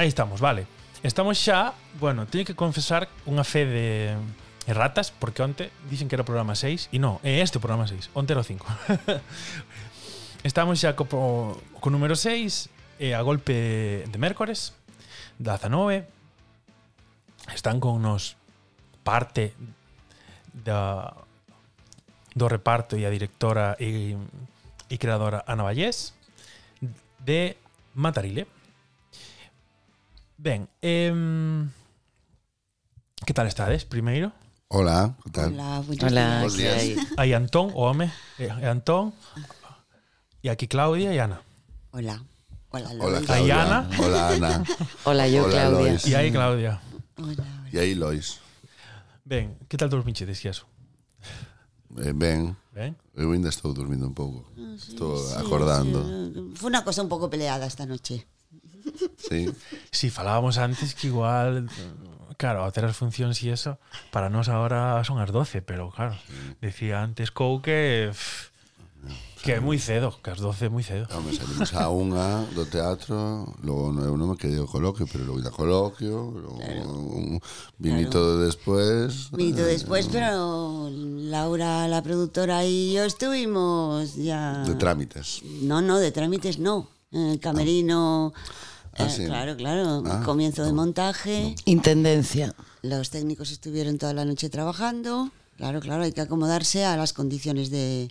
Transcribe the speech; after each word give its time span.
Aí 0.00 0.08
estamos, 0.08 0.40
vale. 0.40 0.66
Estamos 1.02 1.36
xa, 1.36 1.74
bueno, 2.00 2.24
teño 2.24 2.48
que 2.48 2.56
confesar 2.56 3.12
unha 3.28 3.44
fe 3.44 3.68
de 3.68 4.16
erratas, 4.64 5.12
porque 5.12 5.44
onte 5.44 5.68
dixen 5.92 6.08
que 6.08 6.16
era 6.16 6.24
o 6.24 6.30
programa 6.30 6.56
6, 6.56 6.88
e 6.88 6.96
non, 6.96 7.20
é 7.20 7.44
este 7.44 7.60
o 7.60 7.64
programa 7.64 7.84
6, 7.84 8.08
onte 8.16 8.32
era 8.32 8.40
o 8.40 8.46
5. 8.48 8.64
estamos 10.48 10.80
xa 10.80 10.96
co, 10.96 11.04
co 11.04 11.88
número 11.92 12.16
6, 12.16 12.72
e 12.96 13.12
a 13.12 13.20
golpe 13.20 14.08
de 14.08 14.16
mércores, 14.16 14.72
da 15.36 15.60
19, 15.60 16.08
están 17.52 17.76
con 17.76 18.00
nos 18.00 18.40
parte 19.04 19.52
da, 20.56 21.12
do 22.32 22.48
reparto 22.48 22.96
e 22.96 23.04
a 23.04 23.12
directora 23.12 23.76
e, 23.76 24.16
e 24.88 24.96
creadora 24.96 25.44
Ana 25.44 25.68
Vallés 25.68 26.16
de 27.20 27.60
Matarile. 27.92 28.48
Ben, 30.42 30.68
eh, 30.80 31.12
que 33.26 33.34
tal 33.34 33.46
estades, 33.46 33.84
primeiro? 33.84 34.32
Hola, 34.68 35.14
que 35.22 35.30
tal? 35.30 35.52
Hola, 35.52 35.80
buenos 35.84 36.04
Hola, 36.04 36.40
días. 36.48 36.56
días. 36.56 37.06
Aí 37.18 37.34
Antón, 37.34 37.70
o 37.74 37.84
home, 37.84 38.08
eh, 38.38 38.48
e 38.48 38.64
Antón, 38.64 39.12
e 40.40 40.48
aquí 40.48 40.64
Claudia 40.66 41.12
e 41.12 41.18
Ana. 41.20 41.42
Hola. 41.92 42.24
Hola, 42.72 42.88
Lois. 42.94 43.04
Hola, 43.04 43.18
Aí 43.18 43.26
Claudia. 43.26 43.62
Ana. 43.66 43.78
Hola, 44.00 44.20
Ana. 44.32 44.52
Hola, 45.04 45.24
yo, 45.28 45.42
Hola, 45.44 45.50
Claudia. 45.52 45.76
Lois. 45.76 46.06
E 46.08 46.14
aí 46.16 46.32
Claudia. 46.32 46.80
Hola. 47.20 47.44
E 47.72 47.76
aí, 47.78 47.94
Lois. 47.94 48.40
Ben, 49.24 49.58
que 49.68 49.76
tal 49.76 49.88
dos 49.92 50.04
pinches, 50.04 50.40
Quiaso? 50.40 50.64
Eh, 52.00 52.14
ben, 52.14 52.56
Ben? 52.72 52.96
eu 53.14 53.32
ainda 53.32 53.50
estou 53.50 53.74
dormindo 53.74 54.06
un 54.06 54.14
pouco. 54.14 54.46
Ah, 54.56 54.72
estou 54.78 55.18
acordando. 55.36 56.00
Fue 56.54 56.70
una 56.70 56.82
cosa 56.82 57.02
un 57.02 57.08
poco 57.10 57.28
peleada 57.28 57.66
esta 57.66 57.84
noche. 57.84 58.24
Sí. 59.20 59.52
Si 59.90 60.08
falábamos 60.10 60.56
antes 60.58 60.94
que 60.94 61.08
igual 61.08 61.68
Claro, 62.40 62.64
hacer 62.64 62.88
as 62.88 62.96
funcións 62.96 63.36
e 63.44 63.52
eso 63.52 63.76
Para 64.08 64.32
nós 64.32 64.48
agora 64.48 64.96
son 65.04 65.20
as 65.20 65.28
12 65.28 65.60
Pero 65.60 65.92
claro, 65.92 66.16
decía 66.64 67.04
antes 67.04 67.28
Cou 67.28 67.60
que 67.60 68.08
pff, 68.08 68.48
Que 69.44 69.56
é 69.56 69.60
moi 69.60 69.76
cedo 69.76 70.12
Que 70.24 70.32
as 70.32 70.40
12 70.40 70.64
é 70.64 70.68
moi 70.72 70.80
cedo 70.80 71.04
Home, 71.12 71.36
salimos 71.36 71.72
a 71.76 71.88
unha 71.92 72.48
do 72.56 72.64
teatro, 72.64 73.44
logo 73.64 73.92
no, 73.92 74.04
eu 74.04 74.16
non 74.16 74.32
me 74.32 74.36
quedei 74.36 74.60
ao 74.60 74.68
coloquio, 74.68 75.08
pero 75.08 75.24
logo 75.24 75.40
da 75.40 75.52
coloquio, 75.52 76.32
logo 76.32 76.60
un 76.60 77.40
vinito 77.80 78.40
despois. 78.40 79.32
Minuto 79.32 79.64
después, 79.64 80.08
pero 80.12 80.88
Laura, 80.92 81.88
la 81.88 82.02
productora, 82.02 82.64
y 82.64 82.92
yo 82.92 83.04
estuvimos 83.04 84.16
ya. 84.16 84.64
De 84.64 84.74
trámites. 84.76 85.40
No, 85.64 85.80
no, 85.80 85.96
de 85.96 86.12
trámites 86.12 86.58
no. 86.58 86.88
En 87.12 87.36
el 87.36 87.40
camerino. 87.40 88.32
Ah, 88.36 88.40
eh, 89.06 89.10
sí. 89.10 89.24
Claro, 89.26 89.56
claro. 89.56 90.02
Ah, 90.06 90.22
comienzo 90.24 90.64
de 90.64 90.72
montaje. 90.72 91.54
Intendencia. 91.64 92.54
Los 92.82 93.10
técnicos 93.10 93.50
estuvieron 93.50 93.98
toda 93.98 94.14
la 94.14 94.24
noche 94.24 94.48
trabajando. 94.48 95.30
Claro, 95.56 95.80
claro, 95.80 96.02
hay 96.04 96.12
que 96.12 96.20
acomodarse 96.22 96.84
a 96.84 96.96
las 96.96 97.12
condiciones 97.12 97.70
de, 97.70 98.10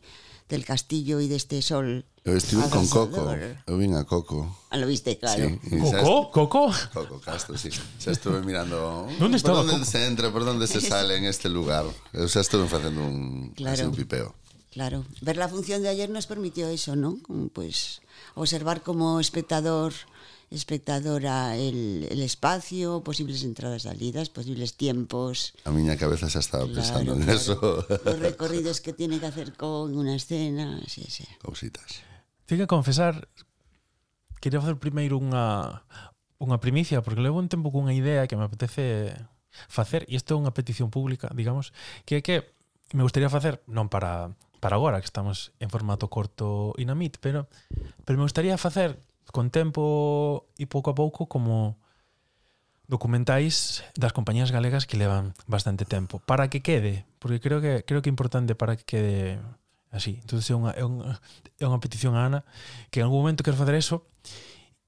del 0.50 0.66
castillo 0.66 1.20
y 1.20 1.28
de 1.28 1.36
este 1.36 1.62
sol. 1.62 2.06
Eu 2.26 2.36
estive 2.38 2.62
con 2.70 2.86
Coco. 2.86 3.26
abrasador. 3.26 3.58
Eu 3.66 3.78
vin 3.80 3.96
a 3.96 4.04
Coco. 4.06 4.46
Ah, 4.70 4.78
lo 4.78 4.86
viste, 4.86 5.18
claro. 5.18 5.50
Sí. 5.64 5.80
Coco? 5.80 6.30
Coco? 6.30 6.70
Coco 6.94 7.18
Castro, 7.24 7.58
sí. 7.58 7.70
Xa 7.98 8.12
estuve 8.12 8.44
mirando 8.46 9.08
¿Dónde 9.18 9.38
estaba 9.38 9.64
por 9.64 9.66
onde 9.66 9.82
Coco? 9.82 9.90
se 9.90 10.06
entra, 10.06 10.30
por 10.30 10.44
onde 10.46 10.68
se 10.68 10.78
sale 10.82 11.18
en 11.18 11.26
este 11.26 11.50
lugar. 11.50 11.86
Eu 12.14 12.28
xa 12.30 12.42
estuve 12.46 12.68
facendo 12.70 13.02
un, 13.02 13.50
Claro. 13.58 13.90
un 13.90 13.96
pipeo. 13.98 14.36
Claro, 14.70 15.02
ver 15.26 15.38
la 15.42 15.50
función 15.50 15.82
de 15.82 15.90
ayer 15.90 16.12
nos 16.14 16.28
permitió 16.30 16.70
eso, 16.70 16.94
¿no? 16.96 17.18
Pues 17.58 18.06
observar 18.36 18.84
como 18.86 19.18
espectador, 19.18 19.94
espectadora 20.52 21.56
el, 21.56 22.08
el 22.10 22.22
espacio, 22.22 23.04
posibles 23.04 23.44
entradas 23.44 23.84
salidas, 23.84 24.30
posibles 24.30 24.76
tiempos. 24.76 25.54
A 25.66 25.72
miña 25.72 25.98
cabeza 25.98 26.30
xa 26.30 26.42
estaba 26.42 26.66
pensando 26.66 27.14
claro, 27.16 27.22
en 27.22 27.30
eso. 27.30 27.86
Los 28.06 28.20
recorridos 28.20 28.82
que 28.82 28.94
tiene 28.94 29.20
que 29.20 29.28
hacer 29.28 29.54
con 29.54 29.96
una 29.96 30.16
escena, 30.16 30.82
sí, 30.88 31.06
sí. 31.08 31.26
Cousitas. 31.42 32.02
Tengo 32.46 32.64
que 32.64 32.68
confesar, 32.68 33.30
quería 34.42 34.62
facer 34.62 34.82
primeiro 34.82 35.22
unha 35.22 35.86
unha 36.40 36.58
primicia, 36.58 37.04
porque 37.04 37.20
levo 37.20 37.38
un 37.38 37.52
tempo 37.52 37.70
cunha 37.70 37.92
idea 37.92 38.26
que 38.26 38.40
me 38.40 38.48
apetece 38.48 39.12
facer, 39.68 40.08
e 40.08 40.16
isto 40.16 40.34
é 40.34 40.40
unha 40.40 40.56
petición 40.56 40.88
pública, 40.88 41.28
digamos, 41.36 41.76
que 42.08 42.18
é 42.18 42.22
que 42.24 42.56
me 42.96 43.04
gustaría 43.04 43.30
facer, 43.30 43.62
non 43.68 43.92
para 43.92 44.34
para 44.60 44.76
agora 44.76 45.00
que 45.00 45.08
estamos 45.08 45.56
en 45.60 45.72
formato 45.72 46.12
corto 46.12 46.76
Inamit, 46.76 47.20
pero 47.24 47.48
pero 48.04 48.20
me 48.20 48.26
gustaría 48.28 48.58
facer 48.58 49.00
con 49.32 49.50
tempo 49.54 50.50
e 50.58 50.66
pouco 50.66 50.92
a 50.92 50.98
pouco 50.98 51.30
como 51.30 51.78
documentais 52.90 53.86
das 53.94 54.12
compañías 54.12 54.50
galegas 54.50 54.90
que 54.90 54.98
levan 54.98 55.38
bastante 55.46 55.86
tempo 55.86 56.18
para 56.26 56.50
que 56.50 56.66
quede, 56.66 57.06
porque 57.22 57.40
creo 57.40 57.62
que 57.62 57.86
creo 57.86 58.02
que 58.02 58.10
é 58.10 58.16
importante 58.16 58.58
para 58.58 58.76
que 58.76 58.84
quede 58.84 59.38
así. 59.94 60.18
Entonces 60.26 60.50
é 60.50 60.56
unha 60.58 60.74
é 60.74 60.84
unha, 60.84 61.22
é 61.62 61.66
unha 61.70 61.82
petición 61.82 62.18
a 62.18 62.26
Ana 62.26 62.42
que 62.90 63.00
en 63.02 63.06
algún 63.06 63.22
momento 63.22 63.46
quero 63.46 63.58
facer 63.62 63.78
eso 63.78 64.10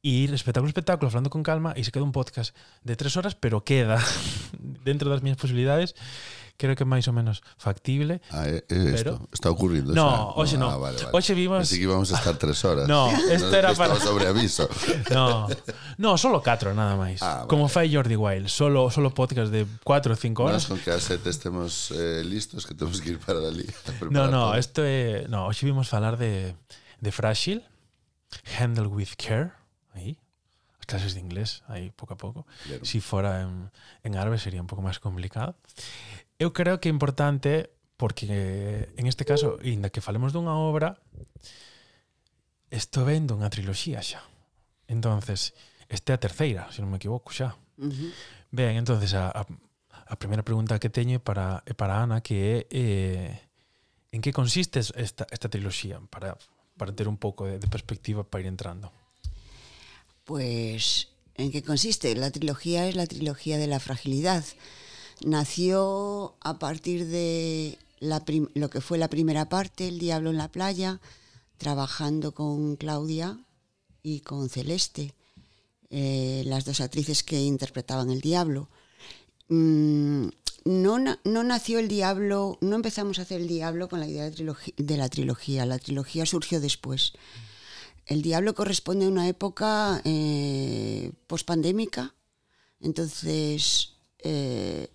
e 0.02 0.26
ir 0.26 0.34
espectáculo 0.34 0.74
espectáculo 0.74 1.14
falando 1.14 1.30
con 1.30 1.46
calma 1.46 1.78
e 1.78 1.86
se 1.86 1.94
queda 1.94 2.02
un 2.02 2.14
podcast 2.14 2.58
de 2.82 2.98
tres 2.98 3.14
horas, 3.22 3.38
pero 3.38 3.62
queda 3.62 4.02
dentro 4.82 5.14
das 5.14 5.22
miñas 5.22 5.38
posibilidades. 5.38 5.94
Creo 6.62 6.78
que 6.78 6.86
é 6.86 6.90
máis 6.90 7.10
ou 7.10 7.14
menos 7.18 7.42
factible 7.58 8.22
Ah, 8.30 8.46
é, 8.46 8.62
é 8.62 8.62
Pero- 8.70 8.94
isto. 8.94 9.14
Está 9.34 9.50
ocurrindo 9.50 9.98
No, 9.98 10.06
xa. 10.06 10.38
hoxe 10.38 10.56
no. 10.62 10.70
Ah, 10.70 10.78
vale, 10.78 11.02
vale. 11.02 11.10
Hoxe 11.18 11.34
vimos- 11.34 11.66
Así 11.66 11.82
que 11.82 11.90
íbamos 11.90 12.14
a 12.14 12.22
estar 12.22 12.38
tres 12.38 12.62
horas. 12.62 12.86
No, 12.86 13.10
esto 13.34 13.50
era 13.50 13.74
para- 13.74 13.98
sobre 13.98 14.30
aviso. 14.30 14.70
No, 15.10 15.50
no, 15.98 16.16
solo 16.22 16.46
4 16.46 16.78
nada 16.78 16.94
máis. 16.94 17.18
Ah, 17.26 17.44
vale. 17.44 17.50
Como 17.50 17.66
fai 17.66 17.90
Jordi 17.90 18.14
Wild, 18.16 18.46
solo 18.54 18.94
solo 18.94 19.10
podcast 19.10 19.50
de 19.50 19.66
4 19.82 20.14
ou 20.14 20.18
5 20.22 20.46
horas. 20.46 20.62
Nós 20.64 20.70
con 20.70 20.78
que 20.78 20.94
as 20.94 21.02
sete 21.02 21.34
estemos 21.34 21.90
eh, 21.98 22.22
listos 22.22 22.70
que 22.70 22.78
temos 22.78 23.02
que 23.02 23.18
ir 23.18 23.20
para 23.20 23.42
ali. 23.42 23.66
a 23.90 24.06
No, 24.14 24.30
no, 24.30 24.54
todo. 24.54 24.62
isto 24.62 24.80
é, 24.86 25.26
no, 25.28 25.50
hoxe 25.50 25.66
vimos 25.66 25.90
falar 25.90 26.16
de 26.22 26.54
de 27.02 27.10
Frágil, 27.10 27.66
Handle 28.62 28.88
with 28.88 29.18
Care, 29.18 29.52
aí. 29.98 30.14
As 30.78 30.86
clases 30.86 31.14
de 31.14 31.22
inglés, 31.22 31.62
aí 31.70 31.90
pouco 31.94 32.14
a 32.14 32.18
pouco. 32.18 32.46
Claro. 32.66 32.86
Si 32.86 33.02
fora 33.02 33.42
en, 33.42 33.70
en 34.04 34.18
árabe 34.18 34.38
sería 34.38 34.62
un 34.62 34.68
pouco 34.70 34.82
máis 34.86 34.98
complicado. 35.02 35.56
eu 36.42 36.50
creo 36.58 36.82
que 36.82 36.90
é 36.90 36.94
importante 36.94 37.70
porque 38.02 38.90
en 38.98 39.06
este 39.06 39.30
caso, 39.30 39.62
inda 39.62 39.94
que 39.94 40.02
falemos 40.02 40.34
dunha 40.34 40.58
obra, 40.58 40.98
estou 42.74 43.06
vendo 43.06 43.38
unha 43.38 43.54
triloxía 43.54 44.02
xa. 44.02 44.26
Entonces, 44.90 45.54
este 45.86 46.10
é 46.10 46.18
a 46.18 46.24
terceira, 46.24 46.66
se 46.74 46.82
non 46.82 46.90
me 46.90 46.98
equivoco 46.98 47.30
xa. 47.30 47.54
Uh 47.78 47.94
-huh. 47.94 48.10
Ben, 48.50 48.74
entonces 48.82 49.14
a, 49.14 49.30
a, 49.30 49.46
a 49.46 50.16
primeira 50.18 50.42
pregunta 50.42 50.82
que 50.82 50.90
teño 50.90 51.22
é 51.22 51.22
para 51.22 51.62
é 51.62 51.78
para 51.78 52.02
Ana 52.02 52.26
que 52.26 52.36
é 52.42 52.58
eh, 52.74 53.38
en 54.10 54.26
que 54.26 54.34
consiste 54.34 54.82
esta 54.82 55.30
esta 55.30 55.46
triloxía 55.46 56.02
para 56.10 56.34
para 56.74 56.90
ter 56.90 57.06
un 57.06 57.22
pouco 57.22 57.46
de, 57.46 57.62
de 57.62 57.70
perspectiva 57.70 58.26
para 58.26 58.42
ir 58.42 58.50
entrando. 58.50 58.90
Pues, 60.26 61.14
¿en 61.38 61.54
qué 61.54 61.62
consiste? 61.62 62.18
La 62.18 62.34
trilogía 62.34 62.90
es 62.90 62.98
la 62.98 63.06
trilogía 63.06 63.62
de 63.62 63.70
la 63.70 63.78
fragilidad. 63.78 64.42
Nació 65.26 66.36
a 66.42 66.58
partir 66.58 67.08
de 67.08 67.78
la 68.00 68.24
lo 68.56 68.70
que 68.70 68.82
fue 68.82 68.98
la 68.98 69.10
primera 69.10 69.50
parte, 69.50 69.88
El 69.88 70.00
Diablo 70.00 70.32
en 70.32 70.38
la 70.38 70.52
playa, 70.52 71.00
trabajando 71.58 72.34
con 72.34 72.76
Claudia 72.76 73.38
y 74.02 74.22
con 74.22 74.50
Celeste, 74.50 75.14
eh, 75.92 76.44
las 76.46 76.66
dos 76.66 76.82
actrices 76.82 77.24
que 77.24 77.42
interpretaban 77.42 78.10
el 78.10 78.22
Diablo. 78.22 78.68
Mm, 79.50 80.30
no, 80.66 80.98
no 81.00 81.44
nació 81.44 81.80
el 81.80 81.88
Diablo, 81.88 82.58
no 82.62 82.76
empezamos 82.76 83.20
a 83.20 83.24
hacer 83.24 83.42
el 83.42 83.48
Diablo 83.48 83.90
con 83.90 84.00
la 84.00 84.08
idea 84.08 84.30
de 84.30 84.98
la 84.98 85.10
trilogía, 85.10 85.66
la 85.66 85.80
trilogía 85.80 86.26
surgió 86.26 86.60
después. 86.60 87.14
El 88.06 88.22
Diablo 88.22 88.56
corresponde 88.56 89.06
a 89.06 89.10
una 89.10 89.28
época 89.28 90.02
eh, 90.04 91.12
pospandémica, 91.28 92.16
entonces, 92.80 93.94
eh, 94.20 94.90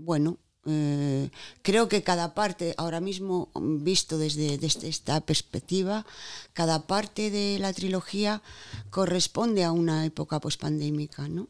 bueno, 0.00 0.38
eh, 0.66 1.30
creo 1.62 1.88
que 1.88 2.02
cada 2.02 2.34
parte, 2.34 2.74
ahora 2.76 3.00
mismo 3.00 3.50
visto 3.54 4.18
desde, 4.18 4.58
esta 4.64 5.20
perspectiva, 5.22 6.04
cada 6.52 6.86
parte 6.86 7.30
de 7.30 7.58
la 7.58 7.72
trilogía 7.72 8.42
corresponde 8.90 9.64
a 9.64 9.72
una 9.72 10.04
época 10.04 10.40
pospandémica, 10.40 11.28
¿no? 11.28 11.48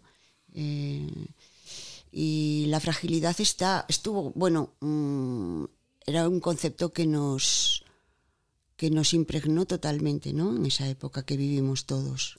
Eh, 0.54 1.10
y 2.12 2.66
la 2.68 2.80
fragilidad 2.80 3.40
está, 3.40 3.86
estuvo, 3.88 4.32
bueno, 4.34 4.74
mm, 4.80 5.64
era 6.06 6.28
un 6.28 6.40
concepto 6.40 6.92
que 6.92 7.06
nos, 7.06 7.84
que 8.76 8.90
nos 8.90 9.12
impregnó 9.12 9.66
totalmente, 9.66 10.32
¿no? 10.32 10.56
En 10.56 10.66
esa 10.66 10.88
época 10.88 11.24
que 11.24 11.36
vivimos 11.36 11.86
todos. 11.86 12.36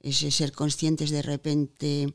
Ese 0.00 0.30
ser 0.30 0.52
conscientes 0.52 1.10
de 1.10 1.22
repente 1.22 2.14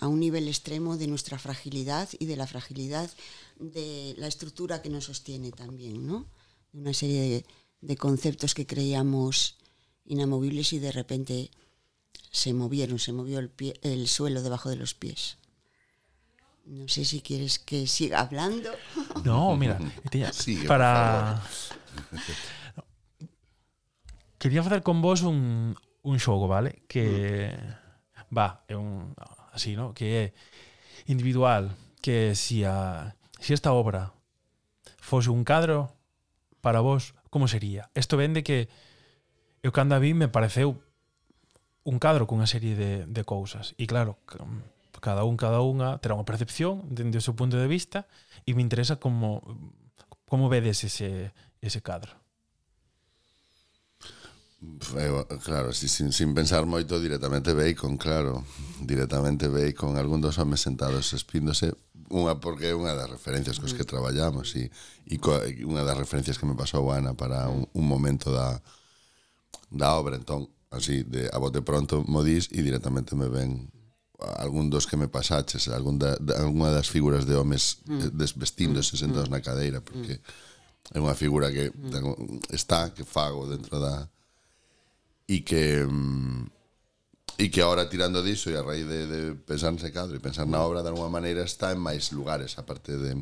a 0.00 0.08
un 0.08 0.20
nivel 0.20 0.48
extremo 0.48 0.96
de 0.96 1.06
nuestra 1.06 1.38
fragilidad 1.38 2.08
y 2.18 2.26
de 2.26 2.36
la 2.36 2.46
fragilidad 2.46 3.10
de 3.58 4.14
la 4.18 4.26
estructura 4.26 4.82
que 4.82 4.90
nos 4.90 5.04
sostiene 5.04 5.52
también, 5.52 6.06
¿no? 6.06 6.26
De 6.72 6.80
una 6.80 6.94
serie 6.94 7.20
de, 7.22 7.46
de 7.80 7.96
conceptos 7.96 8.54
que 8.54 8.66
creíamos 8.66 9.56
inamovibles 10.04 10.72
y 10.72 10.78
de 10.78 10.92
repente 10.92 11.50
se 12.30 12.52
movieron, 12.52 12.98
se 12.98 13.12
movió 13.12 13.38
el, 13.38 13.48
pie, 13.48 13.78
el 13.82 14.08
suelo 14.08 14.42
debajo 14.42 14.68
de 14.68 14.76
los 14.76 14.94
pies. 14.94 15.38
No 16.66 16.88
sé 16.88 17.04
si 17.04 17.20
quieres 17.20 17.58
que 17.58 17.86
siga 17.86 18.20
hablando. 18.20 18.70
No, 19.24 19.56
mira, 19.56 19.78
tía, 20.10 20.32
Sigue, 20.32 20.66
para 20.66 21.42
Quería 24.38 24.62
facer 24.62 24.82
con 24.82 25.00
vos 25.00 25.22
un, 25.22 25.76
un 26.02 26.18
xogo, 26.18 26.48
vale? 26.48 26.82
Que 26.88 27.56
va, 28.28 28.64
é 28.68 28.76
un 28.76 29.14
así, 29.54 29.78
¿no? 29.78 29.94
que 29.94 30.06
é 30.18 30.24
individual, 31.06 31.70
que 32.02 32.34
si 32.34 32.66
a 32.66 33.14
si 33.38 33.54
esta 33.54 33.72
obra 33.72 34.12
fose 34.98 35.30
un 35.30 35.44
cadro 35.44 35.94
para 36.60 36.80
vos, 36.80 37.14
como 37.30 37.46
sería? 37.46 37.88
Isto 37.94 38.16
vende 38.16 38.42
que 38.42 38.68
eu 39.62 39.72
cando 39.72 39.94
a 39.94 40.02
vi 40.02 40.12
me 40.12 40.28
pareceu 40.28 40.80
un 41.84 41.96
cadro 42.00 42.26
cunha 42.26 42.48
serie 42.48 42.74
de, 42.74 43.06
de 43.06 43.22
cousas. 43.22 43.76
E 43.76 43.84
claro, 43.86 44.18
cada 45.04 45.24
un, 45.28 45.36
cada 45.36 45.60
unha 45.60 46.00
terá 46.00 46.16
unha 46.16 46.24
percepción 46.24 46.84
dende 46.88 47.20
o 47.20 47.24
seu 47.24 47.36
punto 47.36 47.60
de 47.60 47.68
vista 47.68 48.08
e 48.48 48.56
me 48.56 48.64
interesa 48.64 48.96
como 48.96 49.44
como 50.24 50.48
vedes 50.48 50.82
ese, 50.82 51.36
ese 51.60 51.84
cadro. 51.84 52.23
Eu, 54.96 55.26
claro, 55.42 55.72
si, 55.72 55.88
sin, 55.88 56.12
sin 56.12 56.34
pensar 56.34 56.66
moito 56.66 57.00
directamente 57.00 57.52
Bacon, 57.52 57.96
con, 57.96 58.00
claro 58.00 58.44
directamente 58.80 59.48
Bacon, 59.48 59.94
con 59.94 59.98
algún 59.98 60.20
dos 60.20 60.38
homes 60.38 60.60
sentados 60.60 61.12
espíndose 61.12 61.72
unha 62.12 62.36
porque 62.38 62.70
é 62.70 62.74
unha 62.76 62.92
das 62.92 63.08
referencias 63.08 63.58
cos 63.58 63.72
que 63.72 63.82
mm. 63.82 63.90
traballamos 63.90 64.52
e, 64.60 64.68
e 65.08 65.16
co, 65.18 65.40
unha 65.64 65.82
das 65.82 65.96
referencias 65.96 66.36
que 66.36 66.46
me 66.46 66.54
pasou 66.54 66.92
Ana 66.92 67.16
para 67.16 67.48
un, 67.48 67.64
un 67.72 67.84
momento 67.88 68.30
da 68.30 68.60
da 69.72 69.96
obra. 69.96 70.14
Entón 70.14 70.52
así 70.70 71.02
de 71.02 71.30
a 71.32 71.38
bote 71.38 71.62
pronto 71.62 72.04
modís 72.06 72.50
e 72.52 72.60
directamente 72.62 73.16
me 73.16 73.28
ven 73.28 73.70
algún 74.38 74.70
dos 74.70 74.86
que 74.86 74.96
me 74.96 75.08
pasaches 75.08 75.68
algún 75.68 75.98
da, 75.98 76.16
da, 76.20 76.42
alguna 76.42 76.70
das 76.70 76.90
figuras 76.90 77.26
de 77.26 77.34
homes 77.36 77.82
mm. 77.86 78.00
Eh, 78.00 78.10
desvestíndose 78.12 78.96
mm. 78.96 79.00
sentados 79.00 79.30
na 79.30 79.42
cadeira 79.42 79.80
porque 79.80 80.18
mm. 80.18 80.96
é 80.96 80.98
unha 81.00 81.14
figura 81.14 81.50
que 81.50 81.70
está 82.50 82.90
que 82.94 83.06
fago 83.06 83.46
dentro 83.46 83.78
da 83.80 84.06
e 85.28 85.44
que 85.44 85.84
mm, 85.84 86.54
e 87.38 87.50
que 87.50 87.60
agora 87.62 87.88
tirando 87.90 88.22
diso 88.22 88.50
e 88.50 88.56
a 88.56 88.62
raíz 88.62 88.86
de, 88.86 89.06
de 89.10 89.20
pensar 89.34 89.74
nese 89.74 89.90
cadro 89.90 90.14
e 90.14 90.22
pensar 90.22 90.46
na 90.46 90.62
obra 90.62 90.86
de 90.86 90.90
alguma 90.94 91.10
maneira 91.10 91.42
está 91.42 91.74
en 91.74 91.82
máis 91.82 92.14
lugares 92.14 92.54
aparte 92.60 92.94
de, 92.94 93.18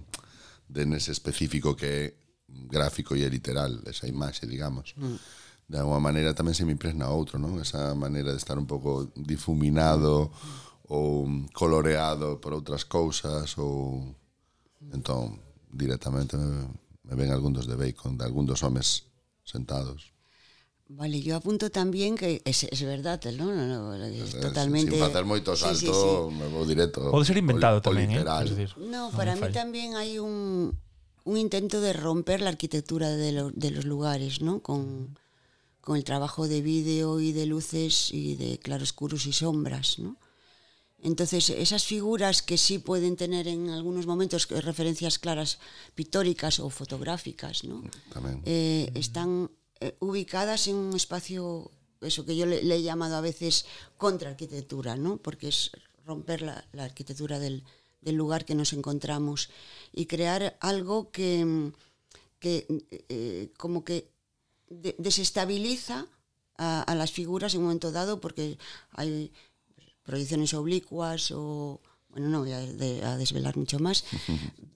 de 0.69 0.83
nese 0.85 1.17
específico 1.17 1.73
que 1.73 1.89
é 1.89 2.03
gráfico 2.69 3.17
e 3.17 3.25
é 3.25 3.29
literal 3.33 3.81
esa 3.89 4.05
imaxe, 4.05 4.45
digamos. 4.45 4.93
Mm. 5.01 5.17
De 5.73 5.79
alguma 5.81 6.01
maneira 6.01 6.37
tamén 6.37 6.53
se 6.53 6.69
me 6.69 6.77
impregna 6.77 7.09
outro 7.09 7.41
non 7.41 7.57
esa 7.57 7.97
maneira 7.97 8.37
de 8.37 8.41
estar 8.41 8.61
un 8.61 8.69
pouco 8.69 9.09
difuminado 9.17 10.29
ou 10.93 11.25
coloreado 11.57 12.37
por 12.37 12.53
outras 12.53 12.85
cousas 12.85 13.57
ou 13.57 14.13
entón 14.93 15.41
directamente 15.73 16.37
me, 16.37 16.69
me 17.09 17.15
ven 17.17 17.33
algún 17.33 17.57
dos 17.57 17.65
de 17.65 17.81
Bacon 17.81 18.21
de 18.21 18.29
algún 18.29 18.45
dos 18.45 18.61
homes 18.61 19.09
sentados. 19.41 20.12
Vale, 20.95 21.21
yo 21.23 21.37
apunto 21.37 21.71
también 21.71 22.17
que 22.17 22.43
es, 22.45 22.65
es 22.65 22.83
verdad, 22.83 23.21
¿no? 23.37 23.47
No, 23.55 23.67
no, 23.67 24.05
es 24.05 24.35
eh, 24.35 24.41
totalmente... 24.41 24.91
Sin 24.93 25.01
facer 25.01 25.25
moito 25.25 25.57
salto, 25.57 25.79
sí, 25.79 25.87
sí, 25.87 25.93
sí. 25.93 26.35
me 26.37 26.47
vou 26.53 26.69
directo. 26.69 27.09
Pode 27.09 27.25
ser 27.25 27.41
inventado 27.41 27.81
o, 27.81 27.85
tamén, 27.85 28.13
eh? 28.13 28.21
Decir, 28.21 28.77
no, 28.77 29.09
para 29.17 29.33
mí 29.33 29.49
también 29.51 29.97
hay 29.97 30.21
un, 30.21 30.77
un 31.25 31.37
intento 31.41 31.81
de 31.81 31.97
romper 31.97 32.45
la 32.45 32.53
arquitectura 32.53 33.09
de, 33.09 33.33
lo, 33.33 33.51
de 33.51 33.71
los 33.73 33.89
lugares, 33.89 34.45
¿no? 34.45 34.61
Con, 34.61 35.17
con 35.81 35.97
el 35.97 36.05
trabajo 36.05 36.47
de 36.47 36.61
vídeo 36.61 37.21
y 37.21 37.33
de 37.33 37.47
luces 37.47 38.13
y 38.13 38.37
de 38.37 38.59
claroscuros 38.61 39.25
y 39.25 39.33
sombras, 39.33 39.99
¿no? 39.99 40.21
Entonces, 41.03 41.51
esas 41.51 41.83
figuras 41.83 42.43
que 42.43 42.61
sí 42.61 42.79
pueden 42.79 43.17
tener 43.17 43.49
en 43.49 43.71
algunos 43.71 44.07
momentos 44.07 44.47
referencias 44.47 45.19
claras 45.19 45.59
pictóricas 45.97 46.61
o 46.61 46.71
fotográficas, 46.71 47.65
¿no? 47.65 47.83
También. 48.13 48.43
Eh, 48.45 48.93
están 48.95 49.51
eh, 49.83 49.97
ubicadas 50.01 50.69
en 50.69 50.77
un 50.77 50.95
espacio, 50.95 51.71
eso 52.01 52.25
que 52.25 52.37
yo 52.37 52.47
le, 52.47 52.61
he 52.61 52.83
llamado 52.83 53.17
a 53.17 53.21
veces 53.21 53.67
contraarquitectura, 53.97 54.97
¿no? 54.97 55.17
Porque 55.19 55.49
es 55.49 55.71
romper 56.07 56.43
la, 56.43 56.65
arquitectura 56.79 57.39
del, 57.39 57.63
del 58.01 58.17
lugar 58.17 58.45
que 58.45 58.55
nos 58.55 58.73
encontramos 58.73 59.51
y 59.93 60.07
crear 60.07 60.57
algo 60.61 61.11
que, 61.11 61.73
que 62.39 62.67
eh, 63.09 63.51
como 63.57 63.85
que 63.85 64.09
de- 64.69 64.97
desestabiliza 64.99 66.07
a 66.57 66.95
las 66.95 67.11
figuras 67.11 67.55
en 67.55 67.61
un 67.61 67.67
momento 67.67 67.91
dado 67.91 68.21
porque 68.21 68.57
hay 68.93 69.33
proyecciones 70.05 70.55
oblicuas 70.55 71.33
o 71.35 71.81
bueno 72.13 72.29
no 72.29 72.41
voy 72.41 72.53
a, 72.53 72.61
de- 72.61 73.03
a 73.05 73.17
desvelar 73.17 73.57
mucho 73.57 73.79
más 73.79 74.05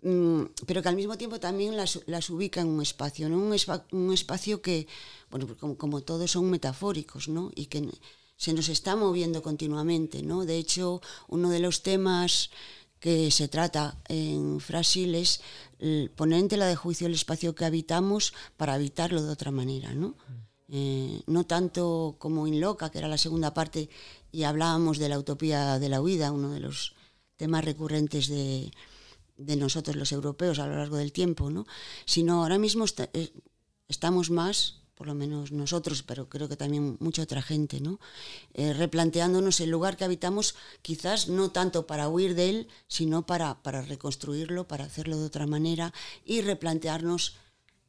mm, 0.02 0.42
pero 0.66 0.82
que 0.82 0.88
al 0.88 0.96
mismo 0.96 1.16
tiempo 1.16 1.38
también 1.40 1.76
las, 1.76 2.00
las 2.06 2.30
ubica 2.30 2.60
en 2.60 2.68
un 2.68 2.82
espacio 2.82 3.28
¿no? 3.28 3.36
un, 3.38 3.52
espa- 3.52 3.84
un 3.92 4.12
espacio 4.12 4.60
que 4.62 4.86
bueno 5.30 5.46
pues 5.46 5.58
como, 5.58 5.76
como 5.76 6.00
todos 6.02 6.30
son 6.30 6.50
metafóricos 6.50 7.28
¿no? 7.28 7.50
y 7.54 7.66
que 7.66 7.88
se 8.36 8.52
nos 8.52 8.68
está 8.68 8.96
moviendo 8.96 9.42
continuamente 9.42 10.22
¿no? 10.22 10.44
de 10.44 10.56
hecho 10.58 11.00
uno 11.28 11.50
de 11.50 11.60
los 11.60 11.82
temas 11.82 12.50
que 13.00 13.30
se 13.30 13.46
trata 13.48 14.00
en 14.08 14.58
Frásil 14.58 15.14
es 15.14 15.40
poner 16.16 16.40
en 16.40 16.48
tela 16.48 16.66
de 16.66 16.76
juicio 16.76 17.06
el 17.06 17.12
espacio 17.14 17.54
que 17.54 17.66
habitamos 17.66 18.32
para 18.56 18.72
habitarlo 18.74 19.22
de 19.22 19.30
otra 19.30 19.50
manera, 19.50 19.92
¿no? 19.94 20.16
Eh, 20.68 21.20
no 21.26 21.44
tanto 21.44 22.16
como 22.18 22.46
en 22.48 22.58
Loca, 22.58 22.90
que 22.90 22.98
era 22.98 23.06
la 23.06 23.18
segunda 23.18 23.52
parte, 23.52 23.90
y 24.32 24.44
hablábamos 24.44 24.98
de 24.98 25.10
la 25.10 25.18
utopía 25.18 25.78
de 25.78 25.90
la 25.90 26.00
huida, 26.00 26.32
uno 26.32 26.50
de 26.50 26.60
los 26.60 26.94
temas 27.36 27.64
recurrentes 27.64 28.28
de, 28.28 28.70
de 29.36 29.56
nosotros 29.56 29.96
los 29.96 30.12
europeos 30.12 30.58
a 30.58 30.66
lo 30.66 30.76
largo 30.76 30.96
del 30.96 31.12
tiempo, 31.12 31.50
¿no? 31.50 31.66
Sino 32.04 32.42
ahora 32.42 32.58
mismo 32.58 32.84
eh, 33.12 33.32
estamos 33.88 34.31
más, 34.31 34.81
por 34.94 35.06
lo 35.06 35.14
menos 35.14 35.52
nosotros, 35.52 36.02
pero 36.02 36.28
creo 36.28 36.48
que 36.48 36.56
también 36.56 36.96
mucha 37.00 37.22
otra 37.22 37.43
gente, 37.43 37.81
¿no? 37.81 38.00
Eh, 38.55 38.72
replanteándonos 38.72 39.60
el 39.60 39.70
lugar 39.70 39.96
que 39.96 40.05
habitamos, 40.05 40.55
quizás 40.82 41.28
no 41.28 41.50
tanto 41.50 41.86
para 41.86 42.08
huir 42.08 42.34
de 42.34 42.48
él, 42.48 42.69
sino 42.88 43.26
para, 43.26 43.62
para 43.62 43.82
reconstruirlo, 43.82 44.66
para 44.66 44.84
hacerlo 44.84 45.19
de 45.19 45.26
otra 45.26 45.46
manera 45.46 45.93
y 46.24 46.40
replantearnos 46.40 47.36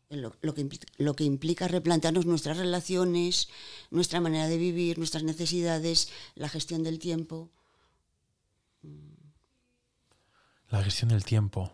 lo, 0.10 0.54
que, 0.54 0.70
lo 0.98 1.16
que 1.16 1.24
implica 1.24 1.68
replantearnos 1.68 2.26
nuestras 2.26 2.58
relaciones, 2.58 3.50
nuestra 3.90 4.22
manera 4.22 4.48
de 4.48 4.58
vivir, 4.58 4.98
nuestras 4.98 5.24
necesidades, 5.24 6.10
la 6.36 6.50
gestión 6.50 6.84
del 6.84 7.00
tiempo. 7.00 7.50
La 10.70 10.84
gestión 10.84 11.10
del 11.10 11.24
tiempo. 11.24 11.74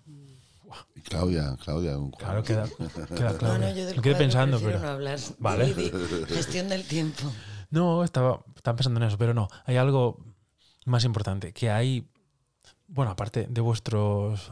Y 0.95 1.01
Claudia, 1.01 1.55
Claudia, 1.63 1.97
un 1.97 2.11
Claro, 2.11 2.43
queda, 2.43 2.67
queda 3.15 3.33
No, 3.33 3.69
yo 3.69 3.85
del 3.85 3.95
Lo 3.95 4.01
quedé 4.01 4.15
pensando, 4.15 4.59
pero... 4.59 4.79
no 4.79 4.87
hablar. 4.87 5.19
Vale. 5.39 5.73
Gestión 6.27 6.69
del 6.69 6.85
tiempo. 6.85 7.31
No, 7.69 8.03
estaba, 8.03 8.43
estaba 8.55 8.75
pensando 8.75 8.99
en 8.99 9.07
eso, 9.07 9.17
pero 9.17 9.33
no. 9.33 9.47
Hay 9.65 9.77
algo 9.77 10.23
más 10.85 11.05
importante, 11.05 11.53
que 11.53 11.69
hay, 11.69 12.07
bueno, 12.87 13.11
aparte 13.11 13.47
de 13.49 13.61
vuestros 13.61 14.51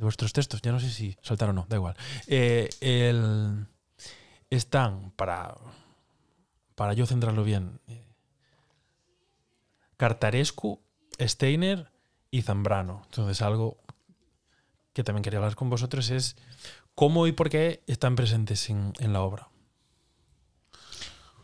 de 0.00 0.04
vuestros 0.04 0.32
textos, 0.32 0.62
ya 0.62 0.72
no 0.72 0.80
sé 0.80 0.88
si 0.88 1.14
soltar 1.20 1.50
o 1.50 1.52
no, 1.52 1.66
da 1.68 1.76
igual. 1.76 1.94
Eh, 2.26 2.70
el, 2.80 3.66
están, 4.48 5.10
para, 5.10 5.54
para 6.74 6.94
yo 6.94 7.04
centrarlo 7.04 7.44
bien, 7.44 7.78
Cartarescu, 9.98 10.80
Steiner 11.20 11.92
y 12.30 12.42
Zambrano. 12.42 13.02
Entonces 13.06 13.42
algo 13.42 13.78
que 14.92 15.04
también 15.04 15.22
quería 15.22 15.38
hablar 15.38 15.54
con 15.56 15.70
vosotros 15.70 16.10
es 16.10 16.36
cómo 16.94 17.26
y 17.26 17.32
por 17.32 17.48
qué 17.50 17.82
están 17.86 18.16
presentes 18.16 18.68
en, 18.70 18.92
en 18.98 19.12
la 19.12 19.22
obra. 19.22 19.48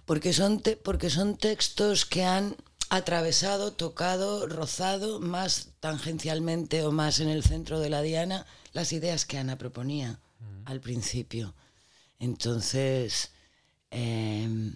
Porque 0.04 0.32
son, 0.32 0.60
te- 0.60 0.76
porque 0.76 1.10
son 1.10 1.36
textos 1.36 2.04
que 2.04 2.24
han 2.24 2.56
atravesado, 2.90 3.72
tocado, 3.72 4.46
rozado 4.46 5.18
más 5.18 5.70
tangencialmente 5.80 6.84
o 6.84 6.92
más 6.92 7.18
en 7.18 7.28
el 7.28 7.42
centro 7.42 7.80
de 7.80 7.90
la 7.90 8.02
diana 8.02 8.46
las 8.72 8.92
ideas 8.92 9.24
que 9.24 9.38
Ana 9.38 9.56
proponía 9.58 10.20
al 10.64 10.80
principio. 10.80 11.54
Entonces, 12.20 13.32
eh, 13.90 14.72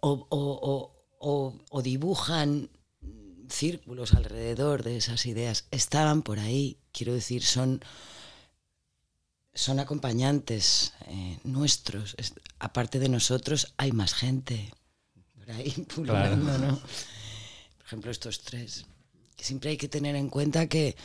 o, 0.00 0.26
o- 0.28 0.28
o- 0.30 1.04
o- 1.20 1.54
o 1.70 1.82
dibujan 1.82 2.68
círculos 3.54 4.12
alrededor 4.14 4.82
de 4.82 4.96
esas 4.96 5.26
ideas, 5.26 5.66
estaban 5.70 6.22
por 6.22 6.38
ahí, 6.38 6.78
quiero 6.92 7.14
decir, 7.14 7.42
son 7.42 7.80
son 9.54 9.78
acompañantes 9.78 10.92
eh, 11.06 11.38
nuestros. 11.44 12.14
Es- 12.18 12.34
aparte 12.58 12.98
de 12.98 13.08
nosotros, 13.08 13.72
hay 13.76 13.92
más 13.92 14.12
gente 14.14 14.72
por 15.38 15.50
ahí 15.52 15.70
pululando, 15.94 16.58
¿no? 16.58 16.78
Por 16.80 17.86
ejemplo, 17.86 18.10
estos 18.10 18.40
tres. 18.42 18.84
Siempre 19.38 19.70
hay 19.70 19.76
que 19.76 19.88
tener 19.88 20.16
en 20.16 20.28
cuenta 20.28 20.68
que 20.68 20.96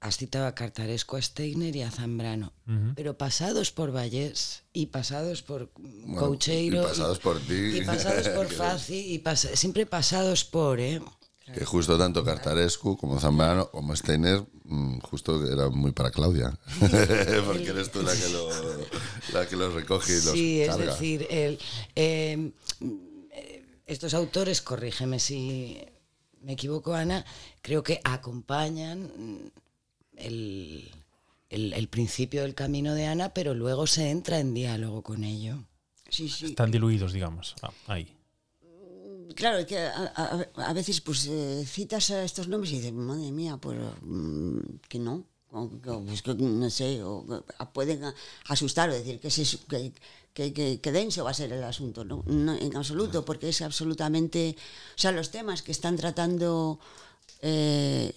has 0.00 0.16
citado 0.18 0.46
a 0.46 0.54
Cartaresco, 0.54 1.16
a 1.16 1.22
Steiner 1.22 1.74
y 1.74 1.82
a 1.82 1.90
Zambrano, 1.90 2.52
pero 2.94 3.16
pasados 3.16 3.70
por 3.72 3.90
Vallés 3.94 4.62
y 4.72 4.86
pasados 4.86 5.42
por 5.42 5.70
Bueno, 5.76 6.18
Coucheiro 6.18 6.82
y 6.82 6.86
pasados 6.86 7.18
por 7.20 7.40
ti. 7.40 7.54
y 7.78 7.80
pasados 7.82 8.28
por 8.28 8.48
Faci 8.52 9.14
y 9.14 9.18
pas- 9.20 9.54
siempre 9.56 9.86
pasados 9.86 10.44
por, 10.44 10.80
¿eh? 10.80 11.00
Que 11.54 11.64
justo 11.64 11.96
tanto 11.96 12.24
Cartarescu 12.24 12.96
como 12.96 13.20
Zambrano 13.20 13.70
como 13.70 13.94
Steiner, 13.94 14.44
mm, 14.64 14.98
justo 14.98 15.46
era 15.50 15.68
muy 15.70 15.92
para 15.92 16.10
Claudia. 16.10 16.58
Porque 17.46 17.68
eres 17.68 17.90
tú 17.90 18.02
la 18.02 18.12
que 18.12 18.28
lo, 18.30 18.48
la 19.32 19.46
que 19.48 19.56
los 19.56 19.72
recoge 19.72 20.12
y 20.12 20.22
los 20.22 20.32
Sí, 20.32 20.60
es 20.62 20.68
carga. 20.68 20.86
decir, 20.92 21.26
el, 21.30 21.58
eh, 21.94 22.50
eh, 23.30 23.66
estos 23.86 24.12
autores, 24.14 24.60
corrígeme 24.60 25.20
si 25.20 25.78
me 26.42 26.54
equivoco, 26.54 26.94
Ana, 26.94 27.24
creo 27.62 27.82
que 27.82 28.00
acompañan 28.04 29.52
el, 30.16 30.90
el- 31.50 31.72
el 31.72 31.88
principio 31.88 32.42
del 32.42 32.54
camino 32.54 32.94
de 32.94 33.06
Ana, 33.06 33.28
pero 33.30 33.54
luego 33.54 33.86
se 33.86 34.10
entra 34.10 34.40
en 34.40 34.52
diálogo 34.54 35.02
con 35.02 35.22
ello. 35.24 35.64
Sí, 36.08 36.28
sí. 36.28 36.46
Están 36.46 36.70
diluidos, 36.70 37.12
digamos. 37.12 37.54
Ah, 37.62 37.70
ahí. 37.88 38.15
Claro, 39.34 39.66
que 39.66 39.78
a, 39.78 40.12
a- 40.14 40.46
a 40.70 40.72
veces 40.72 41.00
pues 41.00 41.26
eh, 41.26 41.64
citas 41.66 42.10
a 42.10 42.22
estos 42.24 42.48
nombres 42.48 42.72
y 42.72 42.76
dices, 42.76 42.92
madre 42.92 43.32
mía, 43.32 43.56
pues 43.56 43.78
mm, 44.02 44.58
que 44.88 44.98
no. 44.98 45.24
O, 45.50 45.70
que- 45.80 45.90
o, 45.90 46.04
pues, 46.04 46.22
que 46.22 46.34
no 46.34 46.68
sé, 46.70 47.02
o 47.02 47.24
que 47.26 47.66
pueden 47.72 48.02
asustar 48.48 48.90
o 48.90 48.92
decir 48.94 49.18
que, 49.20 49.28
es, 49.28 49.58
que, 49.68 49.92
que, 50.34 50.52
que- 50.52 50.80
que 50.80 50.92
denso 50.92 51.24
va 51.24 51.30
a 51.30 51.34
ser 51.34 51.52
el 51.52 51.64
asunto. 51.64 52.04
No, 52.04 52.22
No, 52.26 52.54
en 52.54 52.76
absoluto, 52.76 53.24
porque 53.24 53.48
es 53.48 53.62
absolutamente. 53.62 54.54
O 54.96 54.98
sea, 54.98 55.12
los 55.12 55.30
temas 55.30 55.62
que 55.62 55.72
están 55.72 55.96
tratando. 55.96 56.78
eh, 57.42 58.12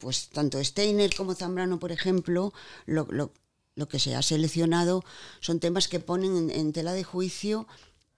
pues 0.00 0.28
tanto 0.30 0.62
Steiner 0.62 1.14
como 1.14 1.34
Zambrano, 1.34 1.78
por 1.78 1.92
ejemplo, 1.92 2.52
lo, 2.86 3.06
lo- 3.10 3.32
lo 3.76 3.88
que 3.88 4.00
se 4.00 4.16
ha 4.16 4.22
seleccionado 4.22 5.04
son 5.40 5.60
temas 5.60 5.86
que 5.86 6.00
ponen 6.00 6.36
en, 6.36 6.50
en 6.50 6.72
tela 6.72 6.92
de 6.92 7.04
juicio 7.04 7.68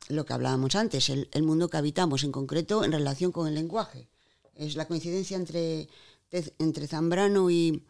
lo 0.08 0.24
que 0.24 0.32
hablábamos 0.32 0.74
antes, 0.74 1.08
el, 1.08 1.28
el 1.32 1.42
mundo 1.42 1.68
que 1.68 1.76
habitamos, 1.76 2.24
en 2.24 2.32
concreto 2.32 2.84
en 2.84 2.92
relación 2.92 3.32
con 3.32 3.46
el 3.48 3.54
lenguaje. 3.54 4.08
Es 4.54 4.76
la 4.76 4.86
coincidencia 4.88 5.36
entre, 5.36 5.88
entre 6.58 6.86
Zambrano 6.86 7.50
y, 7.50 7.84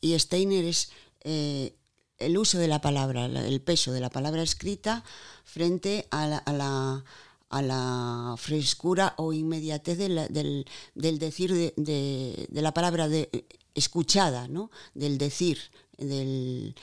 y 0.00 0.18
Steiner 0.18 0.64
es 0.64 0.90
eh, 1.24 1.74
el 2.18 2.36
uso 2.38 2.58
de 2.58 2.68
la 2.68 2.80
palabra, 2.80 3.28
la- 3.28 3.46
el 3.46 3.60
peso 3.60 3.92
de 3.92 4.00
la 4.00 4.10
palabra 4.10 4.42
escrita 4.42 5.04
frente 5.44 6.06
a 6.10 6.26
la, 6.26 6.38
a 6.38 6.52
la- 6.52 7.04
a 7.48 7.60
la 7.60 8.34
frescura 8.38 9.14
o 9.18 9.34
inmediatez 9.34 9.98
de 9.98 10.08
del, 10.30 10.64
del 10.94 11.18
decir 11.18 11.52
de, 11.52 11.74
de- 11.76 12.46
de 12.48 12.62
la 12.62 12.72
palabra 12.72 13.08
de, 13.08 13.28
escuchada, 13.74 14.48
¿no? 14.48 14.70
del 14.94 15.18
decir, 15.18 15.58
del, 15.98 16.74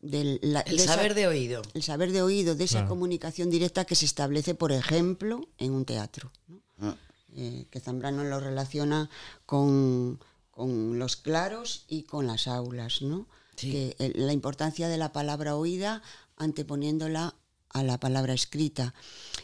del 0.00 0.38
la- 0.42 0.60
El 0.62 0.76
de 0.78 0.82
esa- 0.84 0.94
saber 0.94 1.14
de 1.14 1.26
oído. 1.26 1.62
el 1.74 1.82
saber 1.82 2.12
de 2.12 2.22
oído, 2.22 2.54
de 2.54 2.64
esa 2.64 2.78
Claro. 2.78 2.88
comunicación 2.88 3.50
directa 3.50 3.84
que 3.84 3.94
se 3.94 4.06
establece, 4.06 4.54
por 4.54 4.72
ejemplo, 4.72 5.48
en 5.58 5.72
un 5.72 5.84
teatro. 5.84 6.32
¿no? 6.48 6.62
Ah. 6.80 6.96
Eh, 7.36 7.66
que 7.70 7.80
Zambrano 7.80 8.24
lo 8.24 8.40
relaciona 8.40 9.08
con, 9.46 10.18
con 10.50 10.98
los 10.98 11.16
claros 11.16 11.84
y 11.88 12.02
con 12.04 12.26
las 12.26 12.46
aulas, 12.48 13.02
¿no? 13.02 13.28
Sí. 13.56 13.70
Que 13.70 13.96
el- 13.98 14.26
la 14.26 14.32
importancia 14.32 14.88
de 14.88 14.96
la 14.96 15.12
palabra 15.12 15.54
oída 15.56 16.02
anteponiéndola 16.36 17.34
a 17.68 17.82
la 17.82 18.00
palabra 18.00 18.32
escrita. 18.34 18.94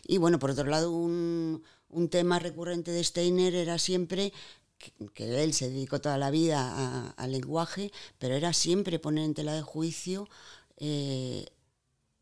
Y 0.06 0.18
bueno, 0.18 0.38
por 0.38 0.50
otro 0.50 0.64
lado, 0.66 0.90
un, 0.90 1.62
un 1.90 2.08
tema 2.08 2.38
recurrente 2.38 2.90
de 2.90 3.04
Steiner 3.04 3.54
era 3.54 3.78
siempre 3.78 4.32
que, 4.78 4.92
que 5.14 5.42
él 5.42 5.52
se 5.54 5.68
dedicó 5.70 6.00
toda 6.00 6.18
la 6.18 6.30
vida 6.30 6.60
a- 6.60 7.10
al 7.16 7.32
lenguaje, 7.32 7.92
pero 8.18 8.34
era 8.34 8.52
siempre 8.52 8.98
poner 8.98 9.24
en 9.24 9.34
tela 9.34 9.54
de 9.54 9.62
juicio 9.62 10.28
eh, 10.78 11.46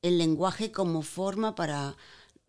el 0.02 0.18
lenguaje 0.18 0.70
como 0.72 1.02
forma 1.02 1.54
para 1.54 1.96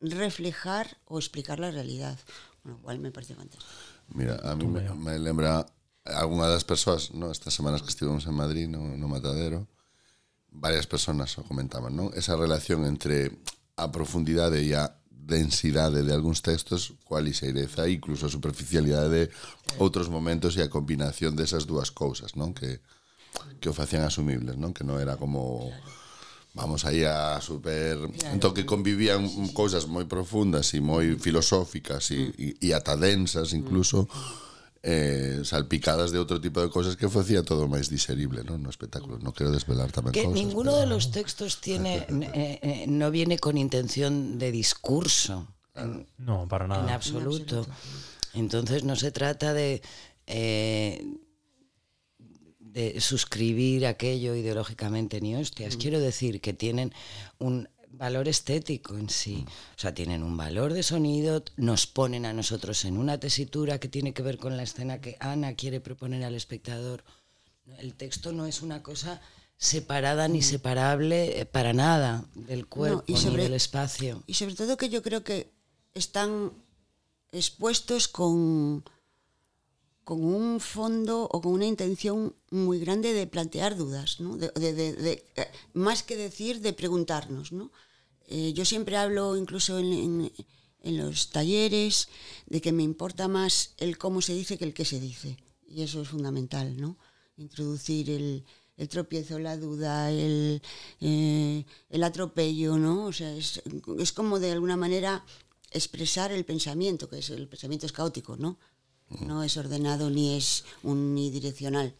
reflejar 0.02 0.98
o 1.06 1.18
explicar 1.18 1.60
la 1.60 1.72
realidad. 1.72 2.18
Bueno, 2.64 2.80
igual 2.80 3.00
me 3.00 3.12
parece 3.12 3.36
fantástico. 3.36 3.72
Mira, 4.10 4.36
a 4.44 4.56
mí 4.56 4.66
me, 4.68 4.82
me 4.94 5.18
lembra 5.20 5.66
algunha 6.06 6.48
das 6.48 6.64
persoas, 6.64 7.12
no, 7.12 7.32
estas 7.32 7.54
semanas 7.54 7.82
que 7.82 7.90
estivemos 7.90 8.26
en 8.28 8.34
Madrid, 8.36 8.68
no, 8.68 8.80
no 8.98 9.08
Matadero, 9.08 9.68
varias 10.52 10.86
personas 10.86 11.38
o 11.38 11.44
comentaban, 11.44 11.96
non? 11.98 12.14
Esa 12.14 12.38
relación 12.38 12.86
entre 12.86 13.34
a 13.76 13.90
profundidade 13.90 14.62
e 14.62 14.78
a 14.78 14.94
densidade 15.26 16.06
de 16.06 16.14
algúns 16.14 16.46
textos 16.46 16.94
coa 17.02 17.20
lixeireza 17.20 17.90
e 17.90 17.98
incluso 17.98 18.30
a 18.30 18.34
superficialidade 18.34 19.10
de 19.10 19.24
outros 19.82 20.08
momentos 20.08 20.54
e 20.56 20.62
a 20.62 20.70
combinación 20.70 21.34
desas 21.34 21.66
dúas 21.66 21.90
cousas, 21.90 22.38
non? 22.38 22.54
Que, 22.54 22.80
que 23.58 23.68
o 23.68 23.74
facían 23.74 24.06
asumibles, 24.06 24.56
non? 24.56 24.72
Que 24.72 24.86
non 24.86 25.02
era 25.02 25.18
como... 25.18 25.74
Vamos 26.56 26.88
aí 26.88 27.04
a 27.04 27.44
super 27.44 28.00
entón 28.32 28.56
que 28.56 28.64
convivían 28.64 29.28
cousas 29.52 29.92
moi 29.92 30.08
profundas 30.08 30.72
e 30.72 30.80
moi 30.80 31.20
filosóficas 31.20 32.16
e, 32.16 32.32
mm. 32.32 32.32
e, 32.40 32.48
e 32.64 32.70
ata 32.72 32.96
densas 32.96 33.52
incluso 33.52 34.08
mm 34.08 34.46
eh, 34.86 35.42
salpicadas 35.42 36.14
de 36.14 36.22
outro 36.22 36.38
tipo 36.38 36.62
de 36.62 36.70
cousas 36.70 36.94
que 36.94 37.10
facía 37.10 37.42
todo 37.42 37.66
máis 37.66 37.90
diserible 37.90 38.46
non? 38.46 38.62
no 38.62 38.70
espectáculo 38.70 39.18
non 39.18 39.34
quero 39.34 39.50
desvelar 39.50 39.90
tamén 39.90 40.14
Que 40.14 40.30
ninguno 40.30 40.78
de 40.78 40.86
los 40.86 41.10
textos 41.10 41.58
tiene, 41.58 42.06
eh, 42.38 42.62
eh, 42.62 42.86
no 42.86 43.10
viene 43.10 43.42
con 43.42 43.58
intención 43.58 44.38
de 44.38 44.54
discurso. 44.54 45.50
En, 45.74 46.06
No, 46.22 46.46
para 46.46 46.70
en 46.70 46.78
nada. 46.78 46.94
absoluto. 46.94 47.66
Entonces 48.38 48.86
no 48.86 48.96
se 48.96 49.10
trata 49.10 49.58
de, 49.58 49.82
eh, 50.28 51.02
de 52.60 53.02
suscribir 53.02 53.88
aquello 53.88 54.36
ideológicamente 54.36 55.20
ni 55.20 55.36
hostias. 55.36 55.78
Quiero 55.78 56.00
decir 56.00 56.42
que 56.42 56.54
tienen 56.54 56.94
un 57.40 57.68
valor 57.98 58.28
estético 58.28 58.98
en 58.98 59.10
sí. 59.10 59.46
O 59.76 59.80
sea, 59.80 59.94
tienen 59.94 60.24
un 60.24 60.38
valor 60.38 60.74
de 60.74 60.84
sonido, 60.84 61.44
nos 61.58 61.88
ponen 61.88 62.26
a 62.26 62.34
nosotros 62.34 62.86
en 62.86 62.98
una 62.98 63.20
tesitura 63.20 63.80
que 63.80 63.88
tiene 63.90 64.14
que 64.14 64.22
ver 64.24 64.38
con 64.38 64.58
la 64.58 64.64
escena 64.64 65.02
que 65.02 65.18
Ana 65.20 65.54
quiere 65.56 65.80
proponer 65.82 66.24
al 66.24 66.36
espectador. 66.36 67.04
El 67.80 67.96
texto 67.96 68.32
no 68.32 68.46
es 68.46 68.62
una 68.62 68.84
cosa 68.84 69.22
separada 69.58 70.28
ni 70.28 70.42
separable 70.42 71.40
eh, 71.40 71.46
para 71.46 71.74
nada 71.74 72.26
del 72.36 72.68
cuerpo 72.68 73.04
y 73.08 73.14
ni 73.14 73.20
sobre- 73.20 73.44
del 73.44 73.54
espacio. 73.54 74.24
Y 74.28 74.34
sobre 74.36 74.56
todo 74.56 74.78
que 74.78 74.90
yo 74.90 75.02
creo 75.02 75.24
que 75.24 75.50
están 75.94 76.52
expuestos 77.32 78.08
con, 78.08 78.84
con 80.06 80.24
un 80.24 80.60
fondo 80.60 81.16
o 81.32 81.42
con 81.42 81.52
una 81.54 81.66
intención 81.74 82.36
muy 82.52 82.78
grande 82.80 83.14
de 83.14 83.28
plantear 83.28 83.76
dudas, 83.76 84.20
¿no? 84.24 84.38
De, 84.38 84.50
de- 84.60 84.74
de- 85.06 85.26
eh, 85.36 85.48
más 85.74 86.04
que 86.04 86.16
decir, 86.16 86.62
de 86.62 86.74
preguntarnos. 86.74 87.52
¿no? 87.52 87.72
Eh, 88.28 88.54
yo 88.54 88.64
siempre 88.66 88.98
hablo, 88.98 89.36
incluso 89.38 89.78
en, 89.80 89.92
en- 89.94 90.32
en 90.88 90.98
los 90.98 91.32
talleres, 91.32 92.08
de 92.46 92.62
que 92.62 92.72
me 92.72 92.84
importa 92.84 93.28
más 93.28 93.74
el 93.78 93.98
cómo 93.98 94.22
se 94.22 94.34
dice 94.36 94.58
que 94.58 94.66
el 94.66 94.74
qué 94.74 94.86
se 94.86 95.00
dice. 95.00 95.38
Y 95.68 95.82
eso 95.82 96.02
es 96.02 96.08
fundamental, 96.10 96.80
¿no? 96.80 96.98
Introducir 97.38 98.10
el, 98.12 98.46
el 98.78 98.88
tropiezo, 98.90 99.40
la 99.40 99.58
duda, 99.58 100.12
el, 100.12 100.62
eh, 101.02 101.66
el 101.90 102.04
atropello, 102.04 102.78
¿no? 102.78 103.06
O 103.06 103.14
sea, 103.14 103.32
es, 103.36 103.62
es 104.00 104.12
como 104.14 104.40
de 104.40 104.52
alguna 104.52 104.78
manera 104.78 105.26
expresar 105.72 106.32
el 106.32 106.46
pensamiento, 106.46 107.10
que 107.10 107.18
es 107.20 107.30
el 107.32 107.48
pensamiento 107.48 107.86
es 107.88 107.92
caótico, 107.92 108.38
¿no? 108.38 108.60
non 109.10 109.46
é 109.46 109.50
ordenado 109.58 110.10
ni 110.10 110.36
es 110.36 110.66
unidireccional. 110.82 111.94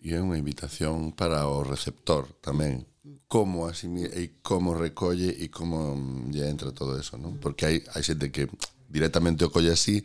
E 0.00 0.14
é 0.14 0.20
unha 0.22 0.38
invitación 0.38 1.12
para 1.12 1.44
o 1.50 1.66
receptor 1.66 2.30
tamén, 2.40 2.86
como 3.28 3.66
asimila 3.66 4.10
e 4.14 4.38
como 4.42 4.74
recolle 4.74 5.34
e 5.34 5.50
como 5.50 5.94
lle 6.30 6.46
mm, 6.46 6.52
entra 6.52 6.70
todo 6.72 6.94
eso, 6.98 7.18
non? 7.18 7.38
Porque 7.38 7.66
hai, 7.66 7.76
hai 7.94 8.02
xente 8.02 8.30
que 8.30 8.46
directamente 8.88 9.44
o 9.44 9.52
colle 9.52 9.74
así 9.74 10.02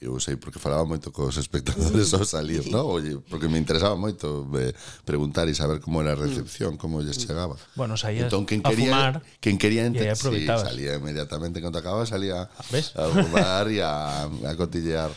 eu 0.00 0.16
sei 0.16 0.40
porque 0.40 0.56
falaba 0.56 0.88
moito 0.88 1.12
cos 1.12 1.36
espectadores 1.36 2.12
ao 2.16 2.24
salir, 2.24 2.64
no? 2.72 2.88
Oye, 2.88 3.20
porque 3.28 3.52
me 3.52 3.60
interesaba 3.60 3.96
moito 4.00 4.48
eh, 4.56 4.72
preguntar 5.04 5.44
e 5.44 5.54
saber 5.54 5.76
como 5.84 6.00
era 6.00 6.16
a 6.16 6.20
recepción, 6.20 6.80
como 6.80 7.04
lles 7.04 7.20
chegaba. 7.20 7.60
Bueno, 7.76 8.00
saías 8.00 8.32
entón, 8.32 8.48
quen 8.48 8.64
quería, 8.64 8.88
a 8.88 8.96
fumar, 8.96 9.14
quen 9.44 9.60
quería 9.60 9.84
ente, 9.84 10.08
sí, 10.16 10.46
salía 10.48 10.96
inmediatamente 10.96 11.60
cando 11.60 11.76
acababa, 11.76 12.08
salía 12.08 12.48
¿Ves? 12.72 12.96
a 12.96 13.12
fumar 13.12 13.68
e 13.68 13.84
a, 13.84 14.24
a 14.24 14.52
cotillear. 14.56 15.12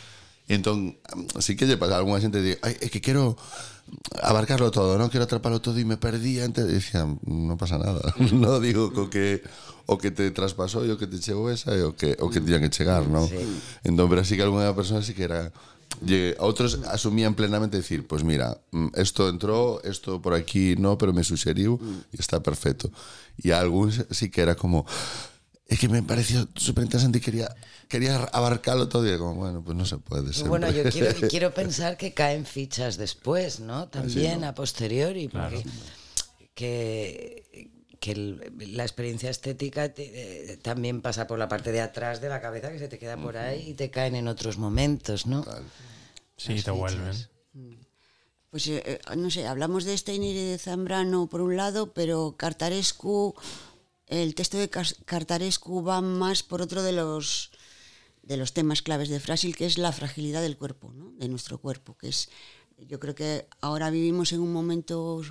E 0.54 0.62
entón, 0.62 1.02
así 1.34 1.58
que 1.58 1.66
lle 1.66 1.82
pasa, 1.82 1.98
algunha 1.98 2.22
xente 2.22 2.38
di, 2.46 2.54
Ai, 2.62 2.78
é 2.78 2.88
que 2.94 3.02
quero 3.02 3.34
abarcarlo 4.22 4.70
todo, 4.70 5.02
non 5.02 5.10
quero 5.10 5.26
atraparlo 5.26 5.66
todo 5.66 5.82
e 5.82 5.86
me 5.90 5.98
perdí 5.98 6.38
antes. 6.46 6.70
E 6.70 6.78
dixían, 6.78 7.18
non 7.26 7.58
pasa 7.58 7.82
nada. 7.82 8.14
no 8.38 8.62
digo 8.62 8.94
co 8.94 9.10
que 9.10 9.42
o 9.90 9.98
que 9.98 10.14
te 10.14 10.30
traspasou 10.30 10.86
e 10.86 10.94
o 10.94 11.00
que 11.02 11.10
te 11.10 11.18
chegou 11.18 11.50
esa 11.50 11.74
e 11.74 11.82
o 11.82 11.98
que 11.98 12.14
o 12.22 12.30
que 12.30 12.38
tiñan 12.38 12.62
que 12.62 12.70
chegar, 12.70 13.10
non? 13.10 13.26
Sí. 13.26 13.42
Entón, 13.82 14.06
pero 14.14 14.22
así 14.22 14.38
que 14.38 14.46
algunha 14.46 14.70
persona 14.78 15.02
así 15.02 15.18
que 15.18 15.26
era 15.26 15.50
Lle, 16.02 16.36
a 16.40 16.46
otros 16.46 16.80
asumían 16.90 17.36
plenamente 17.36 17.78
decir, 17.78 18.08
pues 18.08 18.24
mira, 18.24 18.58
mm, 18.72 18.88
esto 18.96 19.30
entró, 19.30 19.80
esto 19.84 20.22
por 20.22 20.34
aquí 20.34 20.76
no, 20.76 20.98
pero 20.98 21.14
me 21.14 21.24
sugeriu 21.24 21.78
mm. 21.78 22.18
y 22.18 22.20
está 22.20 22.42
perfecto. 22.42 22.90
Y 23.38 23.52
a 23.52 23.60
algún 23.60 23.92
sí 24.10 24.30
que 24.30 24.42
era 24.42 24.56
como, 24.56 24.86
es 25.68 25.80
que 25.80 25.88
me 25.90 26.04
pareció 26.04 26.48
súper 26.56 26.84
interesante 26.84 27.18
y 27.20 27.22
quería, 27.22 27.56
quería 27.88 28.18
abarcarlo 28.26 28.90
todo 28.90 29.12
y 29.14 29.18
como, 29.18 29.36
bueno, 29.36 29.64
pues 29.64 29.76
no 29.78 29.86
se 29.86 29.98
puede. 29.98 30.32
Siempre. 30.34 30.50
bueno, 30.50 30.70
yo 30.72 30.84
quiero, 30.90 31.14
quiero 31.30 31.54
pensar 31.54 31.98
que 31.98 32.14
caen 32.14 32.46
fichas 32.46 32.98
después, 32.98 33.60
¿no? 33.60 33.88
También 33.88 34.42
¿no? 34.42 34.48
a 34.48 34.54
posteriori, 34.54 35.28
porque 35.30 35.64
que, 36.54 37.70
que 38.00 38.12
el- 38.12 38.54
la 38.76 38.84
experiencia 38.84 39.30
estética 39.30 39.94
te- 39.94 40.52
eh, 40.54 40.58
también 40.58 41.02
pasa 41.02 41.26
por 41.28 41.40
la 41.40 41.48
parte 41.48 41.72
de 41.72 41.82
atrás 41.82 42.22
de 42.22 42.30
la 42.30 42.42
cabeza 42.42 42.72
que 42.72 42.80
se 42.80 42.88
te 42.88 43.00
queda 43.00 43.18
por 43.18 43.38
ahí 43.38 43.70
y 43.70 43.74
te 43.74 43.90
caen 43.90 44.16
en 44.16 44.28
otros 44.28 44.58
momentos, 44.58 45.26
¿no? 45.26 45.44
Sí, 46.38 46.56
Las 46.56 46.64
te 46.66 46.72
vuelven. 46.72 47.14
fichas. 47.14 47.30
Pues 48.50 48.68
eh, 48.68 48.84
eh, 48.86 49.00
no 49.16 49.32
sé, 49.32 49.48
hablamos 49.48 49.84
de 49.84 49.98
Steiner 49.98 50.36
y 50.36 50.46
de 50.52 50.58
Zambrano 50.60 51.28
por 51.28 51.42
un 51.42 51.56
lado, 51.58 51.92
pero 51.94 52.36
Cartarescu, 52.38 53.34
el 54.22 54.36
texto 54.36 54.58
de 54.58 54.70
Cartarescu 54.70 55.84
va 55.84 56.02
más 56.02 56.44
por 56.44 56.62
otro 56.62 56.84
de 56.84 56.94
los 56.94 57.52
de 58.24 58.38
los 58.38 58.54
temas 58.54 58.82
claves 58.82 59.10
de 59.10 59.20
Frásil, 59.20 59.56
que 59.58 59.66
es 59.66 59.78
la 59.78 59.92
fragilidad 59.92 60.42
del 60.42 60.58
cuerpo, 60.58 60.94
¿no? 60.94 61.12
de 61.22 61.28
nuestro 61.28 61.58
cuerpo, 61.60 61.98
que 61.98 62.08
es, 62.10 62.30
yo 62.78 63.00
creo 63.00 63.16
que 63.16 63.48
ahora 63.62 63.90
vivimos 63.90 64.32
en 64.32 64.40
un 64.40 64.54
momento 64.54 65.22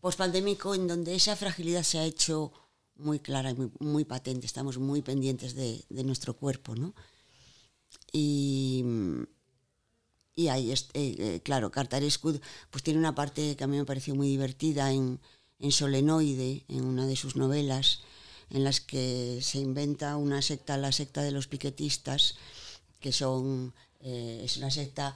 pospandémico 0.00 0.74
en 0.74 0.88
donde 0.88 1.14
esa 1.14 1.36
fragilidad 1.36 1.84
se 1.84 1.98
ha 1.98 2.04
hecho 2.04 2.52
muy 2.96 3.20
clara 3.20 3.50
y 3.50 3.54
muy, 3.54 3.70
muy 3.78 4.04
patente, 4.04 4.46
estamos 4.46 4.78
muy 4.78 5.02
pendientes 5.02 5.54
de, 5.54 5.84
de 5.88 6.04
nuestro 6.04 6.34
cuerpo, 6.34 6.74
¿no? 6.74 6.94
Y, 8.12 8.84
y 10.34 10.48
ahí, 10.48 10.70
es- 10.72 10.88
eh, 10.94 11.16
eh, 11.18 11.40
claro, 11.42 11.70
Cartarescu 11.70 12.38
pues 12.70 12.82
tiene 12.84 12.98
una 12.98 13.14
parte 13.14 13.56
que 13.56 13.64
a 13.64 13.66
mí 13.66 13.76
me 13.76 13.84
pareció 13.84 14.14
muy 14.14 14.28
divertida 14.28 14.92
en, 14.92 15.18
en 15.58 15.72
Solenoide, 15.72 16.64
en 16.68 16.84
una 16.84 17.06
de 17.06 17.16
sus 17.16 17.36
novelas, 17.36 18.00
en 18.50 18.64
las 18.64 18.80
que 18.80 19.40
se 19.42 19.58
inventa 19.58 20.16
una 20.16 20.42
secta, 20.42 20.76
la 20.76 20.92
secta 20.92 21.22
de 21.22 21.32
los 21.32 21.48
piquetistas, 21.48 22.36
que 23.00 23.12
son, 23.12 23.74
eh, 24.00 24.42
es 24.44 24.56
una 24.56 24.70
secta 24.70 25.14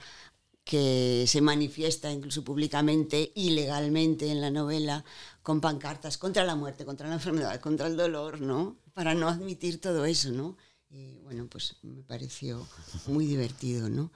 que 0.64 1.25
se 1.26 1.40
manifiesta 1.40 2.12
incluso 2.12 2.44
públicamente 2.44 3.32
y 3.35 3.50
legalmente 3.50 4.30
en 4.30 4.40
la 4.40 4.50
novela 4.50 5.04
con 5.42 5.61
pancartas 5.61 6.18
contra 6.18 6.44
la 6.44 6.54
muerte, 6.54 6.85
contra 6.85 7.09
la 7.09 7.14
enfermedad, 7.14 7.61
contra 7.61 7.87
el 7.87 7.97
dolor, 7.97 8.40
¿no? 8.40 8.76
Para 8.94 9.14
no 9.14 9.28
admitir 9.28 9.80
todo 9.80 10.04
eso, 10.04 10.30
¿no? 10.30 10.56
Y 10.88 11.18
bueno, 11.20 11.47
pues 11.49 11.76
me 11.82 12.02
pareció 12.02 12.66
muy 13.06 13.26
divertido, 13.26 13.88
¿no? 13.88 14.12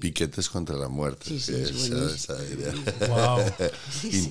Piquetes 0.00 0.48
contra 0.48 0.74
la 0.76 0.88
muerte. 0.88 1.24
Sí, 1.26 1.38
sí, 1.38 1.52
es 1.54 1.70
esa- 1.70 2.34
esa 2.34 2.44
idea. 2.52 2.72
Wow. 3.08 3.38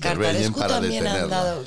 Para 0.00 0.68
también 0.68 1.06
ha, 1.06 1.22
andado, 1.22 1.64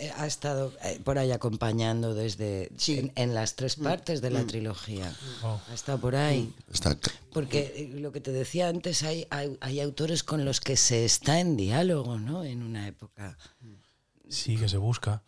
eh, 0.00 0.12
ha 0.16 0.26
estado 0.28 0.72
eh, 0.84 1.00
por 1.02 1.18
ahí 1.18 1.32
acompañando 1.32 2.14
desde 2.14 2.70
Sí. 2.76 2.98
en, 2.98 3.12
en 3.16 3.34
las 3.34 3.56
tres 3.56 3.74
partes 3.76 4.20
de 4.20 4.30
la 4.30 4.44
trilogía. 4.46 5.12
Ha 5.42 5.74
estado 5.74 5.98
por 6.00 6.14
ahí. 6.14 6.54
Está 6.72 6.96
Porque 7.32 7.74
eh, 7.76 7.90
lo 8.00 8.12
que 8.12 8.20
te 8.20 8.30
decía 8.30 8.68
antes, 8.68 9.02
hay, 9.02 9.26
hay, 9.30 9.56
hay 9.60 9.80
autores 9.80 10.22
con 10.22 10.44
los 10.44 10.60
que 10.60 10.76
se 10.76 11.04
está 11.04 11.40
en 11.40 11.56
diálogo, 11.56 12.20
¿no? 12.20 12.44
En 12.44 12.62
una 12.62 12.86
época. 12.86 13.36
Sí, 14.28 14.56
que 14.56 14.68
se 14.68 14.76
busca. 14.76 15.22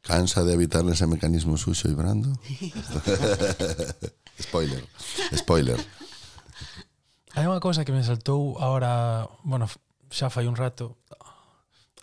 cansa 0.00 0.42
de 0.42 0.54
evitar 0.54 0.88
ese 0.88 1.06
mecanismo 1.06 1.58
sucio 1.58 1.90
y 1.90 1.94
brando. 1.94 2.32
spoiler, 4.40 4.84
spoiler. 5.36 5.76
Hai 7.32 7.48
unha 7.48 7.64
cousa 7.64 7.88
que 7.88 7.96
me 7.96 8.04
saltou 8.04 8.60
ahora, 8.60 9.24
bueno, 9.40 9.64
xa 10.12 10.28
fai 10.28 10.44
un 10.44 10.52
rato, 10.52 11.00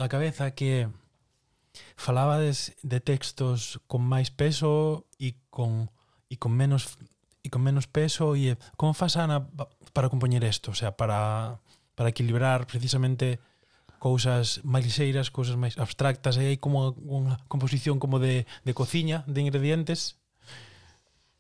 a 0.02 0.10
cabeza 0.10 0.58
que 0.58 0.90
falabades 1.94 2.74
de 2.82 2.98
textos 2.98 3.78
con 3.86 4.02
máis 4.02 4.34
peso 4.34 5.06
e 5.22 5.38
con 5.54 5.94
e 6.34 6.42
con 6.42 6.58
menos 6.58 6.98
e 7.46 7.54
con 7.54 7.62
menos 7.62 7.86
peso 7.86 8.34
e 8.34 8.58
como 8.74 8.98
faz 8.98 9.22
Ana 9.22 9.46
para 9.94 10.10
compoñer 10.10 10.42
isto, 10.42 10.74
o 10.74 10.78
sea, 10.78 10.98
para 10.98 11.62
para 11.94 12.10
equilibrar 12.10 12.66
precisamente 12.66 13.38
cousas 14.02 14.66
máis 14.66 14.82
lixeiras, 14.82 15.30
cousas 15.30 15.62
máis 15.62 15.78
abstractas, 15.78 16.42
e 16.42 16.50
hai 16.50 16.58
como 16.58 16.98
unha 17.06 17.38
composición 17.46 18.02
como 18.02 18.18
de, 18.18 18.50
de 18.66 18.74
cociña, 18.74 19.22
de 19.30 19.46
ingredientes, 19.46 20.18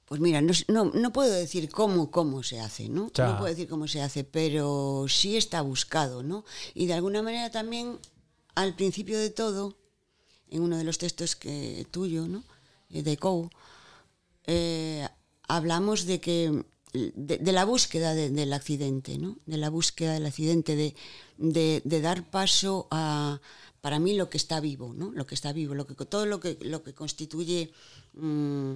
Pues 0.09 0.19
mira, 0.19 0.41
no, 0.41 0.51
no, 0.67 0.85
no 0.85 1.13
puedo 1.13 1.31
decir 1.31 1.69
cómo, 1.69 2.09
cómo 2.11 2.41
se 2.43 2.59
hace, 2.59 2.89
¿no? 2.89 3.11
Ya. 3.13 3.27
No 3.27 3.37
puedo 3.37 3.49
decir 3.53 3.67
cómo 3.69 3.87
se 3.87 4.01
hace, 4.01 4.23
pero 4.23 5.05
sí 5.07 5.37
está 5.37 5.61
buscado, 5.61 6.23
¿no? 6.23 6.43
Y 6.73 6.87
de 6.87 6.93
alguna 6.95 7.21
manera 7.21 7.51
también, 7.51 7.99
al 8.55 8.75
principio 8.75 9.17
de 9.19 9.29
todo, 9.29 9.77
en 10.49 10.63
uno 10.63 10.77
de 10.77 10.83
los 10.83 10.97
textos 10.97 11.35
que 11.35 11.85
tuyo, 11.91 12.27
¿no? 12.27 12.43
Eh, 12.89 13.03
De 13.03 13.17
Coe, 13.17 13.49
eh, 14.47 15.07
hablamos 15.47 16.05
de 16.05 16.19
que 16.19 16.63
de, 16.93 17.37
de 17.37 17.51
la 17.51 17.65
búsqueda 17.65 18.15
de- 18.15 18.31
del 18.31 18.51
accidente, 18.53 19.19
¿no? 19.19 19.37
De 19.45 19.57
la 19.57 19.69
búsqueda 19.69 20.13
del 20.13 20.25
accidente, 20.25 20.75
de, 20.75 20.95
de, 21.37 21.83
de 21.85 22.01
dar 22.01 22.27
paso 22.31 22.87
a 22.89 23.39
para 23.81 23.99
mí 23.99 24.15
lo 24.15 24.29
que 24.29 24.37
está 24.37 24.59
vivo, 24.59 24.93
¿no? 24.95 25.11
Lo 25.11 25.25
que 25.27 25.35
está 25.35 25.53
vivo, 25.53 25.75
lo 25.75 25.85
que 25.85 25.93
todo 26.05 26.25
lo 26.25 26.39
que 26.39 26.57
lo 26.61 26.81
que 26.83 26.93
constituye 26.95 27.71
mm, 28.13 28.73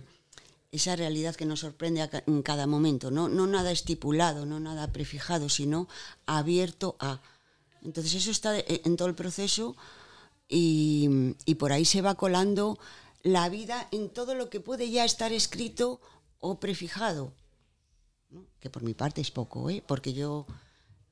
esa 0.74 0.96
realidad 0.98 1.36
que 1.36 1.46
nos 1.46 1.62
sorprende 1.62 2.10
en 2.28 2.42
cada 2.42 2.68
momento, 2.68 3.12
¿no? 3.12 3.30
no 3.30 3.48
nada 3.48 3.72
estipulado, 3.72 4.46
no 4.46 4.60
nada 4.60 4.92
prefijado, 4.92 5.48
sino 5.48 5.88
abierto 6.26 6.98
a. 7.00 7.22
Entonces 7.84 8.16
eso 8.16 8.32
está 8.32 8.56
en 8.58 8.98
todo 8.98 9.08
el 9.08 9.16
proceso 9.16 9.76
y, 10.50 11.36
y 11.46 11.56
por 11.56 11.72
ahí 11.72 11.86
se 11.86 12.02
va 12.02 12.16
colando 12.16 12.80
la 13.22 13.48
vida 13.50 13.88
en 13.92 14.10
todo 14.10 14.36
lo 14.36 14.50
que 14.50 14.60
puede 14.60 14.90
ya 14.90 15.06
estar 15.06 15.32
escrito 15.32 16.02
o 16.40 16.60
prefijado, 16.60 17.32
que 18.60 18.70
por 18.70 18.84
mi 18.84 18.94
parte 18.94 19.22
es 19.22 19.32
poco, 19.32 19.70
¿eh? 19.70 19.84
porque 19.86 20.14
yo 20.14 20.46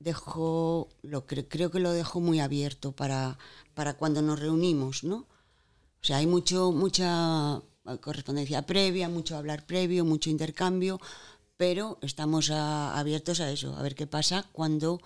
dejo, 0.00 0.88
lo 1.02 1.26
cre- 1.26 1.46
creo 1.48 1.70
que 1.70 1.78
lo 1.78 1.92
dejo 1.92 2.20
muy 2.20 2.40
abierto 2.40 2.92
para, 2.92 3.38
para 3.74 3.94
cuando 3.94 4.20
nos 4.22 4.40
reunimos, 4.40 5.04
¿no? 5.04 5.18
O 6.00 6.04
sea, 6.04 6.16
hay 6.16 6.26
mucho, 6.26 6.72
mucha 6.72 7.62
correspondencia 8.00 8.62
previa, 8.62 9.08
mucho 9.08 9.36
hablar 9.36 9.66
previo, 9.66 10.04
mucho 10.04 10.30
intercambio, 10.30 11.00
pero 11.56 11.98
estamos 12.02 12.50
a, 12.50 12.98
abiertos 12.98 13.40
a 13.40 13.50
eso, 13.50 13.76
a 13.76 13.82
ver 13.82 13.94
qué 13.94 14.06
pasa 14.06 14.46
cuando, 14.52 15.00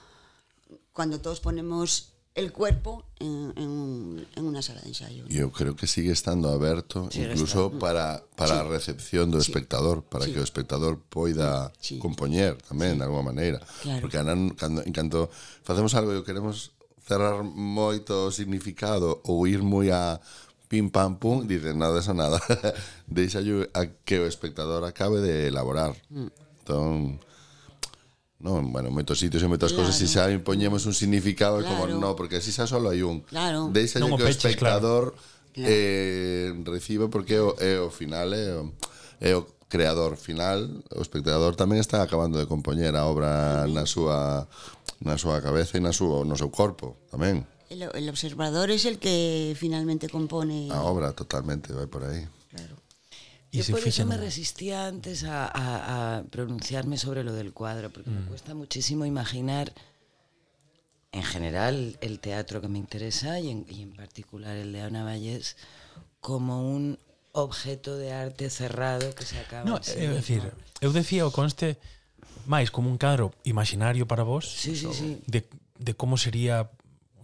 cuando 0.93 1.21
todos 1.21 1.41
ponemos 1.41 2.17
el 2.37 2.53
cuerpo 2.53 3.05
en, 3.19 3.53
en, 3.57 4.27
en 4.37 4.45
una 4.45 4.61
sala 4.61 4.83
de 4.83 4.89
ensayo. 4.89 5.25
¿no? 5.25 5.33
Eu 5.33 5.49
creo 5.49 5.75
que 5.75 5.89
sigue 5.89 6.13
estando 6.13 6.53
aberto 6.53 7.09
sí, 7.11 7.25
incluso 7.25 7.73
está. 7.73 7.79
para, 7.81 8.07
para 8.37 8.55
sí. 8.55 8.61
a 8.61 8.63
recepción 8.69 9.33
do 9.33 9.41
sí. 9.41 9.49
espectador, 9.49 10.05
para 10.05 10.29
sí. 10.29 10.37
que 10.37 10.41
o 10.41 10.45
espectador 10.45 11.01
poida 11.01 11.73
sí. 11.81 11.97
compoñer 11.97 12.61
tamén, 12.61 12.93
sí. 12.93 12.99
de 13.01 13.05
alguma 13.09 13.33
maneira. 13.33 13.65
Claro. 13.81 14.05
Porque 14.05 14.21
anan, 14.21 14.53
cando, 14.53 14.85
en 14.85 14.93
canto 14.93 15.33
facemos 15.65 15.97
algo 15.97 16.13
e 16.13 16.21
queremos 16.29 16.77
cerrar 17.09 17.41
moito 17.41 18.29
o 18.29 18.31
significado 18.31 19.25
ou 19.25 19.49
ir 19.49 19.65
moi 19.65 19.89
a 19.89 20.21
pim 20.69 20.91
pam 20.91 21.17
pum, 21.17 21.47
dicen 21.47 21.79
nada 21.79 21.95
desa 21.97 22.15
nada. 22.15 22.43
Deixa 23.07 23.41
a 23.41 23.83
que 24.05 24.19
o 24.19 24.27
espectador 24.27 24.85
acabe 24.85 25.21
de 25.21 25.49
elaborar. 25.49 25.95
Mm. 26.11 26.31
Entón, 26.61 27.21
non, 28.37 28.69
bueno, 28.69 28.93
moitos 28.93 29.17
sitios 29.17 29.41
e 29.41 29.49
moitas 29.49 29.73
claro. 29.73 29.89
cosas 29.89 29.97
si 29.97 30.11
xa 30.11 30.29
impoñemos 30.29 30.85
un 30.85 30.93
significado 30.93 31.63
claro. 31.65 31.73
como 31.73 31.83
no, 31.89 32.13
porque 32.13 32.43
así 32.43 32.53
xa 32.53 32.69
solo 32.69 32.93
hai 32.93 33.01
un. 33.01 33.25
Claro. 33.25 33.73
Deixa 33.73 33.97
que 33.97 34.07
peches, 34.13 34.23
o 34.23 34.29
espectador 34.29 35.05
claro. 35.55 35.71
eh, 35.71 36.53
reciba 36.69 37.09
porque 37.09 37.41
o, 37.41 37.57
é 37.57 37.81
o 37.81 37.89
final, 37.89 38.29
é 38.37 38.53
o, 38.61 38.75
é 39.25 39.33
o 39.33 39.49
creador 39.73 40.21
final, 40.21 40.69
o 40.93 41.03
espectador 41.03 41.57
tamén 41.57 41.81
está 41.81 42.05
acabando 42.05 42.37
de 42.37 42.47
compoñer 42.47 42.95
a 42.95 43.09
obra 43.09 43.65
na 43.67 43.89
súa 43.89 44.45
na 45.01 45.17
súa 45.17 45.41
cabeza 45.41 45.79
e 45.79 45.83
na 45.83 45.97
súa, 45.97 46.23
no 46.23 46.37
seu 46.37 46.53
corpo 46.53 47.01
tamén. 47.09 47.49
El, 47.71 47.83
el 47.83 48.09
observador 48.09 48.71
es 48.71 48.85
el 48.85 48.99
que 48.99 49.55
finalmente 49.59 50.09
compone. 50.09 50.69
A 50.71 50.83
obra 50.83 51.13
totalmente 51.13 51.73
vai 51.73 51.87
por 51.87 52.05
aí. 52.05 52.27
Claro. 52.51 52.77
Yo 53.53 53.65
por 53.73 53.81
eso 53.87 54.05
me 54.05 54.17
resistía 54.19 54.87
antes 54.87 55.25
a, 55.25 55.47
a- 55.47 56.19
a 56.19 56.23
pronunciarme 56.25 56.99
sobre 56.99 57.25
lo 57.25 57.33
del 57.33 57.53
cuadro, 57.53 57.89
porque 57.91 58.11
me 58.11 58.21
cuesta 58.29 58.55
muchísimo 58.55 59.07
imaginar, 59.07 59.73
en 61.13 61.23
general, 61.23 61.97
el 62.03 62.21
teatro 62.21 62.61
que 62.61 62.69
me 62.69 62.79
interesa 62.79 63.41
y 63.41 63.51
en, 63.51 63.65
y 63.71 63.83
en 63.83 63.93
particular 63.97 64.57
el 64.57 64.73
de 64.73 64.83
Ana 64.83 65.05
Vallés, 65.05 65.57
como 66.21 66.69
un 66.69 66.99
objeto 67.33 67.97
de 67.97 68.13
arte 68.13 68.51
cerrado 68.51 69.15
que 69.15 69.25
se 69.25 69.39
acaba 69.39 69.65
No, 69.65 69.77
é 69.81 70.09
dicir, 70.17 70.43
eu 70.81 70.93
decía 70.93 71.25
o 71.27 71.33
conste 71.33 71.77
máis 72.45 72.69
como 72.71 72.89
un 72.93 72.97
cadro 73.01 73.33
imaginario 73.45 74.05
para 74.09 74.25
vos 74.25 74.45
Sí, 74.49 74.77
sí, 74.77 74.89
sí. 74.93 75.21
de, 75.27 75.45
de 75.81 75.93
como 75.97 76.17
sería 76.17 76.69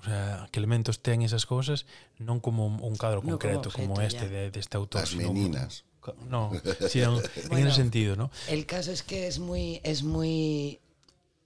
o 0.03 0.05
sea, 0.05 0.49
que 0.51 0.59
elementos 0.59 0.99
ten 1.01 1.23
esas 1.23 1.47
cousas 1.47 1.87
non 2.19 2.43
como 2.43 2.67
un 2.67 2.95
cadro 2.99 3.23
No 3.23 3.39
como 3.39 3.39
concreto 3.39 3.71
como, 3.71 3.95
objeto, 3.95 4.19
este 4.19 4.27
ya. 4.27 4.35
de, 4.35 4.43
deste 4.51 4.75
autor 4.77 5.03
As 5.07 5.15
sino- 5.15 5.31
meninas. 5.31 5.87
no, 6.27 6.51
sino 6.91 7.23
en 7.23 7.49
Bueno. 7.49 7.69
ese 7.71 7.77
sentido 7.79 8.19
¿no? 8.19 8.31
El 8.51 8.67
caso 8.67 8.91
es 8.91 9.03
que 9.07 9.31
es 9.31 9.39
muy, 9.39 9.79
es 9.87 10.03
muy, 10.03 10.81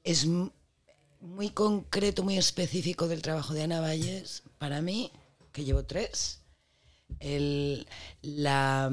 es 0.04 0.24
muy 1.20 1.50
concreto, 1.52 2.24
muy 2.24 2.38
específico 2.40 3.08
del 3.08 3.20
trabajo 3.20 3.52
de 3.52 3.62
Ana 3.64 3.80
Valles, 3.80 4.42
para 4.58 4.80
mí, 4.80 5.12
que 5.52 5.64
llevo 5.64 5.84
tres, 5.84 6.40
el, 7.20 7.86
la, 8.22 8.90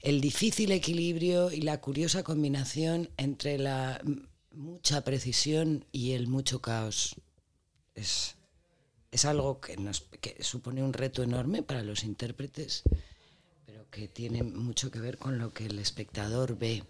el 0.00 0.20
difícil 0.20 0.72
equilibrio 0.72 1.50
y 1.52 1.62
la 1.62 1.80
curiosa 1.80 2.22
combinación 2.22 3.08
entre 3.16 3.58
la 3.58 4.00
mucha 4.52 5.02
precisión 5.04 5.84
y 5.92 6.12
el 6.12 6.26
mucho 6.26 6.60
caos. 6.60 7.14
Es, 7.94 8.34
es 9.18 9.24
algo 9.24 9.60
que, 9.60 9.76
nos, 9.76 10.02
que 10.22 10.40
supone 10.44 10.80
un 10.80 10.92
reto 10.92 11.24
enorme 11.24 11.64
para 11.64 11.82
los 11.82 12.04
intérpretes, 12.04 12.84
pero 13.66 13.90
que 13.90 14.06
tiene 14.06 14.44
mucho 14.44 14.92
que 14.92 15.00
ver 15.00 15.18
con 15.18 15.38
lo 15.38 15.52
que 15.52 15.66
el 15.66 15.80
espectador 15.80 16.56
ve. 16.56 16.84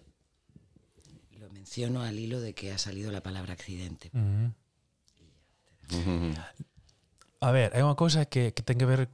Lo 1.41 1.49
menciono 1.49 2.03
al 2.03 2.19
hilo 2.19 2.39
de 2.41 2.53
que 2.53 2.71
ha 2.71 2.77
salido 2.77 3.11
la 3.11 3.23
palabra 3.23 3.55
accidente. 3.55 4.11
A 7.41 7.51
ver, 7.51 7.73
hai 7.73 7.81
unha 7.81 7.97
cousa 7.97 8.29
que, 8.29 8.53
que 8.53 8.61
ten 8.61 8.77
que 8.77 8.85
ver 8.85 9.09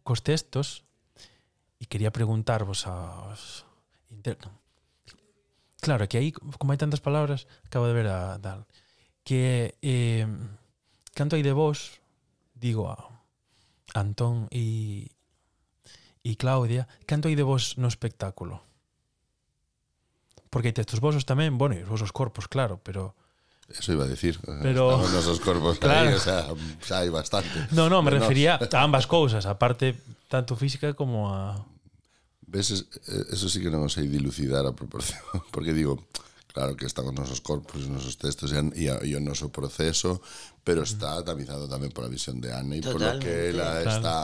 cos 0.00 0.24
textos 0.24 0.88
e 1.76 1.84
quería 1.84 2.16
preguntarvos 2.16 2.88
aos 2.88 3.68
inter... 4.08 4.40
Claro, 5.84 6.08
que 6.08 6.16
aí, 6.16 6.32
como 6.32 6.72
hai 6.72 6.80
tantas 6.80 7.04
palabras, 7.04 7.44
acabo 7.68 7.84
de 7.84 7.92
ver 7.92 8.08
a 8.08 8.40
tal, 8.40 8.64
que 9.20 9.76
eh, 9.84 10.24
canto 11.12 11.36
hai 11.36 11.44
de 11.44 11.52
vos, 11.52 12.00
digo 12.56 12.88
a 12.88 12.96
Antón 13.94 14.48
e, 14.50 15.12
e 16.24 16.34
Claudia, 16.40 16.88
canto 17.04 17.28
hai 17.28 17.36
de 17.36 17.46
vos 17.46 17.76
no 17.78 17.86
espectáculo? 17.86 18.64
Porque 20.50 20.72
hai 20.72 20.76
textos 20.76 21.04
vosos 21.04 21.28
tamén, 21.28 21.60
bueno, 21.60 21.76
e 21.76 21.84
os 21.84 21.90
vosos 21.92 22.10
corpos, 22.10 22.48
claro, 22.48 22.80
pero... 22.80 23.12
Eso 23.66 23.92
iba 23.92 24.06
a 24.06 24.10
decir. 24.10 24.40
Eh, 24.48 24.60
pero... 24.62 24.88
Estamos 24.96 25.12
nosos 25.12 25.38
corpos 25.40 25.76
claro. 25.78 26.08
aí, 26.08 26.16
o 26.16 26.22
sea, 26.22 26.48
xa 26.80 27.04
hai 27.04 27.12
bastante. 27.12 27.68
No, 27.76 27.92
no, 27.92 28.00
me 28.00 28.10
Menos. 28.10 28.24
refería 28.24 28.56
a 28.56 28.78
ambas 28.80 29.04
cousas, 29.04 29.44
a 29.44 29.60
parte 29.60 29.94
tanto 30.32 30.56
física 30.56 30.96
como 30.96 31.28
a... 31.30 31.60
Ves, 32.46 32.72
eh, 32.72 33.36
eso 33.36 33.48
sí 33.52 33.60
que 33.60 33.68
non 33.68 33.90
sei 33.92 34.08
dilucidar 34.08 34.64
a 34.64 34.72
proporción, 34.72 35.20
porque 35.54 35.76
digo, 35.76 36.00
claro 36.56 36.72
que 36.72 36.88
están 36.88 37.04
os 37.04 37.12
nosos 37.12 37.44
corpos, 37.44 37.84
os 37.84 37.92
nosos 37.92 38.16
textos 38.16 38.48
e, 38.48 38.56
a- 38.56 38.72
e, 38.72 38.88
e 39.04 39.12
o 39.12 39.20
noso 39.20 39.52
proceso, 39.52 40.24
pero 40.64 40.88
está 40.88 41.20
tamizado 41.20 41.68
tamén 41.68 41.92
pola 41.92 42.08
visión 42.08 42.40
de 42.40 42.48
Ana 42.48 42.72
e 42.72 42.80
por 42.80 42.96
lo 42.96 43.12
que 43.20 43.52
ela 43.52 43.84
Claro. 43.84 43.92
está 43.92 44.16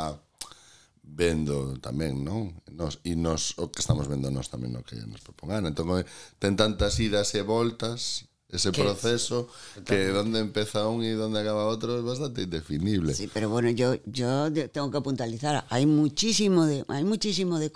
vendo 1.05 1.77
tamén, 1.85 2.25
non? 2.25 2.57
Nos, 2.73 3.05
e 3.05 3.13
nos, 3.13 3.53
o 3.61 3.69
que 3.69 3.85
estamos 3.85 4.09
vendo 4.09 4.33
nos 4.33 4.49
tamén 4.49 4.73
no 4.73 4.81
que 4.81 4.97
nos 5.05 5.21
propón 5.21 5.53
Ana. 5.53 5.69
Entón, 5.69 5.93
ten 6.41 6.57
tantas 6.57 6.97
idas 7.05 7.29
e 7.37 7.45
voltas 7.45 8.25
ese 8.49 8.73
Que- 8.73 8.81
proceso 8.85 9.49
que 9.85 10.09
donde 10.13 10.41
empeza 10.41 10.89
un 10.89 11.05
e 11.05 11.13
donde 11.13 11.37
acaba 11.41 11.69
outro 11.69 12.01
é 12.01 12.05
bastante 12.05 12.49
indefinible. 12.49 13.13
Sí, 13.13 13.29
pero 13.29 13.53
bueno, 13.53 13.69
yo, 13.77 13.97
yo 14.09 14.49
tengo 14.73 14.89
que 14.89 15.01
puntualizar. 15.05 15.65
Hay 15.69 15.85
muchísimo 15.85 16.65
de, 16.65 16.85
hay 16.89 17.05
muchísimo 17.05 17.61
de 17.61 17.69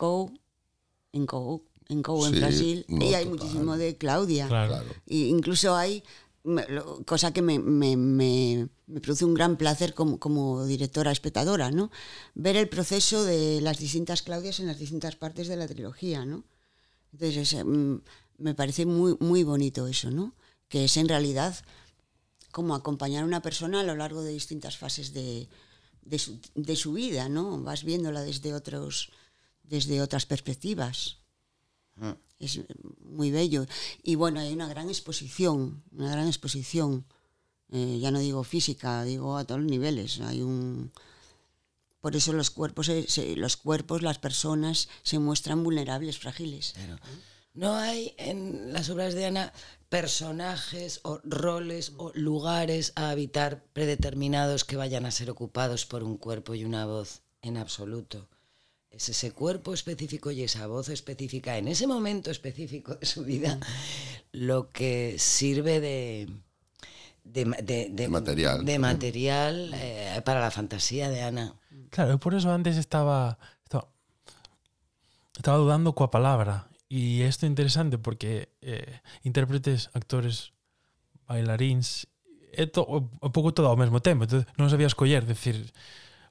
en 1.12 1.24
Cou, 1.28 1.64
en 1.88 2.02
Cou 2.02 2.24
en 2.26 2.34
Sí, 2.34 2.40
Brasil 2.40 2.84
no, 2.88 3.04
y 3.04 3.14
hay 3.14 3.24
total. 3.24 3.38
muchísimo 3.38 3.76
de 3.76 3.96
Claudia. 3.96 4.48
Claro. 4.48 4.82
Y 5.06 5.24
incluso 5.26 5.74
hay 5.76 6.02
cosa 7.06 7.32
que 7.32 7.42
me, 7.42 7.58
me, 7.58 7.96
me, 7.96 8.68
me 8.86 9.00
produce 9.00 9.24
un 9.24 9.34
gran 9.34 9.56
placer 9.56 9.94
como, 9.94 10.18
como 10.20 10.64
directora 10.64 11.10
espectadora, 11.10 11.72
¿no? 11.72 11.90
Ver 12.34 12.56
el 12.56 12.68
proceso 12.68 13.24
de 13.24 13.60
las 13.60 13.78
distintas 13.78 14.22
Claudias 14.22 14.60
en 14.60 14.68
las 14.68 14.78
distintas 14.78 15.16
partes 15.16 15.48
de 15.48 15.56
la 15.56 15.66
trilogía, 15.66 16.24
¿no? 16.24 16.44
Entonces, 17.12 17.52
es, 17.52 17.64
mm, 17.64 17.96
me 18.38 18.54
parece 18.54 18.86
muy, 18.86 19.16
muy 19.18 19.42
bonito 19.42 19.88
eso, 19.88 20.10
¿no? 20.12 20.34
Que 20.68 20.84
es 20.84 20.96
en 20.96 21.08
realidad 21.08 21.56
como 22.52 22.74
acompañar 22.76 23.22
a 23.24 23.26
una 23.26 23.42
persona 23.42 23.80
a 23.80 23.84
lo 23.84 23.96
largo 23.96 24.22
de 24.22 24.32
distintas 24.32 24.76
fases 24.78 25.12
de, 25.12 25.48
de, 26.02 26.18
su, 26.18 26.38
de 26.54 26.76
su 26.76 26.92
vida, 26.92 27.28
¿no? 27.28 27.60
Vas 27.62 27.82
viéndola 27.82 28.22
desde 28.22 28.54
otros 28.54 29.10
desde 29.64 30.00
otras 30.00 30.26
perspectivas. 30.26 31.18
Es 32.38 32.60
muy 33.00 33.30
bello. 33.30 33.66
Y 34.02 34.14
bueno, 34.14 34.40
hay 34.40 34.52
una 34.52 34.68
gran 34.68 34.88
exposición, 34.88 35.82
una 35.92 36.10
gran 36.10 36.26
exposición. 36.26 37.06
Eh, 37.70 37.98
ya 38.00 38.10
no 38.10 38.18
digo 38.18 38.44
física, 38.44 39.02
digo 39.04 39.36
a 39.36 39.44
todos 39.44 39.60
los 39.60 39.70
niveles. 39.70 40.20
Hay 40.20 40.42
un 40.42 40.92
por 42.06 42.14
eso 42.14 42.32
los 42.32 42.50
cuerpos, 42.50 42.88
los 43.34 43.56
cuerpos, 43.56 44.00
las 44.00 44.20
personas 44.20 44.88
se 45.02 45.18
muestran 45.18 45.64
vulnerables, 45.64 46.20
frágiles. 46.20 46.74
No 47.52 47.74
hay 47.74 48.14
en 48.16 48.72
las 48.72 48.90
obras 48.90 49.14
de 49.14 49.26
Ana 49.26 49.52
personajes 49.88 51.00
o 51.02 51.20
roles 51.24 51.94
o 51.96 52.12
lugares 52.14 52.92
a 52.94 53.10
habitar 53.10 53.64
predeterminados 53.72 54.62
que 54.62 54.76
vayan 54.76 55.04
a 55.04 55.10
ser 55.10 55.30
ocupados 55.30 55.84
por 55.84 56.04
un 56.04 56.16
cuerpo 56.16 56.54
y 56.54 56.64
una 56.64 56.86
voz 56.86 57.22
en 57.42 57.56
absoluto. 57.56 58.28
Es 58.96 59.08
ese 59.10 59.30
cuerpo 59.32 59.74
específico 59.74 60.30
y 60.30 60.42
esa 60.42 60.66
voz 60.66 60.88
específica 60.88 61.58
en 61.58 61.68
ese 61.68 61.86
momento 61.86 62.30
específico 62.30 62.94
de 62.96 63.04
su 63.04 63.24
vida 63.24 63.60
lo 64.32 64.70
que 64.72 65.16
sirve 65.18 65.80
de, 65.80 66.28
de, 67.24 67.44
de- 67.62 67.88
de- 67.92 68.08
Material. 68.08 68.64
de 68.64 68.78
material, 68.78 69.70
eh, 69.74 70.22
para 70.24 70.40
la 70.40 70.50
fantasía 70.50 71.10
de 71.10 71.20
Ana. 71.22 71.54
Claro, 71.90 72.18
por 72.18 72.34
eso 72.34 72.50
antes 72.50 72.76
estaba 72.78 73.36
estaba, 73.64 73.88
estaba 75.36 75.58
dudando 75.60 75.92
coa 75.92 76.08
palabra 76.08 76.72
e 76.88 77.20
isto 77.20 77.44
é 77.44 77.48
interesante 77.52 77.98
porque 78.00 78.48
eh, 78.64 79.02
intérpretes, 79.28 79.92
actores, 79.92 80.56
bailaríns 81.28 82.08
é 82.56 82.64
to, 82.64 82.80
un 83.20 83.32
pouco 83.34 83.52
todo 83.52 83.68
ao 83.68 83.76
mesmo 83.76 84.00
tempo 84.00 84.24
entonces 84.24 84.48
non 84.56 84.72
sabía 84.72 84.88
escoller, 84.88 85.28
decir 85.28 85.68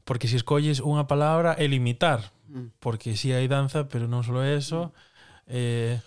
Porque 0.05 0.29
se 0.29 0.37
escolles 0.37 0.79
unha 0.79 1.09
palabra 1.09 1.57
é 1.57 1.65
limitar, 1.65 2.31
mm. 2.47 2.77
porque 2.79 3.17
si 3.17 3.33
sí 3.33 3.35
hai 3.35 3.49
danza, 3.49 3.89
pero 3.89 4.05
non 4.05 4.21
só 4.21 4.39
eso. 4.45 4.93
Eh, 5.49 5.97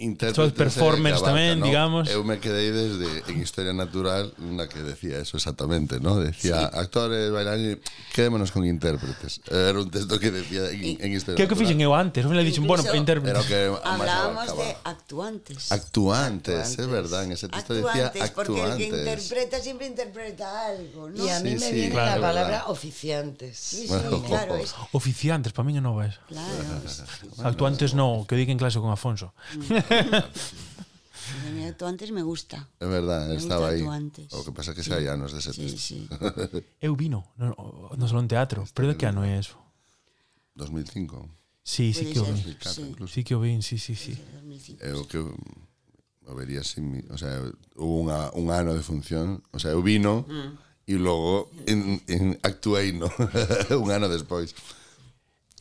intérpretes 0.00 0.56
performance 0.56 1.20
banca, 1.20 1.36
tamén, 1.36 1.60
no? 1.60 1.68
digamos. 1.68 2.08
Eu 2.08 2.24
me 2.24 2.40
quedei 2.40 2.72
desde 2.72 3.28
en 3.28 3.44
Historia 3.44 3.76
Natural 3.76 4.32
na 4.40 4.64
que 4.64 4.80
decía 4.80 5.20
eso 5.20 5.36
exactamente, 5.36 6.00
¿no? 6.00 6.16
Decía 6.16 6.72
sí. 6.72 6.80
actores, 6.80 7.28
bailarines, 7.28 7.84
quedémonos 8.16 8.48
con 8.50 8.64
intérpretes. 8.64 9.44
Era 9.46 9.76
un 9.76 9.92
texto 9.92 10.16
que 10.16 10.32
decía 10.32 10.72
en, 10.72 10.96
en 10.96 11.10
Historia 11.12 11.36
que 11.36 11.44
Natural. 11.44 11.46
o 11.46 11.50
que 11.52 11.56
fixen 11.60 11.78
eu 11.84 11.92
antes, 11.92 12.24
non 12.24 12.32
le 12.32 12.44
dixen, 12.44 12.64
bueno, 12.64 12.80
intérpretes. 12.96 13.36
Pero 13.36 13.44
que 13.44 13.60
hablábamos 13.84 14.48
de 14.56 14.68
actuantes. 14.88 15.68
Actuantes, 15.68 16.80
é 16.80 16.82
eh, 16.82 16.88
verdad, 16.88 17.28
en 17.28 17.36
ese 17.36 17.52
texto 17.52 17.76
actuantes, 17.76 17.92
decía 17.92 18.24
actuantes. 18.24 18.32
Porque 18.32 18.60
el 18.64 18.74
que 18.80 18.88
interpreta 18.88 19.56
siempre 19.60 19.84
interpreta 19.86 20.48
algo, 20.72 21.12
¿no? 21.12 21.20
Y 21.20 21.28
a 21.28 21.40
mí 21.44 21.52
sí, 21.52 21.60
me 21.60 21.68
sí, 21.68 21.74
viene 21.76 21.92
claro, 21.92 22.20
la 22.20 22.26
palabra 22.26 22.56
verdad. 22.64 22.72
oficiantes. 22.72 23.52
Sí, 23.58 23.84
sí, 23.84 23.86
bueno, 23.88 24.22
claro. 24.24 24.56
Es... 24.56 24.72
Oficiantes, 24.96 25.52
para 25.52 25.68
mí 25.68 25.76
non 25.76 25.92
eso. 26.00 26.20
Claro. 26.24 27.44
Actuantes 27.44 27.92
no, 27.92 28.24
que 28.24 28.36
di 28.36 28.48
en 28.48 28.56
clase 28.56 28.80
con 28.80 28.88
Afonso. 28.88 29.36
Mm. 29.54 29.89
Venía 31.44 31.76
tú 31.76 31.86
antes 31.86 32.10
me 32.10 32.22
gusta. 32.22 32.68
É 32.80 32.86
verdad, 32.86 33.28
me 33.28 33.36
estaba 33.36 33.70
aí. 33.70 33.82
O 34.30 34.44
que 34.44 34.52
pasa 34.52 34.74
que 34.74 34.82
xa 34.82 34.98
sí. 34.98 35.04
hai 35.04 35.06
anos 35.08 35.30
dese 35.32 35.52
sí, 35.52 35.70
sí. 35.78 35.98
Eu 36.86 36.96
vino 36.96 37.22
no, 37.38 37.54
no 37.94 38.04
Salón 38.08 38.26
Teatro, 38.26 38.66
este 38.66 38.74
pero 38.74 38.88
de 38.90 38.96
que 38.98 39.06
ano 39.06 39.22
é 39.22 39.38
eso? 39.38 39.58
2005. 40.56 41.28
Sí, 41.62 41.92
sí 41.92 42.12
que 42.12 42.20
o 42.20 42.24
vin. 42.24 42.36
Sí. 42.60 42.82
Incluso. 42.82 43.14
sí 43.14 43.22
que 43.22 43.34
o 43.34 43.40
vin, 43.40 43.62
sí, 43.62 43.78
sí, 43.78 43.94
sí. 43.94 44.18
É 44.80 44.92
o 44.94 45.06
que 45.06 45.18
o 45.20 46.34
vería 46.34 46.62
sin, 46.62 47.04
o 47.10 47.18
sea, 47.18 47.42
hubo 47.76 48.06
unha, 48.06 48.30
un 48.34 48.50
ano 48.50 48.74
de 48.74 48.82
función, 48.82 49.42
o 49.50 49.58
sea, 49.58 49.74
eu 49.74 49.82
vino 49.82 50.26
e 50.86 50.94
mm. 50.94 51.02
logo 51.02 51.50
en, 51.66 52.02
en 52.06 52.38
actuei 52.42 52.94
no 52.94 53.10
un 53.82 53.90
ano 53.90 54.10
despois. 54.10 54.54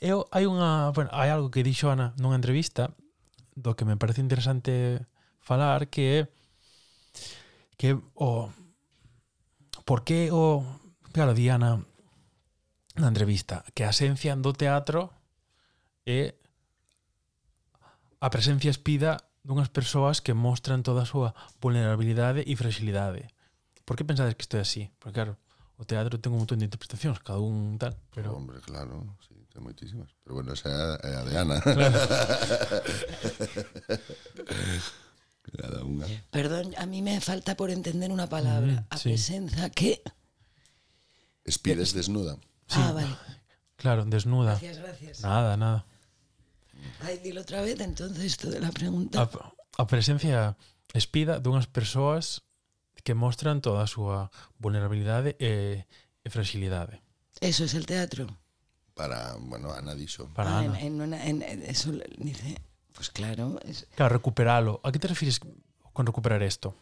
Eu 0.02 0.26
hai 0.32 0.48
unha, 0.48 0.94
bueno, 0.96 1.10
hai 1.14 1.30
algo 1.30 1.52
que 1.52 1.66
dixo 1.66 1.92
Ana 1.92 2.16
nunha 2.18 2.38
entrevista 2.40 2.94
do 3.60 3.76
que 3.76 3.84
me 3.84 4.00
parece 4.00 4.24
interesante 4.24 5.04
falar 5.44 5.92
que 5.92 6.04
é 6.16 6.20
que 7.76 8.00
o 8.16 8.48
por 9.84 10.08
que 10.08 10.32
o 10.32 10.64
claro, 11.12 11.36
Diana 11.36 11.84
na 12.96 13.08
entrevista 13.12 13.64
que 13.76 13.84
a 13.84 13.92
esencia 13.92 14.36
do 14.40 14.56
teatro 14.56 15.12
é 16.08 16.40
a 18.20 18.28
presencia 18.32 18.72
espida 18.72 19.20
dunhas 19.44 19.72
persoas 19.72 20.20
que 20.20 20.36
mostran 20.36 20.84
toda 20.84 21.04
a 21.04 21.10
súa 21.10 21.32
vulnerabilidade 21.64 22.44
e 22.44 22.54
fragilidade. 22.60 23.32
Por 23.88 23.96
que 23.96 24.06
pensades 24.06 24.36
que 24.36 24.44
isto 24.44 24.60
é 24.60 24.62
así? 24.62 24.92
Porque 25.00 25.16
claro, 25.16 25.40
o 25.80 25.88
teatro 25.88 26.20
ten 26.20 26.36
un 26.36 26.44
montón 26.44 26.60
de 26.60 26.68
interpretacións, 26.68 27.24
cada 27.24 27.40
un 27.40 27.80
tal, 27.80 27.96
pero... 28.12 28.36
Hombre, 28.36 28.60
claro, 28.60 29.16
ten 29.50 29.62
moitísimas. 29.66 30.14
Pero 30.24 30.40
bueno, 30.40 30.54
esa 30.54 30.70
é 31.02 31.14
a 31.18 31.24
de 31.26 31.34
Ana. 31.38 31.58
Claro. 31.62 32.00
Cada 35.50 35.82
unha. 35.82 36.06
Perdón, 36.30 36.78
a 36.78 36.86
mí 36.86 37.02
me 37.02 37.18
falta 37.22 37.58
por 37.58 37.74
entender 37.74 38.14
unha 38.14 38.30
palabra. 38.30 38.86
Mm, 38.86 38.94
a 38.94 38.96
sí. 39.02 39.10
presenza 39.10 39.70
que... 39.74 40.06
Espides 41.42 41.98
desnuda. 41.98 42.38
Ah, 42.38 42.70
sí. 42.70 42.82
Ah, 42.82 42.92
vale. 42.94 43.16
Claro, 43.80 44.06
desnuda. 44.06 44.62
Gracias, 44.62 44.78
gracias. 44.78 45.16
Nada, 45.26 45.58
nada. 45.58 45.90
Ay, 47.02 47.18
dilo 47.20 47.42
outra 47.42 47.62
vez, 47.62 47.80
entonces, 47.80 48.24
esto 48.24 48.50
de 48.50 48.60
la 48.60 48.72
pregunta. 48.72 49.26
A, 49.26 49.28
a 49.82 49.88
presencia 49.88 50.58
espida 50.94 51.40
dunhas 51.40 51.66
persoas 51.66 52.46
que 53.02 53.16
mostran 53.16 53.64
toda 53.64 53.84
a 53.84 53.90
súa 53.90 54.30
vulnerabilidade 54.60 55.34
e, 55.40 55.88
e 56.22 56.28
fragilidade. 56.30 57.02
Eso 57.40 57.64
es 57.64 57.74
el 57.74 57.88
teatro. 57.88 58.28
Para, 59.00 59.20
bueno, 59.52 59.72
Ana 59.72 59.96
dixo. 59.96 60.28
Para 60.36 60.60
Ah, 60.60 60.64
en, 60.66 60.72
Ana. 60.76 60.80
en 60.88 60.94
una- 61.02 61.22
en- 61.32 61.42
en- 61.42 61.64
eso 61.64 61.90
dice, 62.20 62.60
pues 62.96 63.08
claro, 63.10 63.46
es, 63.64 63.88
Claro, 63.96 64.12
recuperalo. 64.20 64.82
¿A 64.84 64.92
qué 64.92 65.00
te 65.00 65.08
refieres 65.08 65.40
con 65.96 66.04
recuperar 66.06 66.44
esto? 66.44 66.76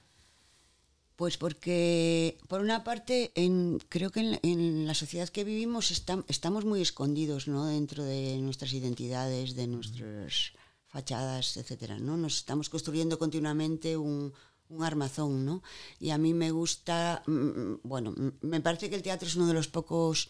Pues 1.15 1.38
porque, 1.38 2.38
por 2.47 2.62
una 2.62 2.84
parte, 2.84 3.32
en, 3.36 3.80
creo 3.89 4.10
que 4.12 4.21
en, 4.21 4.32
la- 4.32 4.39
en 4.43 4.62
la 4.89 4.93
sociedad 4.93 5.30
que 5.30 5.43
vivimos 5.43 5.91
estam- 5.91 6.25
estamos 6.27 6.65
muy 6.65 6.82
escondidos 6.82 7.47
¿no? 7.47 7.65
dentro 7.65 8.03
de 8.03 8.38
nuestras 8.41 8.73
identidades, 8.73 9.53
de 9.56 9.65
nuestras 9.67 10.53
fachadas, 10.88 11.58
etcétera, 11.58 11.99
¿no? 11.99 12.17
Nos 12.17 12.38
estamos 12.38 12.69
construyendo 12.69 13.17
continuamente 13.19 13.97
un, 13.97 14.34
un 14.69 14.84
armazón, 14.84 15.45
¿no? 15.45 15.62
Y 15.99 16.10
a 16.12 16.17
mí 16.17 16.34
me 16.34 16.49
gusta, 16.51 17.21
mm, 17.27 17.82
bueno, 17.84 18.12
mm, 18.12 18.30
me 18.47 18.62
parece 18.62 18.89
que 18.89 18.95
el 18.95 19.01
teatro 19.03 19.27
es 19.27 19.36
uno 19.36 19.47
de 19.47 19.53
los 19.53 19.67
pocos 19.67 20.30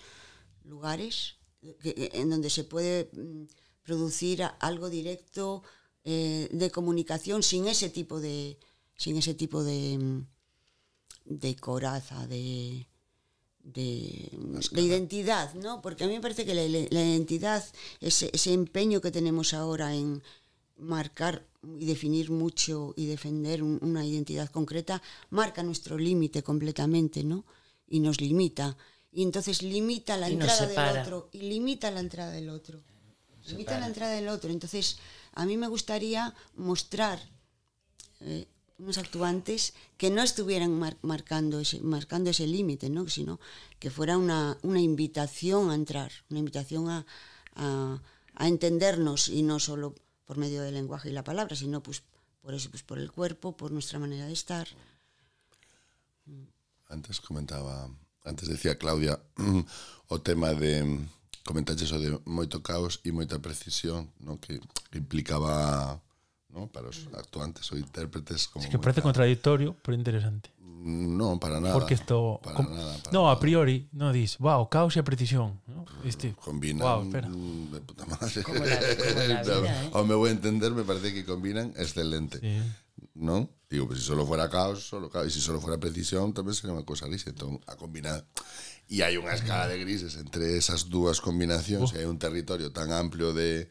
lugares 0.65 1.35
que- 1.81 2.11
en 2.13 2.29
donde 2.29 2.49
se 2.49 2.63
puede 2.63 3.09
mm, 3.13 3.43
producir 3.83 4.43
algo 4.59 4.89
directo 4.89 5.63
eh, 6.03 6.49
de 6.51 6.71
comunicación 6.71 7.43
sin 7.43 7.67
ese 7.67 7.89
tipo 7.89 8.19
de 8.19 8.57
sin 8.95 9.17
ese 9.17 9.33
tipo 9.33 9.63
de 9.63 9.97
mm, 9.97 10.25
de 11.25 11.55
coraza, 11.57 12.25
de, 12.27 12.87
de, 13.63 14.29
de 14.71 14.81
identidad, 14.81 15.53
¿no? 15.55 15.81
Porque 15.81 16.03
a 16.03 16.07
mí 16.07 16.13
me 16.13 16.21
parece 16.21 16.45
que 16.45 16.53
la, 16.55 16.61
la 16.63 17.03
identidad, 17.03 17.63
ese, 17.99 18.29
ese 18.33 18.53
empeño 18.53 19.01
que 19.01 19.11
tenemos 19.11 19.53
ahora 19.53 19.93
en 19.93 20.23
marcar 20.77 21.45
y 21.77 21.85
definir 21.85 22.31
mucho 22.31 22.93
y 22.95 23.07
defender 23.07 23.61
un- 23.63 23.79
una 23.81 24.05
identidad 24.05 24.49
concreta, 24.49 25.01
marca 25.31 25.63
nuestro 25.63 25.97
límite 25.97 26.43
completamente, 26.43 27.23
¿no? 27.23 27.45
Y 27.89 27.99
nos 27.99 28.21
limita. 28.21 28.77
Y 29.17 29.23
entonces 29.23 29.63
limita 29.63 30.15
la 30.15 30.29
Y 30.29 30.33
entrada 30.33 30.67
del 30.67 30.99
otro. 31.01 31.29
Y 31.31 31.39
limita 31.39 31.89
la 31.89 32.01
entrada 32.01 32.31
del 32.31 32.49
otro. 32.49 32.79
Limita 33.47 33.79
la 33.79 33.87
entrada 33.87 34.13
del 34.13 34.27
otro. 34.27 34.51
Entonces, 34.51 34.99
a 35.33 35.43
mí 35.47 35.57
me 35.57 35.67
gustaría 35.67 36.35
mostrar 36.55 37.19
eh, 38.19 38.45
unos 38.77 38.99
actuantes 38.99 39.73
que 39.97 40.11
no 40.11 40.21
estuvieran 40.21 40.71
mar- 40.77 40.99
marcando 41.01 41.59
ese, 41.59 41.79
marcando 41.81 42.29
ese 42.29 42.45
límite, 42.45 42.91
¿no? 42.91 43.09
sino 43.09 43.39
que 43.79 43.89
fuera 43.89 44.19
una, 44.19 44.59
una 44.61 44.81
invitación 44.81 45.71
a 45.71 45.73
entrar, 45.73 46.11
una 46.29 46.37
invitación 46.37 46.87
a, 46.87 47.05
a, 47.55 47.99
a 48.35 48.47
entendernos 48.47 49.29
y 49.29 49.41
no 49.41 49.59
solo 49.59 49.95
por 50.25 50.37
medio 50.37 50.61
del 50.61 50.75
lenguaje 50.75 51.09
y 51.09 51.13
la 51.13 51.23
palabra, 51.23 51.55
sino 51.55 51.81
pues 51.81 52.03
por 52.43 52.53
eso, 52.53 52.69
pues 52.69 52.83
por 52.83 52.99
el 52.99 53.11
cuerpo, 53.11 53.57
por 53.57 53.71
nuestra 53.71 53.97
manera 53.97 54.27
de 54.27 54.33
estar. 54.33 54.67
Antes 56.87 57.19
comentaba, 57.19 57.89
Antes 58.27 58.51
decía 58.51 58.75
Claudia 58.75 59.15
mm, 59.39 59.61
o 60.11 60.19
tema 60.19 60.51
de 60.51 60.83
mm, 60.83 61.07
comentaches 61.47 61.91
o 61.95 61.99
de 61.99 62.19
moito 62.27 62.59
caos 62.59 62.99
e 63.07 63.15
moita 63.15 63.39
precisión, 63.39 64.11
no 64.19 64.35
que 64.43 64.59
implicaba 64.91 65.95
no, 66.51 66.67
para 66.67 66.91
os 66.91 67.07
actuantes 67.15 67.63
ou 67.71 67.79
intérpretes 67.79 68.51
como 68.51 68.63
Es 68.63 68.71
que 68.71 68.79
parece 68.79 68.99
contradictorio, 68.99 69.75
pero 69.79 69.95
interesante. 69.95 70.51
Mm, 70.59 71.15
no, 71.15 71.39
para 71.39 71.59
nada. 71.63 71.73
Porque 71.73 71.95
esto 71.95 72.39
para 72.43 72.55
com... 72.55 72.67
nada, 72.67 72.93
para 72.99 73.11
No, 73.15 73.23
nada. 73.27 73.33
a 73.35 73.39
priori 73.39 73.87
no 73.95 74.11
dis, 74.11 74.37
wow, 74.43 74.67
caos 74.67 74.95
e 74.99 75.03
precisión, 75.07 75.59
¿no? 75.67 75.87
Este 76.03 76.35
combinan 76.35 76.83
wow, 76.83 76.99
espera. 77.07 77.27
de 77.31 77.79
puta 77.81 78.03
madre. 78.05 78.43
Como 78.43 78.59
la, 78.59 78.75
como 78.75 79.21
la 79.23 79.35
vida, 79.43 79.55
eh? 79.71 79.89
Ao 79.95 80.03
meu 80.03 80.27
entenderme 80.27 80.83
parece 80.83 81.15
que 81.15 81.23
combinan 81.23 81.71
excelente. 81.79 82.39
Sí. 82.43 82.59
¿no? 83.17 83.49
Digo, 83.69 83.87
pues 83.87 83.99
si 83.99 84.05
solo 84.05 84.25
fuera 84.25 84.49
caos, 84.49 84.87
solo 84.87 85.09
caos. 85.09 85.27
Y 85.27 85.31
si 85.31 85.41
solo 85.41 85.59
fuera 85.59 85.77
precisión, 85.77 86.33
también 86.33 86.55
sería 86.55 86.73
una 86.73 86.85
cosa 86.85 87.07
gris. 87.07 87.27
Entón, 87.27 87.59
a 87.67 87.75
combinar. 87.75 88.25
E 88.87 89.03
hai 89.03 89.19
unha 89.19 89.35
escala 89.35 89.67
de 89.67 89.75
grises 89.83 90.15
entre 90.15 90.55
esas 90.55 90.87
dúas 90.87 91.19
combinacións. 91.19 91.91
Oh. 91.91 91.95
E 91.95 91.99
hai 91.99 92.07
un 92.07 92.15
territorio 92.15 92.71
tan 92.71 92.95
amplio 92.95 93.35
de 93.35 93.67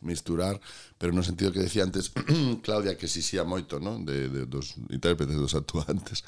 misturar, 0.00 0.60
pero 0.96 1.12
no 1.12 1.20
sentido 1.20 1.52
que 1.52 1.60
decía 1.60 1.84
antes 1.84 2.12
Claudia 2.64 2.96
que 2.96 3.08
si 3.08 3.20
sí, 3.20 3.36
xía 3.36 3.44
moito, 3.44 3.76
¿no? 3.80 4.00
De, 4.00 4.32
de, 4.32 4.48
dos 4.48 4.80
intérpretes, 4.88 5.36
dos 5.36 5.52
actuantes. 5.52 6.24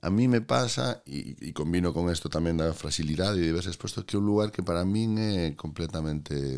A 0.00 0.08
mí 0.10 0.26
me 0.26 0.40
pasa, 0.40 1.04
e, 1.04 1.36
e 1.36 1.52
combino 1.52 1.92
con 1.92 2.08
isto 2.08 2.32
tamén 2.32 2.56
da 2.56 2.72
fragilidade 2.72 3.38
e 3.38 3.48
diversas 3.52 3.76
exposto, 3.76 4.08
que 4.08 4.16
é 4.16 4.20
un 4.20 4.26
lugar 4.26 4.48
que 4.48 4.64
para 4.64 4.88
min 4.88 5.20
é 5.20 5.52
completamente 5.52 6.56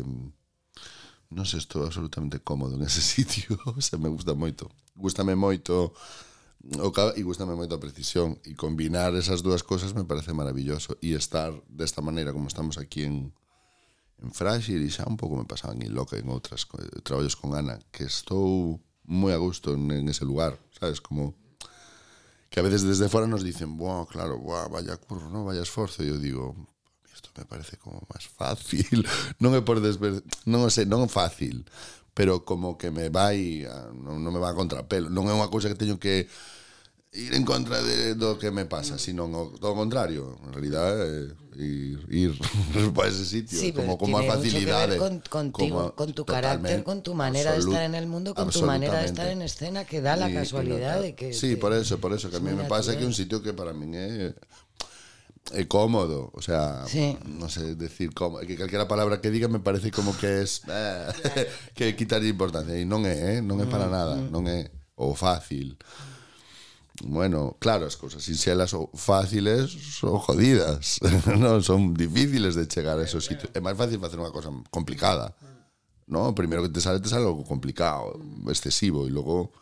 non 1.35 1.43
sei, 1.43 1.59
estou 1.59 1.83
absolutamente 1.83 2.39
cómodo 2.39 2.79
en 2.79 2.87
ese 2.87 3.03
sitio, 3.13 3.59
o 3.67 3.83
sea, 3.83 3.99
me 3.99 4.07
gusta 4.07 4.31
moito. 4.33 4.71
Gústame 4.95 5.35
moito 5.35 5.91
o 6.79 6.89
e 7.13 7.21
gustame 7.21 7.53
moito 7.53 7.75
a 7.75 7.83
precisión 7.83 8.41
e 8.41 8.57
combinar 8.57 9.13
esas 9.13 9.45
dúas 9.45 9.61
cousas 9.61 9.93
me 9.93 10.07
parece 10.07 10.33
maravilloso 10.33 10.97
e 10.97 11.13
estar 11.13 11.53
desta 11.69 12.01
maneira 12.01 12.33
como 12.33 12.49
estamos 12.49 12.81
aquí 12.81 13.05
en 13.05 13.29
en 14.17 14.31
Frágil 14.31 14.81
e 14.81 14.89
xa 14.89 15.05
un 15.05 15.19
pouco 15.19 15.37
me 15.37 15.45
pasaban 15.45 15.83
en 15.83 15.93
Loca 15.93 16.17
en 16.17 16.31
outras 16.31 16.65
traballos 17.05 17.37
con 17.37 17.53
Ana 17.53 17.77
que 17.93 18.07
estou 18.07 18.81
moi 19.05 19.29
a 19.35 19.37
gusto 19.37 19.77
en 19.77 20.09
ese 20.09 20.25
lugar, 20.25 20.57
sabes, 20.73 20.97
como 20.97 21.37
que 22.49 22.57
a 22.57 22.65
veces 22.65 22.81
desde 22.81 23.11
fora 23.11 23.27
nos 23.27 23.43
dicen, 23.43 23.77
"Buah, 23.77 24.07
claro, 24.09 24.39
buah, 24.39 24.65
vaya 24.71 24.97
curro, 24.97 25.29
no, 25.29 25.45
vaya 25.45 25.61
esforzo." 25.61 26.01
E 26.01 26.09
eu 26.09 26.17
digo, 26.17 26.55
isto 27.15 27.31
me 27.39 27.45
parece 27.47 27.79
como 27.79 28.03
máis 28.11 28.27
fácil. 28.27 29.07
non 29.41 29.55
é 29.55 29.63
por 29.63 29.79
desver... 29.79 30.19
non 30.45 30.67
sei, 30.69 30.83
non 30.85 31.07
fácil, 31.07 31.63
pero 32.13 32.43
como 32.43 32.75
que 32.77 32.91
me 32.91 33.07
vai, 33.07 33.63
a- 33.63 33.89
non, 33.95 34.19
non 34.19 34.35
me 34.35 34.39
va 34.43 34.51
a 34.51 34.57
contrapelo. 34.59 35.07
Non 35.07 35.31
é 35.31 35.33
unha 35.33 35.47
cousa 35.47 35.71
que 35.71 35.79
teño 35.79 35.95
que 35.97 36.27
ir 37.15 37.31
en 37.31 37.47
contra 37.47 37.79
de, 37.79 38.11
do 38.19 38.35
que 38.35 38.51
me 38.51 38.67
pasa, 38.67 38.99
sino 38.99 39.23
todo 39.55 39.71
o 39.71 39.79
contrario. 39.79 40.35
En 40.43 40.51
realidad, 40.51 40.91
é 40.99 41.31
ir, 41.55 42.03
ir 42.11 42.31
para 42.91 43.07
ese 43.07 43.23
sitio, 43.23 43.55
Sí, 43.55 43.71
como, 43.71 43.95
pero 43.95 43.97
como 44.03 44.19
a 44.19 44.27
tiene 44.27 44.35
mucho 44.35 44.43
que 44.43 44.51
facilidade. 44.51 44.87
ver 44.91 44.99
con, 44.99 45.13
contigo, 45.31 45.75
como- 45.79 45.95
con 45.95 46.09
tu 46.11 46.23
carácter, 46.27 46.83
con 46.83 46.99
tu 46.99 47.15
manera 47.15 47.55
de 47.55 47.63
estar 47.63 47.83
en 47.87 47.95
el 47.95 48.07
mundo, 48.11 48.35
con 48.35 48.51
tu 48.51 48.59
manera 48.67 48.99
de 48.99 49.07
estar 49.07 49.31
en 49.31 49.39
escena 49.41 49.87
que 49.87 50.03
da 50.03 50.19
la 50.19 50.27
Y- 50.27 50.33
y 50.33 50.35
casualidad 50.35 50.99
nota- 50.99 51.07
de 51.07 51.15
que... 51.15 51.31
Sí, 51.31 51.55
que- 51.55 51.57
por 51.63 51.71
eso, 51.71 52.03
por 52.03 52.11
eso, 52.11 52.27
que 52.27 52.35
a 52.35 52.39
es 52.39 52.43
mí 52.43 52.51
me 52.51 52.67
pasa 52.67 52.99
que 52.99 53.07
un 53.07 53.15
sitio 53.15 53.39
que 53.39 53.55
para 53.55 53.71
min 53.71 53.95
é 53.95 54.35
é 55.53 55.65
cómodo, 55.65 56.31
o 56.33 56.41
sea, 56.41 56.85
sí. 56.89 57.13
non 57.21 57.53
sei 57.53 57.77
sé 57.77 57.77
decir 57.77 58.09
como, 58.17 58.41
que 58.41 58.57
calquera 58.57 58.89
palabra 58.89 59.21
que 59.21 59.29
diga 59.29 59.45
me 59.45 59.61
parece 59.61 59.93
como 59.93 60.17
que 60.17 60.41
es 60.41 60.65
eh, 60.69 61.13
que 61.77 61.93
quitar 61.93 62.25
importancia 62.25 62.73
e 62.73 62.85
non 62.87 63.05
é, 63.05 63.37
eh, 63.37 63.39
non 63.45 63.61
é 63.61 63.69
para 63.69 63.85
mm, 63.85 63.93
nada, 63.93 64.15
mm. 64.17 64.33
non 64.33 64.49
é 64.49 64.73
o 64.97 65.13
fácil. 65.13 65.77
Bueno, 67.03 67.59
claro, 67.59 67.85
as 67.85 67.99
cousas 67.99 68.23
sinxelas 68.23 68.73
ou 68.73 68.89
fáciles 68.95 69.69
son 69.69 70.17
jodidas, 70.17 70.97
non 71.37 71.61
son 71.61 71.93
difíciles 71.93 72.57
de 72.57 72.65
chegar 72.65 72.97
a 72.97 73.05
esos 73.05 73.27
sitios. 73.29 73.51
É 73.53 73.61
máis 73.61 73.77
fácil 73.77 74.01
facer 74.01 74.17
unha 74.17 74.33
cosa 74.33 74.49
complicada. 74.73 75.35
No, 76.09 76.33
primeiro 76.33 76.65
que 76.65 76.73
te 76.73 76.81
sale, 76.81 77.01
te 77.01 77.09
sale 77.09 77.25
algo 77.25 77.45
complicado, 77.45 78.17
excesivo 78.49 79.05
e 79.05 79.13
logo 79.13 79.53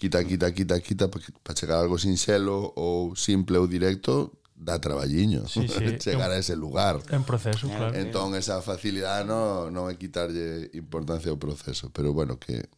quita, 0.00 0.24
quita, 0.24 0.48
quita, 0.52 0.80
quita 0.80 1.08
para 1.08 1.56
chegar 1.56 1.76
a 1.76 1.84
algo 1.84 1.98
sinxelo 1.98 2.72
ou 2.76 3.16
simple 3.16 3.60
ou 3.60 3.68
directo, 3.68 4.39
dá 4.60 4.78
traballiño 4.78 5.48
Sí, 5.48 5.66
sí. 5.66 5.98
chegar 5.98 6.30
a 6.30 6.36
ese 6.36 6.54
lugar. 6.54 7.00
En 7.10 7.24
proceso, 7.24 7.68
claro. 7.68 7.96
Entón 7.96 8.36
esa 8.36 8.60
facilidade 8.60 9.24
non, 9.24 9.72
non 9.72 9.88
é 9.88 9.96
quitarlle 9.96 10.68
importancia 10.76 11.32
ao 11.32 11.40
proceso, 11.40 11.88
pero 11.90 12.12
bueno, 12.12 12.36
que 12.36 12.68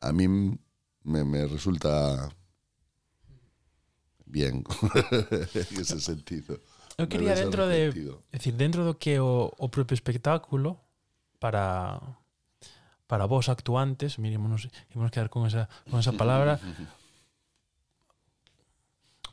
a 0.00 0.14
mí 0.14 0.30
me, 0.30 1.20
me 1.26 1.42
resulta 1.50 2.30
bien 4.24 4.62
en 5.54 5.74
ese 5.82 5.98
sentido. 6.00 6.62
Eu 6.96 7.10
quería 7.10 7.34
dentro 7.36 7.68
de, 7.68 7.92
é 8.32 8.38
dicir, 8.38 8.54
dentro 8.56 8.86
do 8.86 8.96
que 8.96 9.18
é 9.18 9.20
o, 9.20 9.52
o 9.58 9.68
propio 9.68 9.92
espectáculo 9.92 10.80
para 11.42 12.00
para 13.06 13.26
vos 13.26 13.48
actuantes, 13.48 14.18
nos 14.18 14.66
imos 14.94 15.10
quedar 15.10 15.28
con 15.28 15.46
esa 15.46 15.68
con 15.90 16.00
esa 16.00 16.14
palabra. 16.14 16.62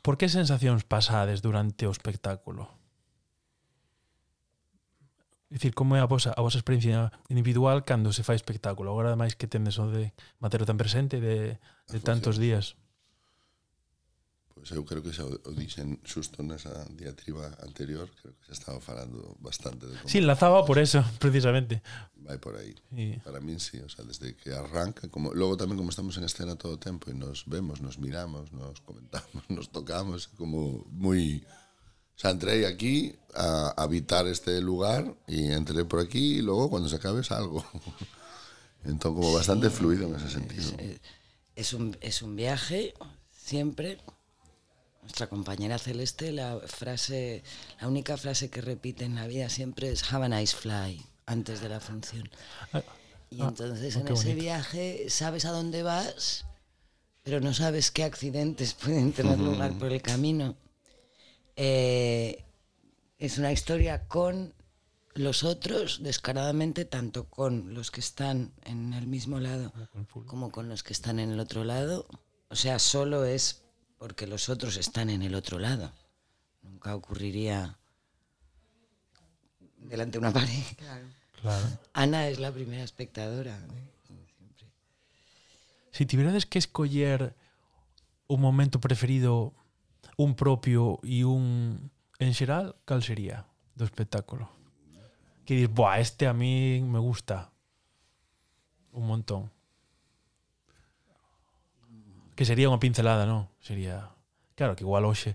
Por 0.04 0.20
que 0.20 0.28
sensacións 0.28 0.84
pasades 0.84 1.40
durante 1.40 1.88
o 1.88 1.94
espectáculo? 1.96 2.68
É 5.48 5.56
dicir, 5.56 5.72
como 5.72 5.96
é 5.96 6.04
a 6.04 6.10
vosa, 6.12 6.36
a 6.36 6.44
vosa 6.44 6.60
experiencia 6.60 7.08
individual 7.32 7.88
cando 7.88 8.12
se 8.12 8.20
fai 8.20 8.36
espectáculo? 8.36 8.92
Agora, 8.92 9.16
máis 9.16 9.32
que 9.32 9.48
tendes 9.48 9.80
o 9.80 9.88
de 9.88 10.12
materio 10.44 10.68
tan 10.68 10.76
presente 10.76 11.24
de, 11.24 11.56
de 11.88 11.98
tantos 12.04 12.36
días. 12.36 12.76
Pois 14.64 14.72
eu 14.72 14.80
creo 14.88 15.04
que 15.04 15.12
xa 15.12 15.28
o, 15.28 15.36
o 15.44 15.52
dixen 15.52 16.00
xusto 16.08 16.40
nesa 16.40 16.72
diatriba 16.96 17.52
anterior, 17.60 18.08
creo 18.16 18.32
que 18.32 18.48
xa 18.48 18.56
estaba 18.56 18.80
falando 18.80 19.36
bastante 19.44 19.84
de 19.84 19.92
como 20.00 20.08
Sí, 20.08 20.24
enlazaba 20.24 20.64
por 20.64 20.80
eso, 20.80 21.04
precisamente. 21.20 21.84
vai 22.24 22.40
por 22.40 22.56
aí. 22.56 22.72
Y, 22.96 23.20
Para 23.20 23.44
min 23.44 23.60
sí, 23.60 23.76
o 23.84 23.92
sea, 23.92 24.08
desde 24.08 24.32
que 24.32 24.56
arranca, 24.56 25.12
como 25.12 25.36
logo 25.36 25.60
tamén 25.60 25.76
como 25.76 25.92
estamos 25.92 26.16
en 26.16 26.24
escena 26.24 26.56
todo 26.56 26.74
o 26.74 26.80
tempo 26.80 27.12
e 27.12 27.14
nos 27.14 27.44
vemos, 27.44 27.84
nos 27.84 28.00
miramos, 28.00 28.56
nos 28.56 28.80
comentamos, 28.80 29.44
nos 29.52 29.68
tocamos, 29.68 30.32
como 30.40 30.88
moi 30.88 31.44
O 32.14 32.18
sea, 32.24 32.30
entré 32.32 32.64
aquí 32.64 33.12
a 33.36 33.74
habitar 33.76 34.24
este 34.30 34.62
lugar 34.64 35.12
y 35.26 35.50
entré 35.52 35.84
por 35.84 35.98
aquí 36.00 36.38
y 36.38 36.42
luego 36.46 36.70
cuando 36.70 36.88
se 36.88 36.96
acabe 36.96 37.20
salgo. 37.20 37.60
Entonces, 38.88 39.18
como 39.20 39.28
bastante 39.34 39.68
fluido 39.68 40.06
en 40.06 40.14
ese 40.14 40.30
sentido. 40.30 40.72
Es 41.56 41.74
un, 41.74 41.98
es 42.00 42.22
un 42.22 42.36
viaje 42.38 42.94
siempre 43.30 43.98
nuestra 45.04 45.28
compañera 45.28 45.78
Celeste, 45.78 46.32
la 46.32 46.58
frase, 46.66 47.42
la 47.80 47.88
única 47.88 48.16
frase 48.16 48.50
que 48.50 48.60
repite 48.60 49.04
en 49.04 49.14
la 49.14 49.26
vida 49.26 49.48
siempre 49.48 49.90
es 49.90 50.12
Have 50.12 50.26
a 50.26 50.28
nice 50.28 50.56
fly 50.56 51.00
antes 51.26 51.60
de 51.60 51.68
la 51.68 51.80
función. 51.80 52.28
Ah, 52.72 52.82
Y 53.30 53.40
ah, 53.42 53.46
entonces 53.48 53.96
oh, 53.96 54.00
en 54.00 54.08
ese 54.08 54.28
bonito. 54.28 54.42
viaje 54.42 55.06
sabes 55.10 55.44
a 55.44 55.50
dónde 55.50 55.82
vas, 55.82 56.46
pero 57.22 57.40
no 57.40 57.52
sabes 57.54 57.90
qué 57.90 58.04
accidentes 58.04 58.74
pueden 58.82 59.12
tener 59.12 59.38
lugar 59.38 59.72
por 59.78 59.92
el 59.92 60.02
camino. 60.02 60.56
Eh, 61.56 62.44
es 63.18 63.38
una 63.38 63.52
historia 63.52 64.08
con 64.08 64.54
los 65.14 65.44
otros, 65.44 66.02
descaradamente, 66.02 66.84
tanto 66.84 67.28
con 67.28 67.74
los 67.74 67.90
que 67.90 68.00
están 68.00 68.52
en 68.64 68.94
el 68.94 69.06
mismo 69.06 69.38
lado 69.38 69.72
como 70.26 70.50
con 70.50 70.68
los 70.68 70.82
que 70.82 70.92
están 70.92 71.18
en 71.20 71.30
el 71.30 71.40
otro 71.40 71.62
lado. 71.62 72.06
O 72.48 72.56
sea, 72.56 72.78
solo 72.78 73.24
es 73.24 73.63
porque 74.04 74.26
los 74.26 74.50
otros 74.50 74.76
están 74.76 75.08
en 75.08 75.22
el 75.22 75.34
otro 75.34 75.58
lado. 75.58 75.90
Nunca 76.60 76.94
ocurriría 76.94 77.78
delante 79.78 80.18
de 80.18 80.18
una 80.18 80.30
pared. 80.30 80.62
Claro. 81.40 81.66
Ana 81.94 82.28
es 82.28 82.38
la 82.38 82.52
primera 82.52 82.84
espectadora. 82.84 83.58
Si 85.90 86.04
tivérades 86.04 86.44
que 86.44 86.58
escoller 86.58 87.34
un 88.26 88.42
momento 88.42 88.78
preferido, 88.78 89.54
un 90.18 90.36
propio 90.36 91.00
e 91.02 91.24
un 91.24 91.90
en 92.18 92.34
xeral, 92.34 92.76
cal 92.84 93.00
sería 93.00 93.48
do 93.72 93.88
espectáculo? 93.88 94.52
Que 95.48 95.64
dis, 95.64 95.70
buah, 95.72 96.00
este 96.00 96.28
a 96.28 96.34
mí 96.36 96.84
me 96.84 96.98
gusta 96.98 97.52
un 98.92 99.06
montón. 99.06 99.48
Que 102.34 102.44
sería 102.44 102.70
unha 102.70 102.82
pincelada, 102.82 103.24
non? 103.26 103.46
Sería... 103.62 104.10
Claro, 104.54 104.74
que 104.78 104.86
igual 104.86 105.06
hoxe 105.06 105.34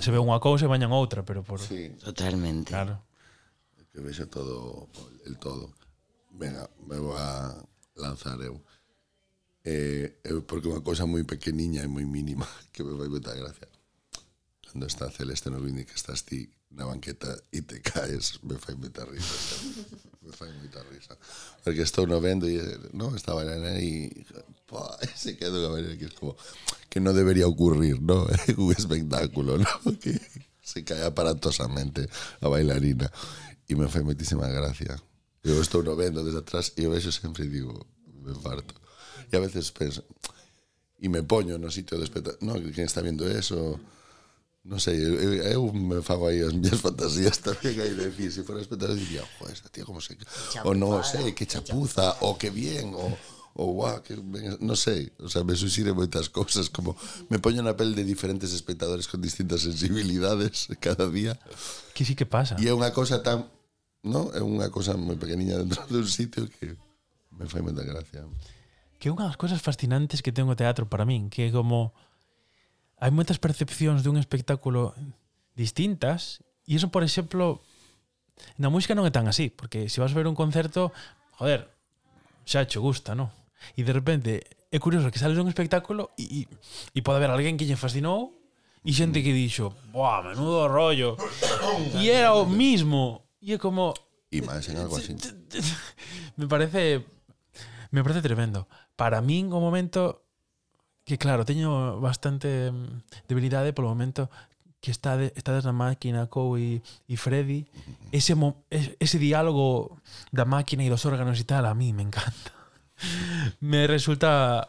se 0.00 0.10
ve 0.10 0.18
unha 0.18 0.40
cousa 0.40 0.64
e 0.64 0.72
bañan 0.72 0.94
outra, 0.94 1.26
pero 1.26 1.44
por... 1.44 1.60
Sí. 1.60 1.92
Totalmente. 2.00 2.72
Claro. 2.72 3.04
Que 3.92 4.00
vexe 4.00 4.26
todo, 4.26 4.88
el 5.28 5.36
todo. 5.38 5.70
Venga, 6.32 6.66
me 6.88 6.98
vou 6.98 7.14
a 7.14 7.54
lanzar 7.94 8.40
eu. 8.40 8.58
Eh, 9.64 10.20
eu 10.24 10.42
porque 10.44 10.68
unha 10.68 10.82
cousa 10.82 11.06
moi 11.06 11.22
pequeniña 11.24 11.84
e 11.84 11.88
moi 11.88 12.04
mínima 12.04 12.48
que 12.72 12.82
me 12.82 12.96
vai 12.96 13.08
moita 13.12 13.36
gracia. 13.36 13.68
Cando 14.64 14.88
está 14.88 15.12
Celeste 15.12 15.52
no 15.52 15.60
vini 15.62 15.86
que 15.86 15.94
estás 15.94 16.24
ti 16.26 16.48
na 16.74 16.88
banqueta 16.88 17.30
e 17.54 17.62
te 17.62 17.78
caes, 17.78 18.42
me 18.42 18.58
fai 18.58 18.74
moita 18.74 19.06
risa. 19.06 19.36
Me 20.24 20.32
fai 20.32 20.50
moita 20.56 20.82
risa. 20.90 21.16
Porque 21.62 21.82
estou 21.82 22.06
no 22.06 22.20
vendo 22.20 22.48
e 22.48 22.58
no, 22.92 23.14
estaba 23.14 23.44
en 23.44 23.64
aí 23.64 24.08
e 24.08 24.24
e 25.04 25.08
se 25.14 25.36
quedo 25.36 25.68
a 25.68 25.74
ver 25.76 25.98
que 25.98 26.06
es 26.06 26.14
como 26.14 26.36
que 26.88 27.00
no 27.00 27.12
debería 27.12 27.46
ocurrir, 27.46 28.00
¿no? 28.00 28.26
un 28.56 28.72
espectáculo, 28.72 29.58
¿no? 29.58 29.68
Que 30.02 30.18
se 30.62 30.82
cae 30.82 31.04
aparatosamente 31.04 32.08
a 32.40 32.48
bailarina 32.48 33.12
e 33.68 33.76
me 33.76 33.88
fai 33.88 34.02
moitísima 34.02 34.48
gracia. 34.48 34.96
Eu 35.44 35.60
estou 35.60 35.84
no 35.84 35.92
vendo 35.96 36.24
desde 36.24 36.40
atrás 36.40 36.72
e 36.76 36.84
eu 36.84 36.90
vexo 36.90 37.12
sempre 37.12 37.44
digo, 37.48 37.86
me 38.24 38.32
farto. 38.32 38.74
E 39.30 39.36
a 39.36 39.40
veces 39.40 39.70
penso, 39.70 40.04
e 41.00 41.08
me 41.08 41.22
poño 41.22 41.60
no 41.60 41.68
sitio 41.68 42.00
do 42.00 42.04
espectáculo, 42.04 42.40
no, 42.40 42.56
quen 42.72 42.88
está 42.88 43.04
viendo 43.04 43.28
eso, 43.28 43.76
Non 44.64 44.80
sei, 44.80 44.96
eu, 44.96 45.60
eu 45.60 45.62
me 45.76 46.00
fago 46.00 46.24
aí 46.24 46.40
as 46.40 46.56
minhas 46.56 46.80
fantasías 46.84 47.36
tamén 47.44 47.76
aí 47.84 47.92
de 47.92 48.08
decir, 48.08 48.32
se 48.32 48.40
si 48.40 48.48
foras 48.48 48.64
diría, 48.96 49.20
joder, 49.36 49.52
esta 49.52 49.68
tía 49.68 49.84
como 49.84 50.00
se... 50.00 50.16
O 50.64 50.72
non 50.72 51.04
sei, 51.04 51.36
que 51.36 51.44
chapuza, 51.44 52.16
o 52.24 52.40
que 52.40 52.48
bien, 52.48 52.96
o 52.96 53.12
O 53.54 53.70
guau, 53.70 54.02
que 54.02 54.18
non 54.18 54.74
sei, 54.74 55.14
o 55.22 55.30
sea, 55.30 55.46
me 55.46 55.54
suxire 55.54 55.94
moitas 55.94 56.26
cousas, 56.26 56.66
como 56.66 56.98
me 57.30 57.38
poño 57.38 57.62
na 57.62 57.78
pel 57.78 57.94
de 57.94 58.02
diferentes 58.02 58.50
espectadores 58.50 59.06
con 59.06 59.22
distintas 59.22 59.62
sensibilidades 59.62 60.66
cada 60.82 61.06
día. 61.06 61.38
Que 61.94 62.02
sí 62.02 62.18
que 62.18 62.26
pasa. 62.26 62.58
E 62.58 62.66
é 62.66 62.74
unha 62.74 62.90
cosa 62.90 63.22
tan, 63.22 63.46
no, 64.02 64.34
é 64.34 64.42
unha 64.42 64.74
cosa 64.74 64.98
moi 64.98 65.14
pequeniña 65.14 65.62
dentro 65.62 65.86
dun 65.94 66.02
sitio 66.10 66.50
que 66.50 66.74
me 67.30 67.46
fai 67.46 67.62
moita 67.62 67.86
gracia. 67.86 68.26
Que 68.98 69.06
é 69.06 69.14
unha 69.14 69.30
das 69.30 69.38
cousas 69.38 69.62
fascinantes 69.62 70.18
que 70.18 70.34
ten 70.34 70.50
o 70.50 70.58
teatro 70.58 70.90
para 70.90 71.06
min, 71.06 71.30
que 71.30 71.46
é 71.46 71.54
como 71.54 71.94
hai 73.04 73.12
moitas 73.12 73.36
percepcións 73.36 74.00
dun 74.00 74.16
espectáculo 74.16 74.96
distintas 75.52 76.40
e 76.64 76.80
iso, 76.80 76.88
por 76.88 77.04
exemplo, 77.04 77.60
na 78.56 78.72
música 78.72 78.96
non 78.96 79.04
é 79.04 79.12
tan 79.12 79.28
así, 79.28 79.52
porque 79.52 79.92
se 79.92 80.00
vas 80.00 80.16
a 80.16 80.16
ver 80.16 80.24
un 80.24 80.32
concerto, 80.32 80.88
joder, 81.36 81.68
xa 82.48 82.64
che 82.64 82.80
gusta, 82.80 83.12
non? 83.12 83.28
E 83.76 83.84
de 83.84 83.92
repente 83.92 84.40
é 84.72 84.80
curioso 84.80 85.12
que 85.12 85.20
sales 85.20 85.36
dun 85.36 85.52
espectáculo 85.52 86.16
e, 86.16 86.24
e, 86.24 86.40
e 86.96 86.98
pode 87.04 87.20
haber 87.20 87.28
alguén 87.28 87.60
que 87.60 87.68
lle 87.68 87.76
fascinou 87.76 88.40
e 88.80 88.96
xente 88.96 89.20
que 89.20 89.36
dixo, 89.36 89.76
buah, 89.92 90.24
menudo 90.24 90.64
rollo. 90.72 91.20
E 92.00 92.08
era 92.08 92.32
o 92.32 92.48
mismo. 92.48 93.28
E 93.44 93.52
é 93.52 93.60
como, 93.60 93.92
E 94.32 94.40
máis 94.40 94.64
en 94.72 94.80
algo 94.80 94.96
así. 94.96 95.12
me 96.40 96.48
parece 96.48 97.04
me 97.92 98.00
parece 98.00 98.24
tremendo. 98.24 98.64
Para 98.96 99.20
min 99.20 99.52
o 99.52 99.60
momento 99.60 100.23
que 101.04 101.18
claro, 101.18 101.44
teño 101.44 102.00
bastante 102.00 102.72
mm, 102.72 103.28
debilidade 103.28 103.72
polo 103.76 103.92
momento 103.92 104.32
que 104.80 104.90
está 104.90 105.16
de, 105.16 105.32
estades 105.36 105.64
na 105.64 105.72
máquina 105.72 106.28
Cou 106.28 106.60
e, 106.60 106.84
e 107.08 107.16
Freddy, 107.16 107.64
ese 108.12 108.36
mo, 108.36 108.64
ese 108.68 109.16
diálogo 109.16 109.96
da 110.28 110.44
máquina 110.44 110.84
e 110.84 110.92
dos 110.92 111.08
órganos 111.08 111.40
e 111.40 111.48
tal 111.48 111.64
a 111.64 111.72
mí 111.72 111.96
me 111.96 112.04
encanta. 112.04 112.52
me 113.64 113.88
resulta 113.88 114.68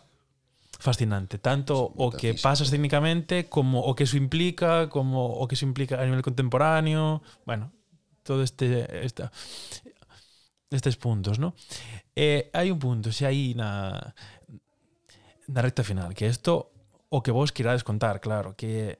fascinante, 0.79 1.39
tanto 1.39 1.91
o 1.95 2.11
que 2.11 2.35
pasas 2.35 2.71
técnicamente 2.71 3.51
como 3.51 3.83
o 3.83 3.95
que 3.95 4.07
eso 4.07 4.15
implica, 4.15 4.87
como 4.87 5.35
o 5.35 5.43
que 5.47 5.55
eso 5.55 5.67
implica 5.67 5.99
a 5.99 6.05
nivel 6.07 6.23
contemporáneo, 6.23 7.23
bueno, 7.43 7.75
todo 8.23 8.43
este 8.43 8.87
esta 9.03 9.31
estes 10.71 10.97
puntos, 10.97 11.39
¿no? 11.39 11.55
Eh, 12.15 12.49
hai 12.55 12.71
un 12.71 12.79
punto, 12.79 13.11
se 13.11 13.27
aí 13.27 13.51
na 13.55 13.99
na 15.47 15.61
recta 15.61 15.83
final, 15.83 16.13
que 16.13 16.27
isto 16.27 16.71
o 17.09 17.21
que 17.21 17.31
vos 17.31 17.51
quirades 17.51 17.83
contar, 17.83 18.19
claro, 18.19 18.55
que 18.57 18.99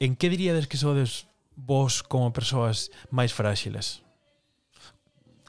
en 0.00 0.14
que 0.16 0.30
diríades 0.30 0.66
que 0.66 0.78
sodes 0.78 1.26
vos 1.58 2.02
como 2.02 2.32
persoas 2.32 2.90
máis 3.10 3.34
fráxiles? 3.34 4.06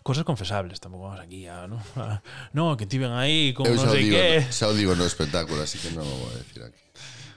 Cosas 0.02 0.26
confesables, 0.26 0.82
tampouco 0.82 1.06
vamos 1.06 1.22
aquí 1.22 1.46
a, 1.46 1.70
¿no? 1.70 1.78
A, 2.02 2.24
no, 2.54 2.74
que 2.74 2.90
tiven 2.90 3.14
aí 3.14 3.54
como 3.54 3.70
Eu 3.70 3.78
non 3.78 3.94
sei 3.94 4.10
digo, 4.10 4.18
que. 4.18 4.50
Xa 4.50 4.72
o 4.72 4.74
digo 4.74 4.98
no 4.98 5.06
espectáculo, 5.06 5.62
así 5.62 5.78
que 5.78 5.94
non 5.94 6.08
o 6.08 6.16
vou 6.26 6.34
decir 6.34 6.66
aquí. 6.66 6.82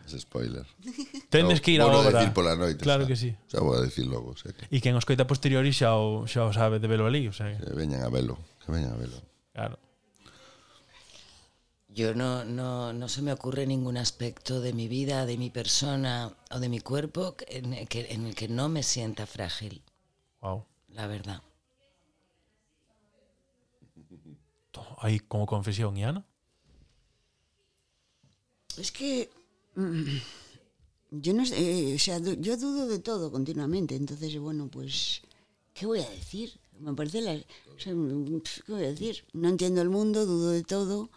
Es 0.08 0.24
spoiler. 0.24 0.64
Tendes 1.32 1.60
que 1.60 1.76
ir 1.76 1.80
a 1.84 1.86
obra. 1.86 2.24
decir 2.24 2.32
pola 2.32 2.56
noite. 2.56 2.80
Claro 2.80 3.04
xa. 3.04 3.08
que 3.12 3.16
sí. 3.16 3.30
Xa 3.48 3.60
vou 3.60 3.76
a 3.76 3.82
decir 3.84 4.08
logo. 4.08 4.32
Xa 4.32 4.56
que... 4.56 4.64
E 4.72 4.80
quen 4.80 4.96
os 4.96 5.04
coita 5.04 5.28
posteriori 5.28 5.74
xa 5.76 5.92
o, 6.00 6.24
xa 6.24 6.48
o 6.48 6.52
sabe 6.56 6.80
de 6.80 6.88
velo 6.88 7.04
ali. 7.04 7.28
O 7.28 7.34
sea 7.36 7.52
que... 7.52 7.60
que 7.60 7.76
veñan 7.76 8.00
a 8.02 8.08
velo. 8.08 8.40
Que 8.64 8.72
veñan 8.72 8.96
a 8.96 8.98
velo. 8.98 9.20
Claro. 9.52 9.76
Yo 11.94 12.14
no, 12.14 12.44
no, 12.44 12.92
no 12.92 13.08
se 13.08 13.20
me 13.20 13.32
ocurre 13.32 13.66
ningún 13.66 13.98
aspecto 13.98 14.60
de 14.60 14.72
mi 14.72 14.88
vida, 14.88 15.26
de 15.26 15.36
mi 15.36 15.50
persona 15.50 16.34
o 16.50 16.58
de 16.58 16.68
mi 16.70 16.80
cuerpo 16.80 17.36
en 17.48 17.74
el 17.74 17.86
que, 17.88 18.12
en 18.12 18.24
el 18.26 18.34
que 18.34 18.48
no 18.48 18.68
me 18.68 18.82
sienta 18.82 19.26
frágil, 19.26 19.82
Wow. 20.40 20.64
la 20.88 21.06
verdad. 21.06 21.42
Aí 24.98 25.20
como 25.20 25.46
confesión, 25.46 25.96
Ana? 25.98 26.24
Es 28.78 28.90
que 28.90 29.28
mm, 29.74 30.16
yo 31.10 31.34
no 31.34 31.44
sé, 31.44 31.56
eh, 31.90 31.94
o 31.94 31.98
sea, 31.98 32.18
yo 32.18 32.56
dudo 32.56 32.86
de 32.88 32.98
todo 33.00 33.30
continuamente, 33.30 33.94
entonces 33.96 34.38
bueno, 34.38 34.68
pues 34.68 35.20
¿qué 35.74 35.84
voy 35.86 36.00
a 36.00 36.08
decir? 36.08 36.58
Me 36.80 36.94
parece 36.94 37.20
la, 37.20 37.34
o 37.34 37.78
sea, 37.78 37.94
mm, 37.94 38.40
¿qué 38.64 38.72
voy 38.72 38.84
a 38.84 38.88
decir? 38.92 39.24
No 39.34 39.48
entiendo 39.50 39.82
el 39.82 39.90
mundo, 39.90 40.24
dudo 40.24 40.50
de 40.50 40.64
todo, 40.64 41.10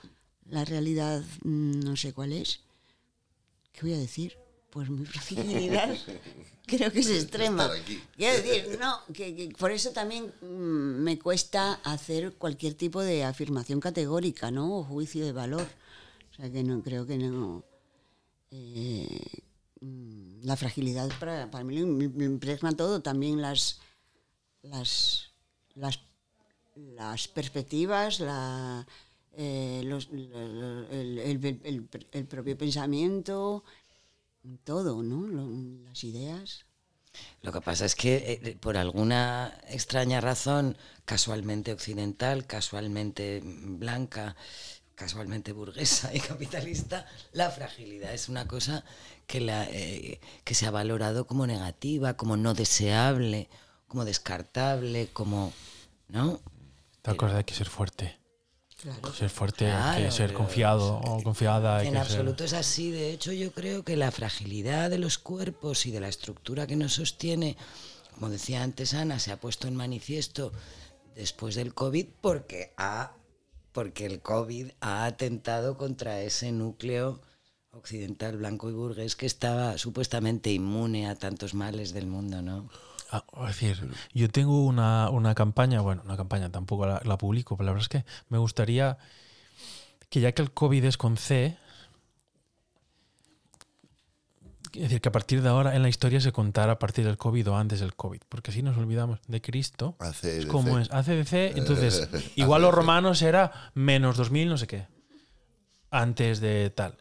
la 0.46 0.66
realidad 0.66 1.24
mm, 1.44 1.80
no 1.82 1.96
sé 1.96 2.14
cuál 2.14 2.34
es. 2.34 2.62
¿Qué 3.72 3.82
voy 3.82 3.94
a 3.94 3.98
decir? 3.98 4.38
Pues 4.70 4.90
mi 4.90 5.06
fragilidad 5.14 5.96
creo 6.66 6.92
que 6.92 7.00
es 7.00 7.10
extrema. 7.10 7.70
Quiero 8.16 8.42
decir, 8.42 8.78
no, 8.80 9.00
que, 9.14 9.36
que 9.36 9.50
por 9.58 9.72
eso 9.72 9.92
también 9.92 10.34
mm, 10.42 11.04
me 11.04 11.20
cuesta 11.20 11.74
hacer 11.84 12.34
cualquier 12.34 12.74
tipo 12.76 13.02
de 13.02 13.24
afirmación 13.24 13.80
categórica, 13.80 14.52
¿no? 14.52 14.78
O 14.80 14.84
juicio 14.84 15.26
de 15.26 15.32
valor. 15.32 15.68
O 16.32 16.36
sea 16.36 16.52
que 16.52 16.64
no 16.64 16.82
creo 16.84 17.06
que 17.06 17.18
no. 17.18 17.64
eh, 18.52 19.20
mm, 19.82 20.42
la 20.44 20.56
fragilidad 20.58 21.10
para, 21.20 21.50
para 21.52 21.64
mí 21.64 21.84
me, 21.84 22.10
me 22.10 22.26
impregna 22.26 22.72
todo, 22.76 23.02
también 23.02 23.42
las 23.42 23.80
las 24.62 25.32
las, 25.76 26.00
las 26.76 27.28
perspectivas, 27.28 28.20
la, 28.20 28.88
eh, 29.38 29.82
los- 29.86 30.10
el, 30.12 31.18
el- 31.20 31.60
el- 31.64 31.90
el 32.12 32.26
propio 32.28 32.58
pensamiento, 32.58 33.64
todo, 34.64 35.02
¿no? 35.04 35.28
Lo- 35.28 35.84
las 35.90 36.04
ideas. 36.04 36.66
Lo 37.42 37.52
que 37.52 37.62
pasa 37.62 37.86
es 37.86 37.96
que 37.96 38.40
eh, 38.44 38.58
por 38.60 38.76
alguna 38.78 39.58
extraña 39.70 40.20
razón, 40.20 40.78
casualmente 41.06 41.72
occidental, 41.72 42.46
casualmente 42.46 43.42
blanca, 43.44 44.36
casualmente 44.96 45.54
burguesa 45.54 46.14
y 46.14 46.20
capitalista, 46.20 47.06
la 47.32 47.50
fragilidad 47.52 48.14
es 48.14 48.28
una 48.30 48.48
cosa 48.48 48.84
que, 49.28 49.40
la, 49.42 49.66
eh, 49.70 50.20
que 50.44 50.56
se 50.56 50.66
ha 50.66 50.72
valorado 50.72 51.26
como 51.26 51.48
negativa, 51.48 52.16
como 52.18 52.36
no 52.38 52.54
deseable, 52.54 53.50
como 53.88 54.06
descartable, 54.06 55.10
como... 55.14 55.54
¿No? 56.08 56.40
Tal 57.02 57.18
cosa 57.18 57.38
hay 57.38 57.44
que 57.44 57.54
ser 57.56 57.68
fuerte. 57.70 58.18
Claro. 58.86 59.14
Ser 59.14 59.32
fuerte, 59.32 59.66
hay 59.66 59.72
Claro, 59.72 60.06
que 60.06 60.12
ser 60.12 60.34
confiado 60.34 60.98
o 60.98 61.24
confiada. 61.24 61.84
En 61.84 61.98
absoluto 61.98 62.48
ser... 62.48 62.60
es 62.60 62.68
así. 62.68 62.92
De 62.92 63.12
hecho, 63.12 63.32
yo 63.32 63.52
creo 63.52 63.84
que 63.84 63.96
la 63.96 64.12
fragilidad 64.12 64.92
de 64.92 65.00
los 65.00 65.18
cuerpos 65.18 65.88
y 65.88 65.92
de 65.92 66.00
la 66.00 66.08
estructura 66.08 66.68
que 66.68 66.76
nos 66.76 66.94
sostiene, 66.94 67.58
como 68.14 68.30
decía 68.30 68.62
antes 68.62 68.94
Ana, 68.94 69.18
se 69.18 69.32
ha 69.32 69.38
puesto 69.38 69.68
en 69.68 69.76
manifiesto 69.76 70.52
después 71.16 71.56
del 71.56 71.74
COVID 71.74 72.06
porque, 72.22 72.74
ha, 72.78 73.14
porque 73.72 74.06
el 74.06 74.22
COVID 74.22 74.70
ha 74.82 75.06
atentado 75.06 75.78
contra 75.78 76.22
ese 76.22 76.52
núcleo 76.52 77.22
occidental 77.72 78.38
blanco 78.38 78.70
y 78.70 78.74
burgués 78.74 79.16
que 79.16 79.26
estaba 79.26 79.80
supuestamente 79.80 80.52
inmune 80.52 81.10
a 81.10 81.16
tantos 81.16 81.56
males 81.56 81.92
del 81.92 82.06
mundo, 82.06 82.44
¿no? 82.44 82.70
Ah, 83.12 83.24
es 83.42 83.60
decir, 83.60 83.90
yo 84.14 84.30
tengo 84.30 84.66
una, 84.66 85.10
una 85.10 85.36
campaña, 85.36 85.82
bueno, 85.82 86.02
una 86.06 86.18
campaña 86.18 86.52
tampoco 86.52 86.86
la, 86.86 87.02
la 87.04 87.18
publico, 87.18 87.56
pero 87.56 87.66
la 87.66 87.72
verdad 87.74 87.84
es 87.84 87.90
que 87.90 88.06
me 88.30 88.38
gustaría 88.38 88.98
que 90.10 90.22
ya 90.22 90.32
que 90.32 90.42
el 90.42 90.52
COVID 90.52 90.84
es 90.86 90.98
con 90.98 91.18
C, 91.18 91.58
es 94.74 94.82
decir, 94.82 95.02
que 95.02 95.10
a 95.10 95.12
partir 95.12 95.42
de 95.42 95.50
ahora 95.50 95.76
en 95.76 95.82
la 95.82 95.90
historia 95.90 96.20
se 96.20 96.32
contara 96.32 96.74
a 96.74 96.80
partir 96.80 97.06
del 97.06 97.18
COVID 97.18 97.50
o 97.50 97.58
antes 97.58 97.80
del 97.80 97.96
COVID, 97.96 98.22
porque 98.28 98.52
así 98.52 98.62
nos 98.62 98.78
olvidamos 98.78 99.20
de 99.28 99.42
Cristo. 99.42 99.96
ACDC. 100.00 100.48
¿Cómo 100.48 100.80
es? 100.80 100.92
ACDC, 100.92 101.34
entonces, 101.58 102.10
igual 102.36 102.62
los 102.64 102.74
romanos 102.74 103.22
era 103.22 103.72
menos 103.74 104.18
2000, 104.18 104.50
no 104.50 104.58
sé 104.58 104.68
qué, 104.68 104.88
antes 105.92 106.40
de 106.40 106.70
tal. 106.72 106.98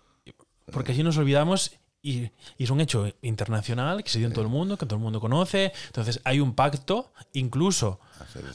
Porque 0.73 0.93
así 0.93 1.03
nos 1.03 1.19
olvidamos 1.19 1.73
y, 2.05 2.31
y 2.59 2.65
es 2.65 2.71
un 2.71 2.81
hecho 2.83 3.11
internacional 3.23 4.05
que 4.05 4.11
se 4.11 4.19
dio 4.19 4.29
en 4.29 4.35
todo 4.35 4.45
el 4.45 4.51
mundo, 4.51 4.77
que 4.77 4.85
todo 4.85 4.97
el 4.97 5.03
mundo 5.03 5.21
conoce. 5.21 5.73
Entonces 5.87 6.21
hay 6.23 6.39
un 6.39 6.55
pacto, 6.55 7.11
incluso 7.33 7.99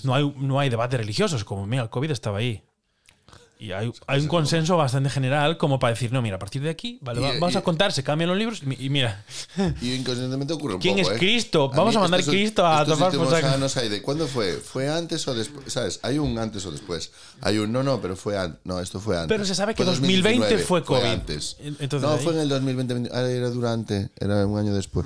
no 0.04 0.14
hay, 0.14 0.34
no 0.38 0.60
hay 0.60 0.70
debates 0.70 1.00
religiosos, 1.00 1.44
como 1.44 1.66
mira, 1.66 1.82
el 1.84 1.90
COVID 1.90 2.12
estaba 2.12 2.38
ahí. 2.38 2.62
Y 3.62 3.74
hay, 3.74 3.92
hay 4.08 4.22
un 4.22 4.30
consenso 4.30 4.78
bastante 4.78 5.10
general 5.10 5.58
como 5.58 5.80
para 5.80 5.92
decir, 5.94 6.14
no, 6.14 6.22
mira, 6.22 6.38
a 6.38 6.40
partir 6.40 6.62
de 6.62 6.70
aquí, 6.70 6.98
vale, 7.02 7.20
Y- 7.20 7.24
va- 7.24 7.34
vamos 7.34 7.56
y- 7.56 7.58
a 7.58 7.62
contar, 7.62 7.92
se 7.92 8.04
cambian 8.04 8.30
los 8.30 8.38
libros 8.40 8.62
y, 8.66 8.86
y 8.86 8.90
mira, 8.90 9.26
Y 9.82 9.96
inconscientemente 9.96 10.54
ocurre 10.54 10.76
un 10.76 10.80
¿Quién 10.82 10.96
poco, 10.96 11.10
es 11.10 11.16
¿eh? 11.18 11.20
Cristo? 11.20 11.68
Vamos 11.70 11.94
mí 11.94 11.98
a 11.98 12.00
mandar 12.00 12.22
estos- 12.22 12.34
Cristo 12.34 12.66
a 12.66 12.86
tomar 12.86 13.12
por 13.14 13.30
saco. 13.30 14.02
¿Cuándo 14.04 14.28
fue? 14.28 14.54
¿Fue 14.54 14.88
antes 14.88 15.28
o 15.28 15.34
después? 15.36 15.74
¿Sabes? 15.74 16.00
Hay 16.04 16.18
un 16.20 16.40
antes 16.40 16.66
o 16.66 16.72
después. 16.72 17.12
Hay 17.42 17.58
un 17.58 17.74
no, 17.74 17.84
no, 17.84 18.00
pero 18.00 18.16
fue 18.16 18.38
antes. 18.38 18.62
No, 18.64 18.80
esto 18.80 19.02
fue 19.02 19.18
antes. 19.18 19.28
Pero 19.28 19.44
se 19.44 19.54
sabe 19.56 19.74
que 19.76 19.84
Fue 19.84 19.92
2020 19.92 20.58
fue 20.60 20.82
COVID. 20.86 21.04
antes. 21.04 21.58
Entonces, 21.60 22.02
no, 22.02 22.12
ahí- 22.16 22.24
fue 22.24 22.34
en 22.36 22.40
el 22.40 22.48
2020. 22.48 23.10
ah, 23.14 23.22
Era 23.30 23.50
durante. 23.50 24.10
Era 24.22 24.46
un 24.48 24.58
año 24.58 24.74
después. 24.74 25.06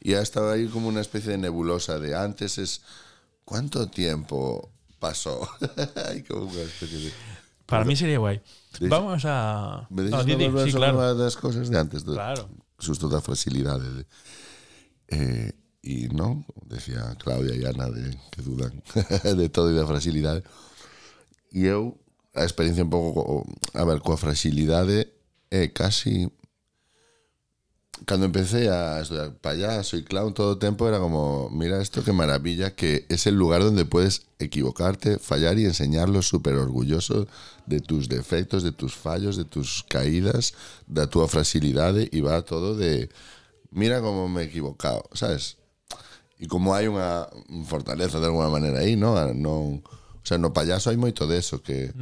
Y 0.00 0.14
ha 0.14 0.22
estado 0.22 0.50
ahí 0.50 0.68
como 0.68 0.88
una 0.88 1.02
especie 1.02 1.32
de 1.32 1.36
nebulosa 1.38 1.98
de 1.98 2.16
antes 2.16 2.56
es. 2.56 2.80
¿Cuánto 3.44 3.88
tiempo 3.88 4.70
pasó? 4.98 5.46
hay 6.08 6.22
como 6.22 6.44
una 6.46 6.62
especie 6.62 6.96
de. 6.98 7.12
Para 7.70 7.84
mí 7.86 7.94
sería 7.94 8.18
guai. 8.18 8.42
Vamos 8.82 9.22
a... 9.24 9.86
Me 9.90 10.02
deixas 10.02 10.26
no, 10.26 10.28
di, 10.28 10.34
di, 10.34 10.46
sí, 10.66 10.74
claro. 10.74 10.98
unha 10.98 11.14
das 11.14 11.38
cosas 11.38 11.70
de 11.70 11.76
antes. 11.78 12.02
De, 12.02 12.18
claro. 12.18 12.50
Susto 12.82 13.06
da 13.06 13.22
facilidade. 13.22 13.86
De, 13.86 14.02
eh, 15.14 15.54
e 15.86 16.10
non, 16.10 16.42
decía 16.66 17.14
Claudia 17.16 17.54
e 17.54 17.62
Ana 17.64 17.88
de, 17.88 18.10
que 18.34 18.42
dudan 18.42 18.74
de 19.40 19.46
todo 19.48 19.70
e 19.70 19.78
da 19.78 19.86
fragilidade. 19.86 20.42
E 21.54 21.70
eu, 21.70 21.94
a 22.34 22.42
experiencia 22.42 22.82
un 22.82 22.90
pouco... 22.90 23.46
A 23.78 23.86
ver, 23.86 24.02
coa 24.02 24.18
fragilidade 24.18 25.06
é 25.50 25.70
casi 25.70 26.26
cando 28.06 28.26
empecé 28.26 28.68
a 28.70 29.00
estudiar 29.00 29.34
payaso 29.34 29.96
y 29.96 30.04
clown 30.04 30.34
todo 30.34 30.52
el 30.52 30.58
tiempo 30.58 30.88
era 30.88 30.98
como, 30.98 31.50
mira 31.50 31.80
esto 31.80 32.02
qué 32.04 32.12
maravilla, 32.12 32.74
que 32.74 33.06
es 33.08 33.26
el 33.26 33.34
lugar 33.34 33.62
donde 33.62 33.84
puedes 33.84 34.22
equivocarte, 34.38 35.18
fallar 35.18 35.58
y 35.58 35.64
enseñarlo 35.64 36.22
súper 36.22 36.54
orgulloso 36.54 37.26
de 37.66 37.80
tus 37.80 38.08
defectos, 38.08 38.62
de 38.62 38.72
tus 38.72 38.94
fallos, 38.94 39.36
de 39.36 39.44
tus 39.44 39.84
caídas, 39.88 40.54
de 40.86 41.06
tu 41.06 41.26
fragilidad 41.28 41.94
y 41.96 42.20
va 42.20 42.42
todo 42.42 42.74
de, 42.76 43.10
mira 43.70 44.00
cómo 44.00 44.28
me 44.28 44.42
he 44.42 44.44
equivocado, 44.44 45.04
¿sabes? 45.12 45.56
E 46.40 46.48
como 46.48 46.72
hai 46.72 46.88
unha 46.88 47.28
fortaleza 47.68 48.16
de 48.16 48.32
alguna 48.32 48.48
maneira 48.48 48.80
aí, 48.80 48.96
non? 48.96 49.12
non 49.36 49.84
o 49.84 50.24
sea, 50.24 50.40
no 50.40 50.56
payaso 50.56 50.88
hai 50.88 50.96
moito 50.96 51.28
de 51.28 51.36
eso 51.36 51.60
que, 51.60 51.92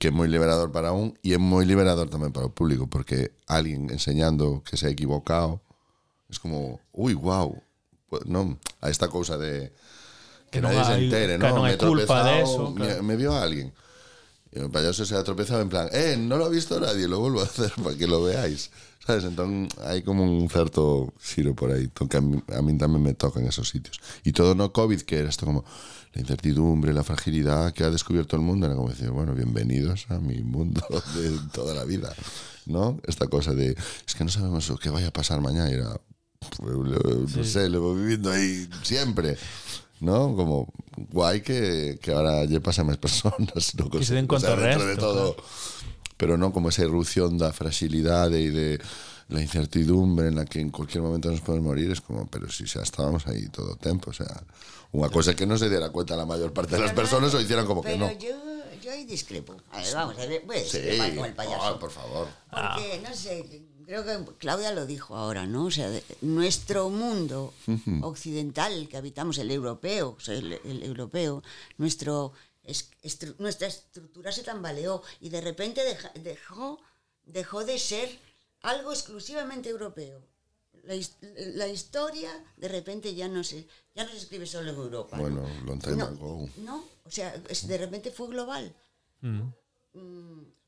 que 0.00 0.08
é 0.08 0.10
moi 0.10 0.32
liberador 0.32 0.72
para 0.72 0.96
un 0.96 1.12
e 1.20 1.36
é 1.36 1.38
moi 1.38 1.68
liberador 1.68 2.08
tamén 2.08 2.32
para 2.32 2.48
o 2.48 2.54
público 2.56 2.88
porque 2.88 3.36
alguén 3.44 3.92
enseñando 3.92 4.64
que 4.64 4.80
se 4.80 4.88
ha 4.88 4.94
equivocado 4.96 5.60
es 6.32 6.40
como, 6.40 6.80
ui, 6.96 7.12
wow 7.12 7.52
pues, 8.08 8.24
non, 8.24 8.56
a 8.80 8.88
esta 8.88 9.12
cousa 9.12 9.36
de 9.36 9.68
que, 10.48 10.58
Que 10.58 10.64
non 10.64 10.72
nadie 10.72 10.88
se 10.88 10.96
entere, 11.04 11.36
que 11.36 11.44
hai 11.44 11.52
Me 11.52 11.76
he 11.76 11.78
culpa 11.78 12.24
de 12.24 12.34
eso, 12.40 12.72
me, 12.72 12.96
claro. 12.96 13.04
me 13.04 13.14
vio 13.20 13.36
alguén 13.36 13.76
y 14.52 14.58
el 14.58 14.70
payaso 14.70 15.04
se 15.04 15.14
ha 15.14 15.22
tropezado 15.22 15.60
en 15.60 15.68
plan, 15.68 15.88
eh, 15.92 16.16
no 16.18 16.36
lo 16.36 16.46
ha 16.46 16.48
visto 16.48 16.80
nadie, 16.80 17.06
lo 17.06 17.20
vuelvo 17.20 17.40
a 17.40 17.44
hacer 17.44 17.72
para 17.82 17.96
que 17.96 18.06
lo 18.06 18.22
veáis. 18.22 18.70
¿Sabes? 19.06 19.24
Entonces 19.24 19.78
hay 19.80 20.02
como 20.02 20.24
un 20.24 20.48
cierto 20.50 21.14
giro 21.20 21.54
por 21.54 21.72
ahí, 21.72 21.88
que 21.88 22.16
a 22.16 22.20
mí, 22.20 22.42
a 22.54 22.60
mí 22.60 22.76
también 22.76 23.02
me 23.02 23.14
toca 23.14 23.40
en 23.40 23.46
esos 23.46 23.68
sitios. 23.68 23.98
Y 24.24 24.32
todo 24.32 24.54
no 24.54 24.72
COVID, 24.72 25.00
que 25.02 25.18
era 25.18 25.30
esto 25.30 25.46
como 25.46 25.64
la 26.12 26.20
incertidumbre, 26.20 26.92
la 26.92 27.04
fragilidad 27.04 27.72
que 27.72 27.84
ha 27.84 27.90
descubierto 27.90 28.36
el 28.36 28.42
mundo, 28.42 28.66
era 28.66 28.74
como 28.74 28.90
decir, 28.90 29.10
bueno, 29.10 29.34
bienvenidos 29.34 30.06
a 30.10 30.18
mi 30.18 30.42
mundo 30.42 30.84
de 31.14 31.38
toda 31.52 31.74
la 31.74 31.84
vida, 31.84 32.14
¿no? 32.66 33.00
Esta 33.06 33.28
cosa 33.28 33.54
de, 33.54 33.76
es 34.06 34.14
que 34.14 34.24
no 34.24 34.30
sabemos 34.30 34.70
que 34.80 34.90
vaya 34.90 35.08
a 35.08 35.12
pasar 35.12 35.40
mañana, 35.40 35.70
era, 35.70 36.00
pues, 36.58 37.36
no 37.36 37.44
sé, 37.44 37.68
lo 37.68 37.80
voy 37.80 38.00
viviendo 38.02 38.30
ahí 38.30 38.68
siempre. 38.82 39.38
¿No? 40.00 40.34
Como 40.34 40.72
guay 41.10 41.42
que, 41.42 41.98
que 42.00 42.12
ahora 42.12 42.44
ya 42.44 42.60
pasan 42.60 42.86
más 42.86 42.96
personas. 42.96 43.74
¿no? 43.76 43.90
Que 43.90 44.04
se 44.04 44.14
den 44.14 44.26
O 44.28 44.38
sea, 44.38 44.50
cuenta 44.50 44.68
dentro 44.68 44.86
de 44.86 44.94
resto, 44.94 45.12
todo, 45.12 45.36
pero 46.16 46.36
no 46.36 46.52
como 46.52 46.68
esa 46.70 46.82
irrupción 46.82 47.38
da 47.38 47.52
fragilidad 47.52 48.30
y 48.30 48.48
de 48.48 48.80
la 49.28 49.40
incertidumbre 49.40 50.28
en 50.28 50.36
la 50.36 50.44
que 50.44 50.60
en 50.60 50.70
cualquier 50.70 51.02
momento 51.02 51.30
nos 51.30 51.40
podemos 51.40 51.68
morir 51.68 51.90
es 51.90 52.00
como, 52.00 52.26
pero 52.26 52.50
si 52.50 52.64
ya 52.64 52.80
estábamos 52.82 53.26
ahí 53.26 53.48
todo 53.48 53.72
el 53.72 53.78
tiempo, 53.78 54.10
o 54.10 54.12
sea, 54.12 54.42
una 54.92 55.08
cosa 55.08 55.34
que 55.34 55.46
no 55.46 55.56
se 55.56 55.68
diera 55.70 55.90
cuenta 55.90 56.16
la 56.16 56.26
mayor 56.26 56.52
parte 56.52 56.74
de 56.74 56.82
las 56.82 56.92
personas 56.92 57.32
o 57.34 57.40
hicieran 57.40 57.64
como 57.64 57.80
que 57.80 57.92
pero 57.92 58.06
no. 58.06 58.12
yo, 58.18 58.30
yo 58.82 58.90
ahí 58.90 59.04
discrepo. 59.04 59.54
A 59.70 59.78
ver, 59.80 59.94
vamos 59.94 60.18
a 60.18 60.26
ver, 60.26 60.42
voy 60.44 60.56
a 60.56 60.64
Sí, 60.64 60.78
con 61.16 61.26
el 61.26 61.34
payaso. 61.34 61.62
ah, 61.62 61.78
por 61.78 61.90
favor. 61.90 62.26
Porque, 62.50 63.00
no 63.08 63.14
sé, 63.14 63.62
creo 63.90 64.04
que 64.04 64.32
Claudia 64.38 64.72
lo 64.72 64.86
dijo 64.86 65.16
ahora, 65.16 65.46
¿no? 65.46 65.64
O 65.66 65.70
sea, 65.70 65.90
de- 65.90 66.04
nuestro 66.20 66.90
mundo 66.90 67.52
occidental 68.02 68.88
que 68.88 68.96
habitamos, 68.96 69.38
el 69.38 69.50
europeo, 69.50 70.14
o 70.16 70.20
sea, 70.20 70.34
el, 70.36 70.52
el 70.64 70.82
europeo, 70.84 71.42
nuestro, 71.76 72.32
es- 72.62 72.90
estru- 73.02 73.34
nuestra 73.38 73.66
estructura 73.66 74.30
se 74.32 74.42
tambaleó 74.44 75.02
y 75.20 75.28
de 75.30 75.40
repente 75.40 75.82
deja- 75.82 76.12
dejó, 76.14 76.80
dejó 77.24 77.64
de 77.64 77.78
ser 77.78 78.08
algo 78.62 78.92
exclusivamente 78.92 79.68
europeo. 79.70 80.22
La, 80.84 80.94
his- 80.94 81.16
la 81.56 81.66
historia 81.68 82.30
de 82.56 82.68
repente 82.68 83.14
ya 83.14 83.28
no 83.28 83.42
se 83.44 83.66
ya 83.94 84.04
no 84.04 84.10
se 84.12 84.18
escribe 84.18 84.46
solo 84.46 84.70
en 84.70 84.76
Europa. 84.76 85.16
¿no? 85.16 85.22
Bueno, 85.24 85.42
long 85.66 85.80
time 85.80 85.96
no, 85.96 86.04
ago. 86.06 86.48
no, 86.58 86.84
o 87.04 87.10
sea, 87.10 87.34
es- 87.48 87.66
de 87.66 87.76
repente 87.76 88.10
fue 88.12 88.28
global. 88.28 88.72
Mm, 89.20 89.42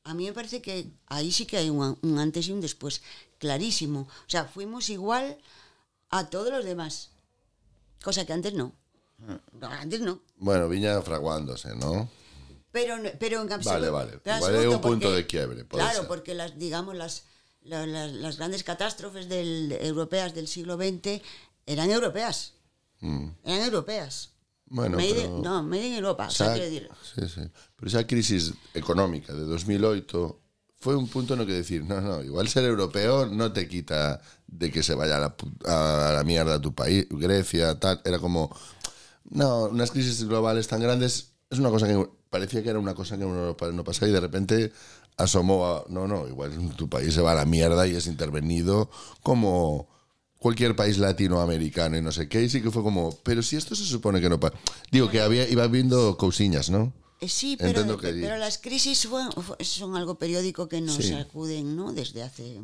a 0.03 0.13
mí 0.13 0.25
me 0.25 0.33
parece 0.33 0.61
que 0.61 0.91
ahí 1.07 1.31
sí 1.31 1.45
que 1.45 1.57
hay 1.57 1.69
un, 1.69 1.97
un 2.01 2.19
antes 2.19 2.47
y 2.47 2.51
un 2.51 2.61
después, 2.61 3.01
clarísimo. 3.39 4.01
O 4.01 4.29
sea, 4.29 4.45
fuimos 4.45 4.89
igual 4.89 5.37
a 6.09 6.29
todos 6.29 6.51
los 6.51 6.65
demás, 6.65 7.11
cosa 8.03 8.25
que 8.25 8.33
antes 8.33 8.53
no. 8.53 8.73
No, 9.19 9.39
Antes 9.67 10.01
no. 10.01 10.19
Bueno, 10.35 10.67
viña 10.67 11.01
fraguándose, 11.01 11.73
¿no? 11.75 12.09
Pero, 12.73 12.97
no- 12.97 13.09
pero 13.19 13.41
en 13.41 13.53
absoluto. 13.53 13.91
vale. 13.93 14.19
Igual 14.25 14.55
hay 14.57 14.65
un 14.67 14.81
punto 14.81 15.07
porque- 15.07 15.15
de 15.15 15.27
quiebre, 15.27 15.65
Claro, 15.67 15.99
ser. 15.99 16.07
porque 16.07 16.33
las, 16.33 16.57
digamos, 16.59 16.95
las, 16.95 17.23
la- 17.61 17.85
la- 17.85 18.07
las 18.07 18.35
grandes 18.37 18.65
catástrofes 18.65 19.29
del, 19.29 19.71
europeas 19.79 20.33
del 20.33 20.49
siglo 20.49 20.75
XX 20.75 21.21
eran 21.65 21.89
europeas. 21.89 22.55
Eran 23.01 23.61
europeas. 23.63 24.32
Bueno, 24.75 24.97
Made 24.97 25.13
pero- 25.13 25.35
in- 25.37 25.41
no, 25.43 25.61
made 25.63 25.87
in 25.87 25.93
Europa. 25.93 26.27
o 26.27 26.31
sea, 26.31 26.53
quiero 26.53 26.65
decir, 26.69 26.89
sí, 27.15 27.21
sí. 27.29 27.41
Pero 27.75 27.87
esa 27.87 28.07
crisis 28.07 28.53
económica 28.73 29.31
de 29.31 29.41
2008 29.45 30.39
fue 30.77 30.95
un 30.95 31.07
punto 31.07 31.35
en 31.35 31.41
el 31.41 31.45
que 31.47 31.53
decir, 31.53 31.83
no, 31.85 32.01
no, 32.01 32.23
igual 32.23 32.47
ser 32.49 32.63
europeo 32.65 33.27
no 33.27 33.53
te 33.53 33.67
quita 33.67 34.19
de 34.47 34.71
que 34.71 34.81
se 34.81 34.95
vaya 34.95 35.17
a 35.17 35.19
la, 35.19 35.35
a 35.67 36.13
la 36.13 36.23
mierda 36.23 36.59
tu 36.59 36.73
país, 36.73 37.05
Grecia, 37.09 37.79
tal. 37.79 38.01
Era 38.03 38.17
como, 38.17 38.49
no, 39.29 39.65
unas 39.65 39.91
crisis 39.91 40.23
globales 40.27 40.67
tan 40.67 40.81
grandes 40.81 41.33
es 41.51 41.59
una 41.59 41.69
cosa 41.69 41.87
que 41.87 42.09
parecía 42.31 42.63
que 42.63 42.69
era 42.71 42.79
una 42.79 42.95
cosa 42.95 43.15
que 43.15 43.23
en 43.23 43.29
Europa 43.29 43.69
no 43.71 43.83
pasaba 43.83 44.09
y 44.09 44.11
de 44.11 44.19
repente 44.19 44.73
asomó 45.17 45.67
a, 45.67 45.85
no, 45.87 46.07
no, 46.07 46.27
igual 46.27 46.51
tu 46.75 46.89
país 46.89 47.13
se 47.13 47.21
va 47.21 47.33
a 47.33 47.35
la 47.35 47.45
mierda 47.45 47.85
y 47.85 47.95
es 47.95 48.07
intervenido 48.07 48.89
como 49.21 49.87
cualquier 50.43 50.75
país 50.75 50.97
latinoamericano 50.97 51.97
y 51.97 52.01
no 52.01 52.11
sé 52.11 52.27
qué, 52.27 52.43
y 52.43 52.49
sí 52.49 52.61
que 52.61 52.69
fue 52.69 52.83
como, 52.83 53.17
pero 53.23 53.41
si 53.41 53.55
esto 53.55 53.75
se 53.75 53.85
supone 53.85 54.19
que 54.21 54.29
no 54.29 54.39
pasa. 54.39 54.55
Digo 54.91 55.09
que 55.09 55.21
había, 55.21 55.47
iba 55.49 55.65
viendo 55.67 56.17
cousiñas, 56.17 56.69
¿no? 56.69 56.91
Eh, 57.21 57.29
Sí, 57.29 57.55
pero, 57.57 57.97
que 57.97 58.11
las 58.11 58.57
crisis 58.57 59.07
fue- 59.07 59.23
fue- 59.31 59.63
son 59.63 59.95
algo 59.95 60.15
periódico 60.15 60.67
que 60.67 60.81
nos 60.81 60.97
Sí. 60.97 61.09
sacuden 61.11 61.77
¿no? 61.77 61.93
desde 61.93 62.21
hace 62.21 62.59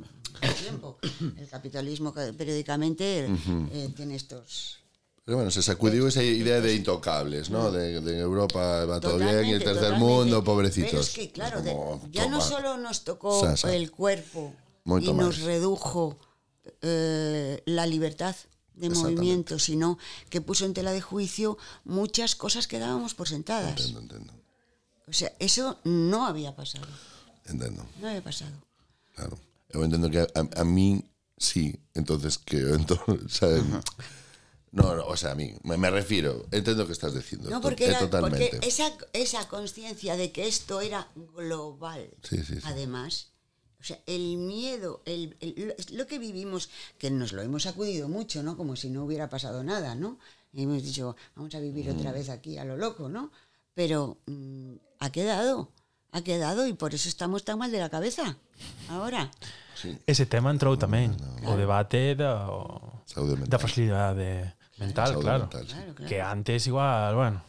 tiempo. 0.62 0.98
El 1.38 1.48
capitalismo 1.48 2.14
periódicamente 2.14 3.28
eh, 3.72 3.90
tiene 3.96 4.16
estos... 4.16 4.80
Pero 5.24 5.38
bueno, 5.38 5.52
se 5.52 5.62
sacudió 5.62 6.08
esa 6.08 6.24
idea 6.24 6.60
de 6.60 6.74
intocables, 6.76 7.50
¿no? 7.52 7.72
De, 7.72 8.02
de 8.02 8.20
Europa 8.20 8.84
va 8.86 9.00
todo 9.00 9.18
bien 9.20 9.46
y 9.46 9.52
el 9.54 9.64
tercer 9.64 9.94
mundo, 9.94 10.44
pobrecitos. 10.44 10.90
Pero 10.92 11.02
es 11.04 11.10
que, 11.12 11.32
claro, 11.32 11.62
Como, 11.64 12.10
ya 12.12 12.28
no 12.28 12.42
solo 12.42 12.78
nos 12.78 13.04
tocó 13.06 13.48
el 13.70 13.92
cuerpo 13.92 14.54
y 15.00 15.14
nos 15.14 15.42
redujo 15.42 16.18
eh, 16.82 17.62
la 17.66 17.86
libertad 17.86 18.36
de 18.76 18.90
movimiento, 18.90 19.60
sino 19.60 19.98
que 20.30 20.42
puso 20.42 20.66
en 20.66 20.74
tela 20.74 20.92
de 20.92 21.02
juicio 21.02 21.58
muchas 21.84 22.36
cosas 22.36 22.68
que 22.68 22.80
dábamos 22.80 23.14
por 23.14 23.28
sentadas. 23.28 23.72
Entendo, 23.80 24.00
entendo. 24.00 24.34
O 25.08 25.14
sea, 25.14 25.34
eso 25.40 25.80
no 25.84 26.26
había 26.26 26.56
pasado. 26.56 26.88
Entendo. 27.46 27.86
No 28.00 28.08
había 28.08 28.24
pasado. 28.24 28.56
Claro. 29.16 29.38
Eu 29.70 29.84
entendo 29.84 30.10
que 30.10 30.20
a, 30.20 30.62
a, 30.62 30.64
mí 30.64 31.04
sí, 31.38 31.78
entonces 31.94 32.38
que 32.40 32.58
entonces, 32.58 33.64
no, 34.72 34.96
no, 34.96 35.06
o 35.06 35.16
sea, 35.16 35.32
a 35.32 35.36
mí 35.36 35.54
me, 35.64 35.78
me 35.78 35.92
refiero, 35.92 36.48
entiendo 36.52 36.88
que 36.88 36.94
estás 36.94 37.14
diciendo. 37.14 37.50
No, 37.50 37.62
porque, 37.62 37.86
eh, 37.86 37.90
era, 37.90 38.00
totalmente. 38.00 38.50
porque 38.52 38.68
esa, 38.68 38.92
esa 39.14 39.48
conciencia 39.48 40.16
de 40.16 40.32
que 40.32 40.48
esto 40.48 40.82
era 40.82 41.08
global, 41.36 42.10
Sí, 42.24 42.38
sí, 42.38 42.56
sí. 42.56 42.62
además, 42.64 43.30
o 43.80 43.84
sea, 43.84 43.98
el 44.06 44.38
miedo, 44.38 45.02
el, 45.06 45.36
el- 45.40 45.56
lo- 45.68 45.74
es 45.78 45.92
lo 45.92 46.06
que 46.06 46.20
vivimos, 46.20 46.70
que 46.98 47.10
nos 47.10 47.32
lo 47.32 47.42
hemos 47.42 47.64
sacudido 47.64 48.10
mucho, 48.10 48.44
¿no? 48.44 48.58
Como 48.58 48.76
si 48.76 48.90
no 48.90 49.06
hubiera 49.06 49.30
pasado 49.30 49.64
nada, 49.64 49.96
¿no? 49.96 50.18
Y 50.52 50.64
hemos 50.64 50.84
dicho, 50.84 51.16
vamos 51.36 51.54
a 51.56 51.60
vivir 51.60 51.88
Mm. 51.88 51.98
otra 51.98 52.12
vez 52.12 52.30
aquí 52.30 52.58
a 52.58 52.66
lo 52.66 52.76
loco, 52.76 53.08
¿no? 53.08 53.32
Pero 53.74 54.18
mm, 54.28 54.74
ha 55.00 55.10
quedado, 55.12 55.70
ha 56.12 56.22
quedado 56.24 56.68
y 56.68 56.74
por 56.74 56.94
eso 56.94 57.08
estamos 57.08 57.46
tan 57.46 57.58
mal 57.60 57.72
de 57.72 57.80
la 57.80 57.90
cabeza 57.90 58.36
ahora. 58.90 59.32
Ese 60.06 60.26
tema 60.28 60.52
entrou 60.52 60.76
tamén. 60.76 61.16
O 61.48 61.56
debate 61.56 62.12
da, 62.20 62.52
o, 62.52 63.00
da 63.48 63.56
facilidade 63.56 64.52
mental, 64.76 65.16
claro. 65.24 65.48
mental, 65.48 65.64
sí. 65.64 65.72
Claro, 65.72 65.96
claro. 65.96 66.10
Que 66.12 66.20
antes 66.20 66.68
igual, 66.68 67.16
bueno, 67.16 67.40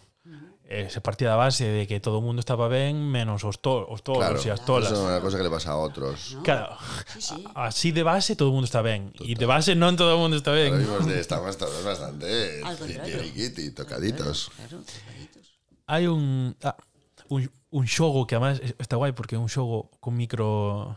se 0.71 1.01
partía 1.03 1.27
da 1.27 1.35
base 1.35 1.67
de 1.67 1.91
que 1.91 1.99
todo 1.99 2.19
o 2.19 2.25
mundo 2.25 2.39
estaba 2.39 2.71
ben 2.71 2.95
menos 3.03 3.43
os, 3.43 3.59
to 3.59 3.83
os 3.91 4.07
tolos 4.07 4.23
Claro, 4.23 4.39
e 4.39 4.51
as 4.55 4.63
tolas. 4.63 4.87
eso 4.95 5.03
es 5.03 5.07
una 5.11 5.19
cosa 5.19 5.35
que 5.37 5.43
le 5.43 5.51
pasa 5.51 5.75
a 5.75 5.79
otros. 5.83 6.39
¿no? 6.39 6.43
Claro, 6.47 6.79
Sí, 7.19 7.35
sí. 7.35 7.45
así 7.59 7.89
de 7.91 8.03
base 8.07 8.39
todo 8.39 8.51
o 8.51 8.55
mundo 8.55 8.71
está 8.71 8.79
ben. 8.81 9.11
E 9.19 9.35
de 9.35 9.47
base 9.51 9.75
non 9.75 9.99
todo 9.99 10.15
o 10.15 10.21
mundo 10.23 10.39
está 10.39 10.55
Ahora 10.55 10.71
ben. 10.71 10.79
mismo 10.87 11.03
de- 11.03 11.19
estamos 11.19 11.59
todos 11.59 11.83
bastante 11.83 12.63
Al 12.63 12.79
contrario. 12.79 13.19
tiriquiti, 13.27 13.75
tocaditos. 13.75 14.55
Claro, 14.55 14.79
tocaditos. 14.87 15.45
Hai 15.91 16.07
un, 16.07 16.55
ah, 16.63 16.79
un 17.27 17.51
un 17.71 17.87
xogo 17.87 18.27
que 18.27 18.35
además 18.39 18.59
está 18.83 18.95
guai 18.99 19.11
porque 19.15 19.35
é 19.35 19.41
un 19.43 19.47
xogo 19.51 19.91
con 20.03 20.15
micro 20.19 20.95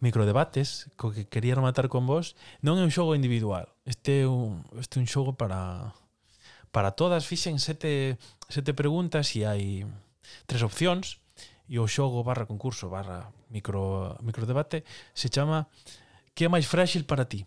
microdebates 0.00 0.86
co 0.96 1.10
que 1.12 1.26
quería 1.28 1.54
rematar 1.54 1.88
con 1.92 2.06
vos 2.06 2.34
non 2.64 2.78
é 2.78 2.82
un 2.86 2.94
xogo 2.94 3.12
individual 3.18 3.68
este 3.84 4.24
é 4.24 4.26
un, 4.30 4.64
este 4.80 4.96
é 4.96 5.00
un 5.02 5.08
xogo 5.10 5.34
para 5.36 5.92
para 6.70 6.94
todas 6.94 7.26
fixen 7.26 7.58
sete, 7.58 8.18
sete 8.48 8.72
preguntas 8.74 9.34
e 9.34 9.46
hai 9.46 9.84
tres 10.46 10.62
opcións 10.62 11.18
e 11.70 11.78
o 11.78 11.86
xogo 11.86 12.22
barra 12.22 12.46
concurso 12.46 12.90
barra 12.90 13.30
micro, 13.50 14.18
microdebate 14.22 14.82
se 15.14 15.30
chama 15.30 15.70
Que 16.40 16.46
é 16.46 16.48
máis 16.48 16.64
frágil 16.64 17.04
para 17.04 17.28
ti? 17.28 17.44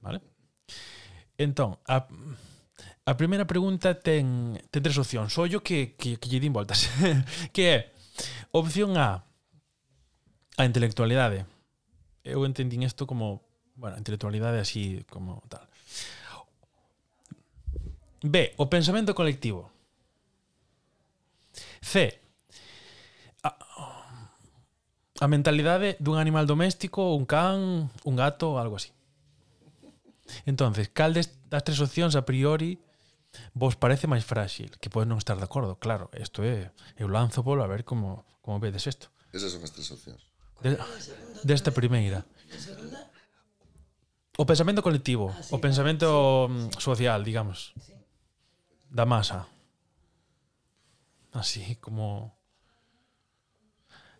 Vale? 0.00 0.24
Entón, 1.36 1.76
a, 1.84 2.08
a 3.04 3.12
primeira 3.20 3.44
pregunta 3.44 4.00
ten, 4.00 4.56
ten 4.72 4.80
tres 4.80 4.96
opcións. 4.96 5.36
Ollo 5.36 5.60
que, 5.60 5.92
que, 6.00 6.16
que 6.16 6.28
lle 6.32 6.40
din 6.40 6.56
voltas. 6.56 6.88
que 7.54 7.62
é, 7.68 7.78
opción 8.48 8.96
A, 8.96 9.28
a 10.56 10.62
intelectualidade. 10.64 11.44
Eu 12.24 12.48
entendín 12.48 12.80
isto 12.80 13.04
como, 13.04 13.44
bueno, 13.76 14.00
intelectualidade 14.00 14.56
así 14.56 15.04
como 15.12 15.44
tal. 15.52 15.67
B. 18.22 18.54
O 18.58 18.66
pensamento 18.66 19.14
colectivo. 19.14 19.70
C. 21.82 22.18
A, 23.42 23.54
a 25.18 25.26
mentalidade 25.26 25.98
dun 25.98 26.18
animal 26.18 26.46
doméstico, 26.46 27.14
un 27.14 27.26
can, 27.26 27.90
un 28.04 28.14
gato, 28.14 28.58
algo 28.58 28.78
así. 28.78 28.90
Entonces, 30.44 30.90
cal 30.92 31.14
das 31.14 31.64
tres 31.64 31.80
opcións 31.80 32.14
a 32.14 32.26
priori 32.26 32.78
vos 33.54 33.76
parece 33.76 34.06
máis 34.06 34.24
frágil? 34.24 34.74
Que 34.78 34.90
podes 34.90 35.08
non 35.08 35.18
estar 35.18 35.38
de 35.38 35.46
acordo, 35.46 35.78
claro. 35.78 36.10
Isto 36.14 36.44
é, 36.44 36.70
eu 36.98 37.08
lanzo 37.08 37.42
polo 37.42 37.64
a 37.64 37.70
ver 37.70 37.84
como, 37.84 38.26
como 38.42 38.60
vedes 38.60 38.86
isto. 38.86 39.10
Esas 39.32 39.52
son 39.52 39.62
as 39.64 39.72
tres 39.72 39.88
opcións. 39.90 40.22
De, 40.60 40.74
desta 41.44 41.70
primeira. 41.70 42.26
O 44.38 44.46
pensamento 44.46 44.86
colectivo, 44.86 45.34
ah, 45.34 45.42
sí, 45.42 45.50
o 45.50 45.58
pensamento 45.58 46.08
sí, 46.46 46.70
sí. 46.70 46.80
social, 46.80 47.26
digamos. 47.26 47.74
Sí 47.74 47.97
da 48.90 49.04
masa. 49.06 49.46
Así 51.32 51.76
como... 51.76 52.36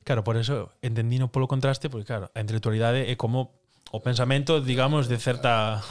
Claro, 0.05 0.25
por 0.25 0.37
eso 0.37 0.73
entendino 0.81 1.29
polo 1.29 1.49
contraste, 1.49 1.91
porque 1.91 2.09
claro, 2.09 2.33
a 2.33 2.41
intelectualidade 2.41 3.13
é 3.13 3.15
como 3.21 3.61
o 3.93 4.01
pensamento, 4.01 4.61
digamos, 4.65 5.05
de 5.09 5.21
certa 5.21 5.85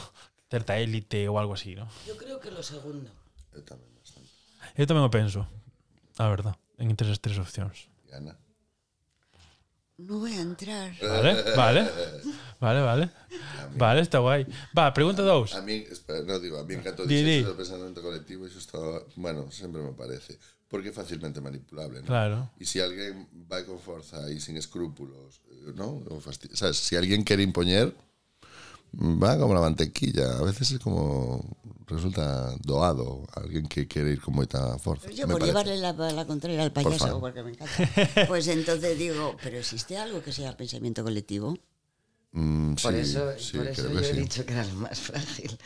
certa 0.50 0.80
élite 0.80 1.28
ou 1.28 1.38
algo 1.38 1.54
así, 1.54 1.76
¿no? 1.76 1.86
Yo 2.08 2.16
creo 2.16 2.40
que 2.40 2.50
lo 2.50 2.64
segundo. 2.64 3.12
Eu 3.54 3.62
tamén 3.62 3.86
bastante. 3.94 4.32
Eu 4.74 4.88
tamén 4.88 5.06
o 5.06 5.12
penso, 5.12 5.46
a 6.18 6.26
verdad, 6.26 6.56
en 6.80 6.90
entre 6.90 7.06
as 7.12 7.20
tres 7.22 7.38
opcións. 7.38 7.86
Ana. 8.10 8.34
No 9.98 10.20
voy 10.20 10.32
a 10.34 10.40
entrar. 10.40 10.92
Vale, 11.02 11.42
vale. 11.56 11.90
Vale, 12.60 12.80
vale. 12.80 13.10
Vale, 13.76 14.00
está 14.00 14.18
guai. 14.20 14.46
Va, 14.76 14.92
pregunta 14.94 15.22
dous. 15.22 15.54
A 15.54 15.60
mí, 15.62 15.84
espera, 15.90 16.22
no 16.22 16.38
digo, 16.38 16.58
a 16.58 16.64
mí 16.64 16.74
encanto 16.74 17.04
Di, 17.04 17.16
di. 17.16 17.24
dices 17.24 17.40
eso 17.42 17.48
do 17.50 17.56
pensamento 17.56 18.02
colectivo, 18.02 18.46
eso 18.46 18.58
está, 18.58 18.78
bueno, 19.16 19.50
sempre 19.50 19.80
me 19.82 19.92
parece, 19.92 20.38
porque 20.68 20.88
é 20.90 20.92
facilmente 20.92 21.40
manipulable, 21.40 22.00
¿no? 22.00 22.06
Claro. 22.06 22.50
Y 22.58 22.64
si 22.64 22.80
alguien 22.80 23.26
va 23.50 23.64
con 23.64 23.78
fuerza 23.78 24.30
y 24.30 24.40
sin 24.40 24.56
escrúpulos, 24.56 25.40
¿no? 25.74 26.02
O 26.10 26.20
fasti- 26.20 26.50
¿Sabes? 26.54 26.78
Si 26.78 26.94
alguien 26.96 27.22
quiere 27.24 27.42
imponer, 27.42 27.92
va 28.94 29.38
como 29.38 29.54
la 29.54 29.60
mantequilla. 29.60 30.38
A 30.38 30.42
veces 30.42 30.70
es 30.72 30.78
como 30.78 31.44
resulta 31.86 32.54
doado 32.62 33.26
alguien 33.34 33.66
que 33.66 33.86
quiere 33.88 34.12
ir 34.12 34.20
con 34.20 34.34
mucha 34.34 34.78
fuerza. 34.78 35.10
Yo 35.10 35.26
por 35.26 35.38
parece. 35.40 35.46
llevarle 35.46 35.76
la, 35.78 35.92
la 36.12 36.26
contraria 36.26 36.62
al 36.62 36.72
payaso, 36.72 37.18
porque 37.20 37.42
me 37.42 37.50
encanta. 37.50 37.74
Pues 38.28 38.46
entonces 38.48 38.98
digo, 38.98 39.36
¿pero 39.42 39.58
existe 39.58 39.96
algo 39.96 40.22
que 40.22 40.32
sea 40.32 40.56
pensamiento 40.56 41.02
colectivo? 41.02 41.56
Mm, 42.32 42.74
Por 42.74 42.92
sí, 42.92 42.98
eso, 43.00 43.32
sí, 43.38 43.56
por 43.56 43.66
eso 43.68 43.88
yo 43.90 44.00
que 44.00 44.06
he 44.06 44.14
sí. 44.14 44.20
dicho 44.20 44.44
que 44.44 44.52
era 44.52 44.64
lo 44.64 44.74
más 44.74 45.00
frágil. 45.00 45.58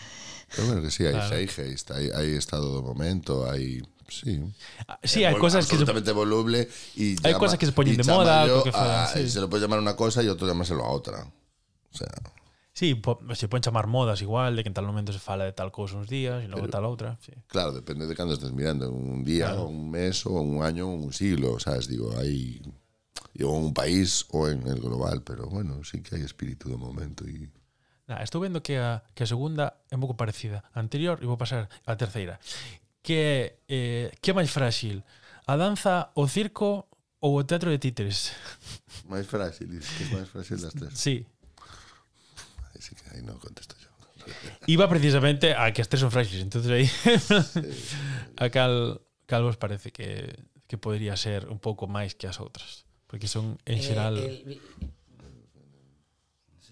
Pero 0.55 0.67
bueno, 0.69 0.83
que 0.83 0.91
sí, 0.93 1.05
hay 1.05 1.13
Claro. 1.13 1.35
hay, 1.35 2.11
hay 2.15 2.35
estado 2.37 2.77
de 2.77 2.83
momento, 2.83 3.51
hay... 3.51 3.83
Sí. 4.09 4.39
Ah, 4.87 4.99
Sí, 5.03 5.21
Vol- 5.23 5.39
cosas 5.39 5.65
que 5.65 5.71
se, 5.71 5.83
absolutamente 5.83 6.13
voluble 6.13 6.69
y 6.97 7.17
Hay 7.27 7.33
cosas 7.35 7.59
que 7.59 7.65
se 7.67 7.73
ponen 7.73 7.95
y 7.95 7.97
de 7.97 8.05
moda, 8.05 8.47
fa- 8.71 9.05
a- 9.05 9.09
sí. 9.09 9.29
se 9.29 9.41
lo 9.41 9.49
puede 9.49 9.63
llamar 9.63 9.79
una 9.81 9.97
cosa 9.97 10.23
y 10.23 10.29
otro 10.29 10.47
llamárselo 10.47 10.85
a 10.85 10.91
otra. 10.91 11.25
O 11.25 11.97
sea, 11.97 12.09
Sí, 12.83 12.97
po, 12.97 13.21
se 13.37 13.47
poden 13.47 13.63
chamar 13.63 13.87
modas 13.87 14.23
igual, 14.23 14.57
de 14.57 14.65
que 14.65 14.69
en 14.69 14.75
tal 14.75 14.85
momento 14.85 15.13
se 15.13 15.21
fala 15.21 15.45
de 15.45 15.53
tal 15.53 15.71
cousa 15.71 15.95
uns 15.95 16.11
días 16.11 16.43
e 16.43 16.51
logo 16.51 16.67
Pero, 16.67 16.75
tal 16.75 16.85
outra. 16.91 17.15
Sí. 17.23 17.31
Claro, 17.47 17.71
depende 17.71 18.11
de 18.11 18.19
cando 18.19 18.35
estés 18.35 18.51
mirando, 18.51 18.91
un 18.91 19.23
día, 19.23 19.55
claro. 19.55 19.71
un 19.71 19.87
mes, 19.87 20.27
ou 20.27 20.43
un 20.43 20.67
año, 20.67 20.91
o 20.91 20.99
un 20.99 21.15
siglo, 21.15 21.63
sabes, 21.63 21.87
digo, 21.87 22.11
hai 22.19 22.59
ou 23.39 23.55
un 23.55 23.71
país 23.71 24.27
ou 24.35 24.51
en 24.51 24.67
el 24.67 24.83
global, 24.83 25.23
pero 25.23 25.47
bueno, 25.47 25.79
sí 25.87 26.03
que 26.03 26.19
hai 26.19 26.27
espírito 26.27 26.67
do 26.67 26.75
momento 26.75 27.23
e 27.23 27.55
Nah, 28.11 28.19
estou 28.27 28.43
vendo 28.43 28.67
que 28.67 28.75
a, 28.75 29.07
que 29.15 29.23
a 29.23 29.31
segunda 29.31 29.79
é 29.87 29.95
un 29.95 30.03
pouco 30.03 30.19
parecida 30.19 30.67
a 30.75 30.83
anterior 30.83 31.23
e 31.23 31.31
vou 31.31 31.39
pasar 31.39 31.71
á 31.87 31.95
terceira. 31.95 32.43
Que 32.99 33.63
eh, 33.71 34.11
que 34.19 34.35
é 34.35 34.35
máis 34.35 34.51
frágil? 34.51 35.07
A 35.47 35.55
danza, 35.55 36.11
o 36.19 36.27
circo 36.27 36.91
ou 37.23 37.39
o 37.39 37.47
teatro 37.47 37.71
de 37.71 37.79
títeres? 37.79 38.35
Máis 39.07 39.31
frágil, 39.31 39.71
que 39.71 40.05
máis 40.11 40.27
frágil 40.27 40.59
das 40.59 40.75
tres. 40.75 40.99
Sí, 40.99 41.23
Así 42.79 42.95
que 42.95 43.05
aí 43.13 43.23
non 43.23 43.39
contesto 43.39 43.77
yo. 43.79 43.93
Iba 44.67 44.87
precisamente 44.87 45.55
a 45.55 45.73
que 45.75 45.83
as 45.83 45.91
tres 45.91 46.01
son 46.01 46.15
frágiles, 46.15 46.43
entonces 46.43 46.71
aí 46.71 46.87
a 48.43 48.49
cal, 48.51 49.03
cal 49.27 49.43
vos 49.43 49.59
parece 49.59 49.91
que, 49.91 50.31
que 50.71 50.79
podría 50.79 51.17
ser 51.19 51.51
un 51.51 51.59
pouco 51.59 51.91
máis 51.91 52.15
que 52.15 52.31
as 52.31 52.39
outras, 52.39 52.87
porque 53.11 53.27
son 53.27 53.59
en 53.67 53.79
eh, 53.79 53.83
xeral... 53.83 54.15
Eh, 54.19 54.47
el, 54.47 54.61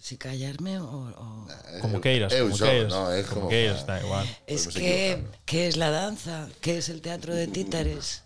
si 0.01 0.17
callarme 0.17 0.81
o, 0.81 0.87
o... 0.87 1.47
Ah, 1.51 1.79
como 1.83 2.01
queiras, 2.01 2.33
eu, 2.33 2.49
como 2.49 2.57
yo, 2.57 2.67
queiras, 2.67 2.91
no, 2.91 3.13
es 3.13 3.27
como, 3.27 3.41
como 3.43 3.49
queiras, 3.51 3.87
da 3.87 4.01
igual. 4.01 4.27
Es 4.47 4.67
que 4.69 5.23
qué 5.45 5.69
es 5.69 5.77
la 5.77 5.91
danza, 5.91 6.49
qué 6.61 6.79
es 6.79 6.89
el 6.89 7.01
teatro 7.01 7.35
de 7.35 7.47
títares. 7.47 8.25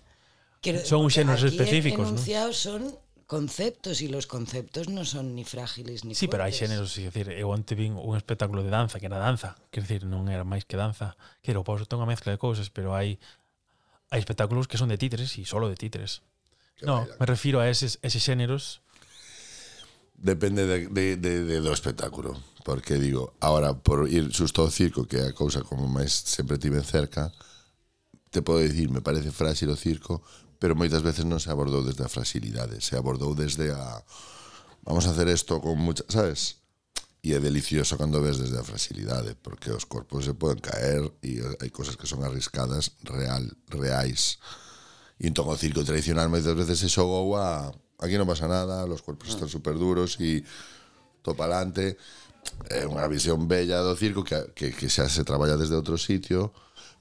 Quiero, 0.63 0.81
son 0.87 1.05
un 1.05 1.11
xéneros 1.11 1.43
específicos, 1.43 2.07
¿no? 2.07 2.15
Enunciados 2.15 2.57
son 2.57 2.97
conceptos 3.27 4.01
e 4.05 4.09
los 4.13 4.29
conceptos 4.29 4.89
non 4.93 5.09
son 5.09 5.33
ni 5.33 5.45
frágiles 5.49 6.05
ni 6.05 6.13
Sí, 6.13 6.29
fuertes. 6.29 6.33
pero 6.33 6.43
hai 6.45 6.53
xéneros, 6.53 6.93
é 7.01 7.09
dicir, 7.09 7.33
eu 7.33 7.49
onte 7.49 7.73
vin 7.75 7.97
un 7.97 8.15
espectáculo 8.21 8.61
de 8.61 8.71
danza 8.73 9.01
que 9.01 9.09
era 9.09 9.17
danza, 9.21 9.57
quer 9.73 9.83
dicir, 9.89 10.05
non 10.05 10.29
era 10.29 10.45
máis 10.45 10.69
que 10.69 10.77
danza, 10.77 11.17
que 11.41 11.51
era 11.53 11.61
o 11.61 11.67
pausa 11.67 11.89
unha 11.89 12.05
mezcla 12.09 12.31
de 12.35 12.41
cousas, 12.41 12.69
pero 12.69 12.93
hai 12.93 13.17
hai 14.13 14.21
espectáculos 14.21 14.69
que 14.69 14.77
son 14.79 14.93
de 14.93 15.01
títeres 15.01 15.33
e 15.41 15.49
solo 15.49 15.67
de 15.73 15.77
títeres. 15.81 16.21
Que 16.77 16.85
no, 16.87 17.07
bailan. 17.09 17.17
me 17.19 17.27
refiro 17.27 17.59
a 17.63 17.71
eses, 17.71 17.97
eses 18.05 18.21
xéneros 18.23 18.83
Depende 20.15 20.67
de, 20.67 20.87
de, 20.89 21.17
de, 21.17 21.43
de 21.45 21.57
do 21.61 21.73
espectáculo 21.75 22.39
Porque 22.65 22.95
digo, 23.03 23.35
ahora 23.43 23.75
por 23.75 24.07
ir 24.09 24.31
susto 24.33 24.63
ao 24.63 24.71
circo 24.71 25.07
Que 25.11 25.19
é 25.19 25.27
a 25.31 25.35
cousa 25.35 25.63
como 25.67 25.87
máis 25.91 26.15
sempre 26.15 26.59
tiven 26.59 26.83
cerca 26.87 27.35
Te 28.31 28.43
podo 28.43 28.63
dicir, 28.63 28.91
me 28.91 29.03
parece 29.03 29.31
frágil 29.35 29.71
o 29.71 29.77
circo 29.79 30.23
pero 30.59 30.79
moitas 30.79 31.03
veces 31.03 31.25
non 31.27 31.43
se 31.43 31.51
abordou 31.51 31.83
desde 31.83 32.05
a 32.05 32.13
fragilidade, 32.13 32.81
se 32.81 32.95
abordou 32.95 33.35
desde 33.35 33.73
a 33.73 34.03
vamos 34.85 35.07
a 35.07 35.11
hacer 35.11 35.29
esto 35.29 35.61
con 35.61 35.79
mucha, 35.81 36.05
sabes? 36.09 36.65
E 37.25 37.33
é 37.33 37.41
delicioso 37.41 37.97
cando 37.97 38.21
ves 38.21 38.37
desde 38.37 38.61
a 38.61 38.69
fragilidade, 38.69 39.33
porque 39.33 39.73
os 39.73 39.89
corpos 39.89 40.29
se 40.29 40.37
poden 40.37 40.61
caer 40.61 41.09
e 41.25 41.41
hai 41.41 41.73
cosas 41.73 41.97
que 41.97 42.05
son 42.05 42.21
arriscadas 42.21 43.01
real, 43.01 43.49
reais. 43.73 44.37
E 45.17 45.25
entón 45.33 45.49
o 45.49 45.57
circo 45.57 45.81
tradicional 45.89 46.29
moitas 46.29 46.53
veces 46.53 46.77
se 46.77 46.93
xogou 46.93 47.41
a 47.41 47.73
aquí 47.97 48.21
non 48.21 48.29
pasa 48.29 48.45
nada, 48.45 48.85
los 48.85 49.01
cuerpos 49.01 49.33
están 49.33 49.49
super 49.49 49.73
duros 49.81 50.21
e 50.21 50.45
topa 51.25 51.49
alante. 51.49 51.97
É 52.69 52.85
unha 52.85 53.09
visión 53.09 53.49
bella 53.49 53.81
do 53.81 53.97
circo 53.97 54.21
que, 54.21 54.53
que, 54.53 54.77
que 54.77 54.93
xa 54.93 55.09
se 55.09 55.25
traballa 55.25 55.57
desde 55.57 55.81
outro 55.81 55.97
sitio, 55.97 56.53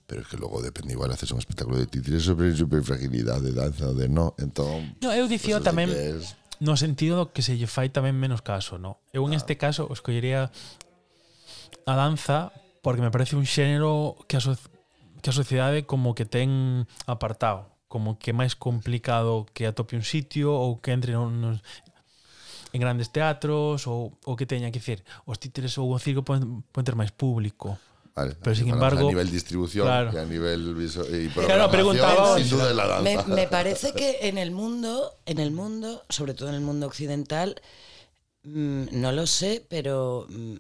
pero 0.05 0.21
es 0.21 0.27
que 0.27 0.37
logo 0.37 0.61
depende 0.61 0.93
igual 0.93 1.11
haces 1.11 1.31
un 1.31 1.39
espectáculo 1.39 1.77
de 1.77 1.87
títeres 1.87 2.23
sobre 2.23 2.55
superfragilidade, 2.55 3.51
danza, 3.51 3.93
de 3.93 4.09
no, 4.09 4.35
entón... 4.37 4.95
No, 5.01 5.13
eu 5.13 5.27
dicía 5.27 5.57
pues, 5.59 5.67
tamén 5.67 5.89
es... 5.91 6.35
no 6.59 6.75
sentido 6.75 7.31
que 7.31 7.41
se 7.41 7.55
lle 7.55 7.67
fai 7.67 7.89
tamén 7.89 8.15
menos 8.19 8.43
caso, 8.43 8.77
no? 8.77 8.99
Eu 9.15 9.25
en 9.25 9.33
este 9.33 9.55
caso 9.55 9.87
escollería 9.91 10.51
a 11.87 11.93
danza 11.95 12.51
porque 12.83 13.01
me 13.01 13.11
parece 13.11 13.35
un 13.35 13.47
xénero 13.47 14.19
que 14.27 14.37
a, 14.37 14.43
so 14.43 14.55
que 15.23 15.31
a 15.31 15.35
sociedade 15.35 15.87
como 15.87 16.15
que 16.15 16.27
ten 16.27 16.83
apartado 17.07 17.71
como 17.87 18.17
que 18.17 18.33
máis 18.33 18.57
complicado 18.57 19.45
que 19.53 19.69
atope 19.69 19.93
un 19.93 20.01
sitio 20.01 20.49
ou 20.49 20.81
que 20.81 20.91
entre 20.91 21.13
nos, 21.13 21.61
en 22.73 22.79
grandes 22.81 23.13
teatros 23.13 23.85
ou 23.85 24.17
o 24.25 24.33
que 24.33 24.49
teña 24.49 24.73
que 24.73 24.81
decir 24.81 25.05
os 25.29 25.37
títeres 25.37 25.77
ou 25.77 25.93
o 25.93 26.01
circo 26.01 26.25
poden, 26.25 26.65
poden 26.73 26.85
ter 26.89 26.97
máis 26.97 27.13
público. 27.13 27.77
Vale, 28.15 28.35
Pero, 28.41 28.55
sin 28.55 28.69
embargo, 28.69 29.07
a 29.07 29.09
nivel 29.11 29.29
distribución 29.31 29.85
claro. 29.87 30.11
y 30.13 30.17
a 30.17 30.25
nivel 30.25 30.75
y 30.79 31.29
Claro, 31.29 31.69
preguntaba- 31.71 32.37
sin 32.37 32.49
duda 32.49 32.73
la 32.73 32.87
danza 32.87 33.27
Me, 33.27 33.35
me 33.35 33.47
parece 33.47 33.93
que 33.93 34.19
en 34.27 34.37
el 34.37 34.51
mundo, 34.51 35.17
en 35.25 35.39
el 35.39 35.51
mundo, 35.51 36.03
sobre 36.09 36.33
todo 36.33 36.49
en 36.49 36.55
el 36.55 36.61
mundo 36.61 36.85
occidental, 36.87 37.61
mm, 38.43 38.85
no 38.91 39.11
lo 39.11 39.25
sé, 39.27 39.65
pero 39.69 40.27
mm, 40.29 40.55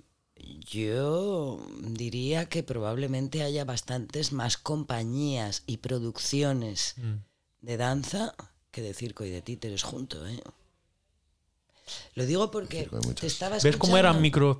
yo 0.69 1.65
diría 1.81 2.47
que 2.49 2.63
probablemente 2.63 3.43
haya 3.43 3.63
bastantes 3.65 4.31
más 4.33 4.57
compañías 4.57 5.63
y 5.67 5.77
producciones 5.77 6.95
de 7.61 7.77
danza 7.77 8.33
que 8.71 8.81
de 8.81 8.93
circo 8.93 9.23
y 9.23 9.29
de 9.29 9.41
títeres 9.41 9.83
junto, 9.83 10.25
¿eh? 10.27 10.41
Lo 12.15 12.25
digo 12.25 12.49
porque 12.51 12.89
te 13.19 13.27
estaba 13.27 13.57
Ves 13.59 13.77
como 13.77 13.97
eran 13.97 14.15
escuchando- 14.15 14.21
micro 14.21 14.59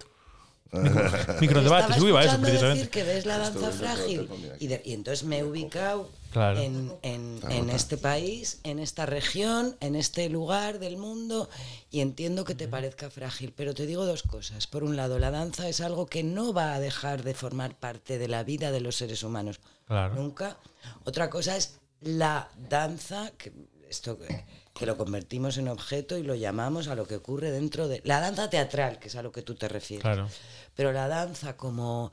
micro, 0.81 1.03
micro 1.41 1.59
te 1.59 1.63
debates, 1.65 1.89
estaba 1.89 1.97
eu 1.97 2.07
iba 2.09 2.19
a 2.19 2.23
eso 2.23 2.31
escuchando 2.35 2.47
decir 2.47 2.89
precisamente. 2.89 2.89
que 2.89 3.03
ves 3.03 3.25
la 3.25 3.37
danza 3.37 3.71
frágil 3.71 4.29
y, 4.59 4.67
de- 4.67 4.81
y 4.85 4.93
entonces 4.93 5.23
me 5.23 5.39
he 5.39 5.43
ubicado 5.43 6.09
Claro. 6.31 6.59
en, 6.59 6.91
en- 7.03 7.39
en 7.49 7.69
este 7.69 7.95
país, 7.95 8.59
en 8.63 8.79
esta 8.79 9.05
región, 9.05 9.75
en 9.81 9.95
este 9.95 10.29
lugar 10.29 10.79
del 10.79 10.97
mundo 10.97 11.47
y 11.91 11.99
entiendo 12.01 12.43
que 12.43 12.55
te 12.55 12.67
parezca 12.67 13.11
frágil, 13.11 13.53
pero 13.55 13.75
te 13.75 13.85
digo 13.85 14.03
dos 14.05 14.23
cosas. 14.23 14.65
Por 14.65 14.83
un 14.83 14.95
lado, 14.95 15.19
la 15.19 15.29
danza 15.29 15.69
es 15.69 15.79
algo 15.79 16.07
que 16.07 16.23
no 16.23 16.51
va 16.51 16.73
a 16.73 16.79
dejar 16.79 17.21
de 17.23 17.35
formar 17.35 17.75
parte 17.75 18.17
de 18.17 18.27
la 18.27 18.43
vida 18.43 18.71
de 18.71 18.81
los 18.81 18.95
seres 18.95 19.21
humanos. 19.21 19.59
Claro. 19.85 20.15
Nunca. 20.15 20.57
Otra 21.03 21.29
cosa 21.29 21.55
es 21.55 21.75
la 22.01 22.49
danza, 22.67 23.31
que 23.37 23.51
esto 23.87 24.17
que, 24.17 24.43
que 24.73 24.85
lo 24.85 24.97
convertimos 24.97 25.57
en 25.57 25.67
objeto 25.67 26.17
y 26.17 26.23
lo 26.23 26.33
llamamos 26.35 26.87
a 26.87 26.95
lo 26.95 27.05
que 27.07 27.15
ocurre 27.15 27.51
dentro 27.51 27.87
de 27.87 28.01
la 28.05 28.19
danza 28.19 28.49
teatral, 28.49 28.97
que 28.99 29.07
es 29.07 29.15
a 29.15 29.21
lo 29.21 29.31
que 29.31 29.41
tú 29.43 29.55
te 29.55 29.67
refieres. 29.67 30.01
Claro. 30.01 30.27
Pero 30.75 30.91
la 30.91 31.07
danza 31.07 31.55
como 31.57 32.11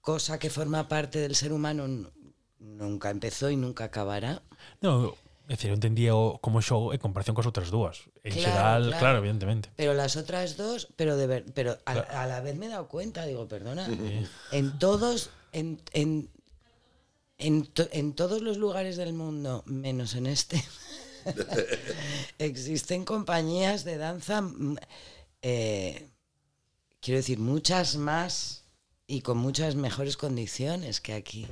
cosa 0.00 0.38
que 0.38 0.48
forma 0.50 0.88
parte 0.88 1.18
del 1.20 1.34
ser 1.36 1.52
humano 1.52 1.86
nunca 2.58 3.10
empezó 3.10 3.50
y 3.50 3.56
nunca 3.56 3.84
acabará. 3.84 4.42
No, 4.80 5.14
é 5.50 5.54
dicir, 5.58 5.68
eu 5.70 5.76
entendía 5.76 6.14
o, 6.16 6.38
como 6.40 6.62
show 6.62 6.94
en 6.94 7.00
comparación 7.02 7.34
cos 7.36 7.44
outras 7.44 7.68
dúas. 7.68 8.08
En 8.24 8.32
Claro, 8.32 8.40
xeral, 8.40 8.82
claro. 8.88 8.98
claro, 9.02 9.16
evidentemente. 9.18 9.68
Pero 9.76 9.92
las 9.92 10.16
otras 10.16 10.56
dos, 10.56 10.88
pero 10.96 11.18
de 11.20 11.26
ver, 11.26 11.42
pero 11.52 11.76
a, 11.84 11.92
a 11.92 12.26
la 12.26 12.40
vez 12.40 12.56
me 12.56 12.66
he 12.66 12.72
dado 12.72 12.88
cuenta, 12.88 13.26
digo, 13.26 13.44
perdona, 13.50 13.84
en 14.54 14.78
todos, 14.78 15.28
en, 15.52 15.82
en, 15.92 16.30
en, 17.38 17.66
to- 17.66 17.90
en 17.92 18.14
todos 18.14 18.40
los 18.40 18.56
lugares 18.56 18.96
del 18.96 19.12
mundo, 19.12 19.62
menos 19.66 20.14
en 20.14 20.26
este, 20.30 20.62
existen 22.38 23.04
compañías 23.04 23.84
de 23.84 23.96
danza, 23.98 24.40
mm, 24.42 24.76
eh, 25.42 26.08
quiero 27.00 27.18
decir, 27.18 27.38
muchas 27.38 27.96
más 27.96 28.64
y 29.06 29.20
con 29.22 29.38
muchas 29.38 29.74
mejores 29.74 30.16
condiciones 30.16 31.00
que 31.00 31.12
aquí. 31.14 31.46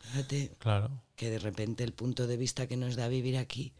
Fíjate 0.00 0.52
Claro. 0.58 0.90
que 1.16 1.30
de 1.30 1.38
repente 1.38 1.84
el 1.84 1.92
punto 1.92 2.26
de 2.26 2.36
vista 2.36 2.66
que 2.66 2.76
nos 2.76 2.96
da 2.96 3.08
vivir 3.08 3.36
aquí, 3.38 3.72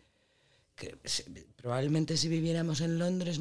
que 0.76 0.97
se- 1.05 1.24
probablemente 1.57 2.16
si 2.16 2.28
viviéramos 2.28 2.81
en 2.81 2.99
Londres, 2.99 3.41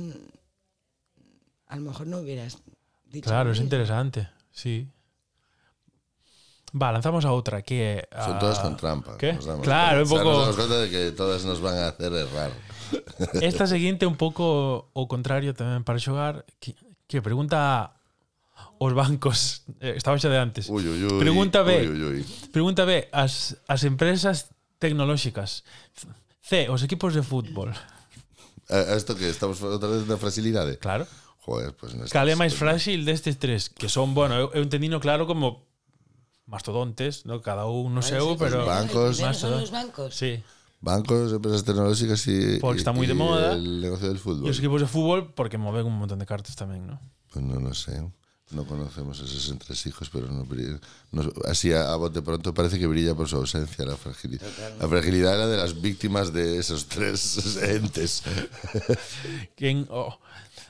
a 1.68 1.76
lo 1.76 1.82
mejor 1.84 2.08
no 2.08 2.20
hubieras 2.20 2.58
dicho. 3.06 3.30
Claro, 3.30 3.52
es 3.52 3.60
interesante, 3.60 4.28
sí. 4.52 4.88
Va, 6.74 6.92
lanzamos 6.92 7.26
a 7.26 7.34
outra 7.34 7.62
que 7.66 7.82
é... 7.82 8.10
A... 8.14 8.26
Son 8.26 8.38
todas 8.38 8.60
con 8.60 8.78
trampa. 8.78 9.18
¿Qué? 9.18 9.34
Nos 9.34 9.46
damos 9.46 9.64
claro, 9.66 10.04
un 10.04 10.10
pouco... 10.10 10.30
Nos 10.30 10.42
damos 10.42 10.56
cuenta 10.56 10.78
de 10.86 10.90
que 10.90 11.02
todas 11.12 11.46
nos 11.46 11.62
van 11.62 11.78
a 11.78 11.88
hacer 11.90 12.14
errar. 12.14 12.52
Esta 13.42 13.66
seguinte 13.66 14.06
un 14.06 14.16
pouco 14.16 14.90
o 14.94 15.04
contrario 15.10 15.54
tamén 15.58 15.82
para 15.82 15.98
xogar, 15.98 16.46
que, 16.62 16.78
que 17.10 17.22
pregunta 17.22 17.94
os 18.80 18.94
bancos, 18.94 19.68
eh, 19.82 19.98
estaba 19.98 20.18
xa 20.18 20.30
de 20.32 20.40
antes. 20.40 20.70
Uy, 20.70 20.88
uy, 20.88 21.04
uy, 21.06 21.20
pregunta 21.20 21.64
B, 21.64 21.90
Uy, 21.90 22.02
uy. 22.04 22.22
pregunta 22.54 22.86
B, 22.86 23.10
as, 23.12 23.60
as 23.68 23.84
empresas 23.84 24.54
tecnolóxicas. 24.80 25.68
C, 26.42 26.72
os 26.72 26.82
equipos 26.82 27.14
de 27.14 27.22
fútbol. 27.22 27.76
A 28.70 28.96
Isto 28.96 29.18
que 29.18 29.28
estamos 29.28 29.60
outra 29.62 29.90
vez 29.90 30.06
da 30.08 30.18
fragilidade? 30.18 30.78
Claro. 30.78 31.06
Joder, 31.44 31.74
pues 31.74 31.94
Cal 32.14 32.30
é 32.30 32.38
máis 32.38 32.54
frágil 32.54 33.04
destes 33.04 33.42
tres, 33.42 33.68
que 33.74 33.90
son, 33.90 34.14
bueno, 34.14 34.38
eu, 34.38 34.48
eu 34.54 34.62
entendino 34.62 35.02
claro 35.02 35.26
como 35.26 35.69
mastodontes, 36.50 37.26
¿no? 37.26 37.42
cada 37.42 37.66
un 37.70 37.94
no 37.94 38.02
Vale, 38.02 38.10
seu, 38.12 38.30
sí, 38.32 38.36
pues 38.38 38.52
pero... 38.52 38.66
bancos- 38.66 39.16
son 39.38 39.52
los 39.62 39.70
bancos. 39.72 40.16
Sí. 40.16 40.42
bancos, 40.82 41.32
empresas 41.34 41.64
tecnológicas 41.64 42.26
y, 42.28 42.58
Porque 42.60 42.80
está 42.80 42.92
muy 42.92 43.06
de 43.06 43.14
y 43.14 43.18
moda. 43.18 43.54
el 43.54 43.82
negocio 43.82 44.08
del 44.10 44.18
fútbol. 44.18 44.48
E 44.48 44.52
os 44.52 44.58
equipos 44.60 44.82
de 44.82 44.88
fútbol 44.90 45.32
porque 45.38 45.58
moven 45.62 45.86
un 45.86 45.96
montón 46.00 46.18
de 46.20 46.26
cartas 46.26 46.56
tamén, 46.58 46.88
¿no? 46.90 46.98
Pues 47.32 47.46
no, 47.46 47.60
no 47.62 47.72
sé. 47.78 48.02
No 48.50 48.66
conocemos 48.66 49.22
esos 49.22 49.46
entresijos, 49.54 50.10
pero 50.10 50.26
no, 50.26 50.42
brilla- 50.42 50.82
no- 51.14 51.30
así 51.46 51.70
a, 51.70 51.94
a 51.94 51.96
bote 52.02 52.24
pronto 52.26 52.50
parece 52.50 52.80
que 52.82 52.90
brilla 52.90 53.14
por 53.14 53.30
su 53.30 53.38
ausencia 53.38 53.86
la 53.86 53.94
fragilidad. 53.94 54.50
La 54.82 54.88
fragilidad 54.90 55.36
era 55.38 55.46
de 55.46 55.58
las 55.62 55.78
víctimas 55.78 56.34
de 56.34 56.58
esos 56.58 56.88
tres 56.90 57.38
entes. 57.62 58.24
Quen, 59.54 59.86
oh, 59.94 60.18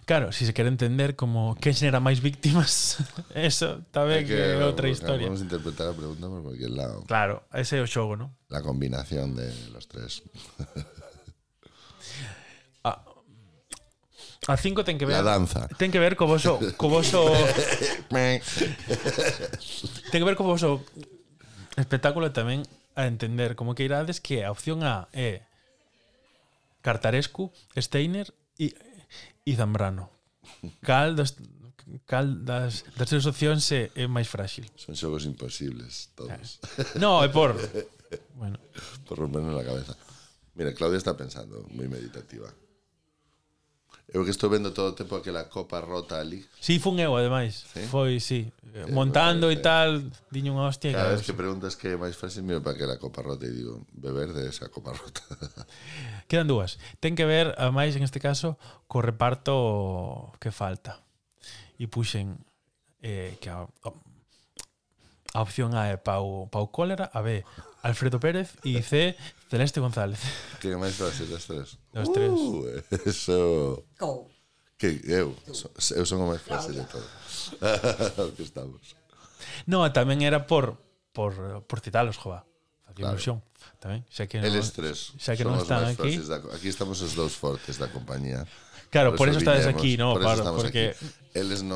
claro, 0.10 0.32
si 0.32 0.47
se 0.47 0.55
quere 0.55 0.70
entender 0.70 1.16
como 1.16 1.53
quen 1.62 1.78
xenera 1.78 2.01
máis 2.01 2.18
víctimas, 2.18 2.97
eso 3.38 3.86
tamén 3.93 4.26
que, 4.26 4.34
é 4.34 4.57
outra 4.66 4.89
historia. 4.89 5.30
Vamos 5.30 5.45
a 5.45 5.45
interpretar 5.45 5.93
la 5.93 5.93
pregunta 5.93 6.26
por 6.26 6.41
cualquier 6.49 6.74
lado. 6.74 7.05
Claro, 7.05 7.45
ese 7.53 7.78
é 7.78 7.86
o 7.86 7.88
xogo, 7.88 8.18
¿no? 8.18 8.34
La 8.49 8.66
combinación 8.66 9.38
de 9.38 9.53
los 9.70 9.86
tres. 9.86 10.26
A, 12.82 13.05
a 14.49 14.55
cinco 14.57 14.82
ten 14.82 14.97
que 14.97 15.05
ver 15.05 15.22
La 15.22 15.38
danza. 15.38 15.70
Ten 15.78 15.93
que 15.93 16.01
ver 16.01 16.18
co 16.18 16.26
voso 16.26 16.57
co 16.74 16.89
voso 16.89 17.30
ten 18.10 18.41
que 20.10 20.26
ver 20.26 20.34
co 20.34 20.41
voso 20.41 20.82
espectáculo 21.78 22.34
tamén 22.34 22.66
a 22.97 23.05
entender 23.05 23.53
como 23.53 23.78
que 23.78 23.86
irades 23.86 24.18
que 24.18 24.41
a 24.41 24.49
opción 24.49 24.82
A 24.82 25.05
é 25.14 25.45
Cartarescu, 26.82 27.53
Steiner 27.78 28.34
e 28.57 28.74
e 29.45 29.55
Zambrano. 29.55 30.10
Cal 30.82 31.16
das 31.16 31.36
cal 32.05 32.28
das, 32.45 32.86
das 32.93 33.10
tres 33.10 33.26
opcións 33.26 33.66
é, 33.74 33.89
é 33.97 34.05
máis 34.05 34.30
frágil? 34.30 34.70
Son 34.78 34.93
xogos 34.93 35.26
imposibles, 35.26 36.14
todos. 36.14 36.62
Ah. 36.62 37.01
No, 37.01 37.26
é 37.26 37.30
por... 37.30 37.57
bueno. 38.39 38.62
Por 39.05 39.18
romper 39.18 39.41
na 39.41 39.66
cabeza. 39.66 39.97
Mira, 40.53 40.74
Claudia 40.74 41.01
está 41.01 41.18
pensando, 41.18 41.66
moi 41.74 41.88
meditativa. 41.89 42.51
Eu 44.12 44.24
que 44.24 44.32
estou 44.32 44.49
vendo 44.49 44.72
todo 44.72 44.89
o 44.89 44.93
tempo 44.93 45.16
aquela 45.16 45.43
copa 45.45 45.80
rota 45.80 46.20
ali. 46.20 46.41
Si, 46.60 46.74
sí, 46.74 46.80
fun 46.80 46.97
eu, 46.97 47.16
ademais. 47.16 47.66
Sí? 47.74 47.86
Foi, 47.86 48.20
si. 48.20 48.43
Sí. 48.43 48.53
Eh, 48.74 48.91
Montando 48.91 49.49
eh, 49.49 49.53
e 49.53 49.57
eh. 49.57 49.62
tal, 49.62 50.01
diño 50.30 50.53
unha 50.53 50.70
hostia. 50.70 50.93
Cada 50.93 51.14
vez 51.14 51.26
que 51.26 51.34
preguntas 51.34 51.74
que 51.78 51.93
é 51.93 51.97
máis 51.97 52.18
fácil, 52.18 52.45
miro 52.45 52.62
para 52.62 52.74
aquela 52.78 52.97
copa 52.97 53.22
rota 53.22 53.45
e 53.45 53.53
digo, 53.53 53.86
beber 53.93 54.34
de 54.34 54.49
esa 54.49 54.70
copa 54.70 54.93
rota. 54.93 55.22
Quedan 56.30 56.49
dúas. 56.49 56.78
Ten 57.01 57.14
que 57.14 57.26
ver, 57.26 57.53
ademais, 57.57 57.97
en 57.97 58.05
este 58.05 58.22
caso, 58.22 58.57
co 58.86 59.01
reparto 59.01 60.34
que 60.41 60.49
falta. 60.53 61.01
E 61.82 61.86
puxen 61.86 62.41
eh, 63.01 63.38
que 63.41 63.49
a, 63.49 63.66
a 65.34 65.39
opción 65.41 65.74
A 65.74 65.89
é 65.89 65.97
pau, 65.97 66.49
pau 66.49 66.70
cólera, 66.70 67.10
a 67.14 67.22
B, 67.22 67.45
Alfredo 67.82 68.20
Pérez 68.20 68.56
y 68.64 68.82
C, 68.82 69.16
Celeste 69.50 69.80
González. 69.80 70.20
Que 70.60 70.76
máis 70.76 70.96
fácil 71.00 71.32
as 71.32 71.46
tres. 71.48 71.80
Os 71.96 72.10
tres. 72.12 72.32
Uh, 72.32 72.68
eso... 73.08 73.38
Eh, 73.88 73.98
como? 74.00 74.28
Que 74.80 75.00
eu, 75.08 75.36
eu 75.36 76.06
son 76.08 76.20
o 76.24 76.28
máis 76.32 76.44
fácil 76.44 76.76
de 76.76 76.86
todo. 76.88 77.04
que 78.36 78.44
estamos. 78.44 78.96
No, 79.68 79.84
tamén 79.92 80.24
era 80.24 80.48
por 80.48 80.80
por, 81.20 81.64
por 81.68 81.80
citalos, 81.80 82.18
jova. 82.18 82.46
Facía 82.86 82.96
claro. 82.96 83.14
ilusión. 83.16 83.44
Tamén, 83.80 84.04
xa 84.08 84.28
que 84.28 84.40
Eles 84.40 84.72
no, 84.72 84.76
tres. 84.76 84.98
Xa 85.20 85.36
que 85.36 85.44
non 85.44 85.60
están 85.60 85.84
aquí. 85.84 86.16
Da, 86.24 86.40
aquí 86.56 86.72
estamos 86.72 87.00
os 87.04 87.16
dous 87.16 87.36
fortes 87.36 87.76
da 87.76 87.92
compañía. 87.92 88.48
Claro, 88.90 89.16
por, 89.16 89.30
eso 89.30 89.40
viñemos, 89.40 89.66
aquí, 89.68 89.98
no, 89.98 90.14
por 90.14 90.22
Claro, 90.22 90.56
porque 90.56 90.96
aquí. 90.98 91.06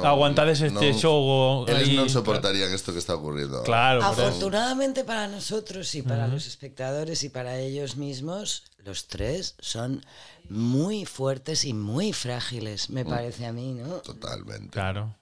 Aguantades 0.04 0.62
este 0.62 0.90
Eles 0.90 1.06
aí, 1.06 1.94
non 1.94 2.10
soportarían 2.10 2.74
isto 2.74 2.90
que 2.90 2.98
está 2.98 3.14
ocurriendo. 3.14 3.62
Claro. 3.62 4.02
Afortunadamente 4.02 5.06
para 5.06 5.30
nosotros 5.30 5.94
y 5.94 6.02
para 6.02 6.26
los 6.26 6.50
espectadores 6.50 7.22
y 7.22 7.30
para 7.30 7.62
ellos 7.62 7.96
mismos, 7.96 8.66
los 8.82 9.06
tres 9.06 9.54
son 9.62 10.02
muy 10.50 11.06
fuertes 11.06 11.66
y 11.70 11.74
muy 11.78 12.14
frágiles, 12.14 12.90
me 12.90 13.06
parece 13.06 13.46
a 13.46 13.54
mí, 13.54 13.78
¿no? 13.78 14.02
Totalmente. 14.02 14.74
Claro. 14.74 15.16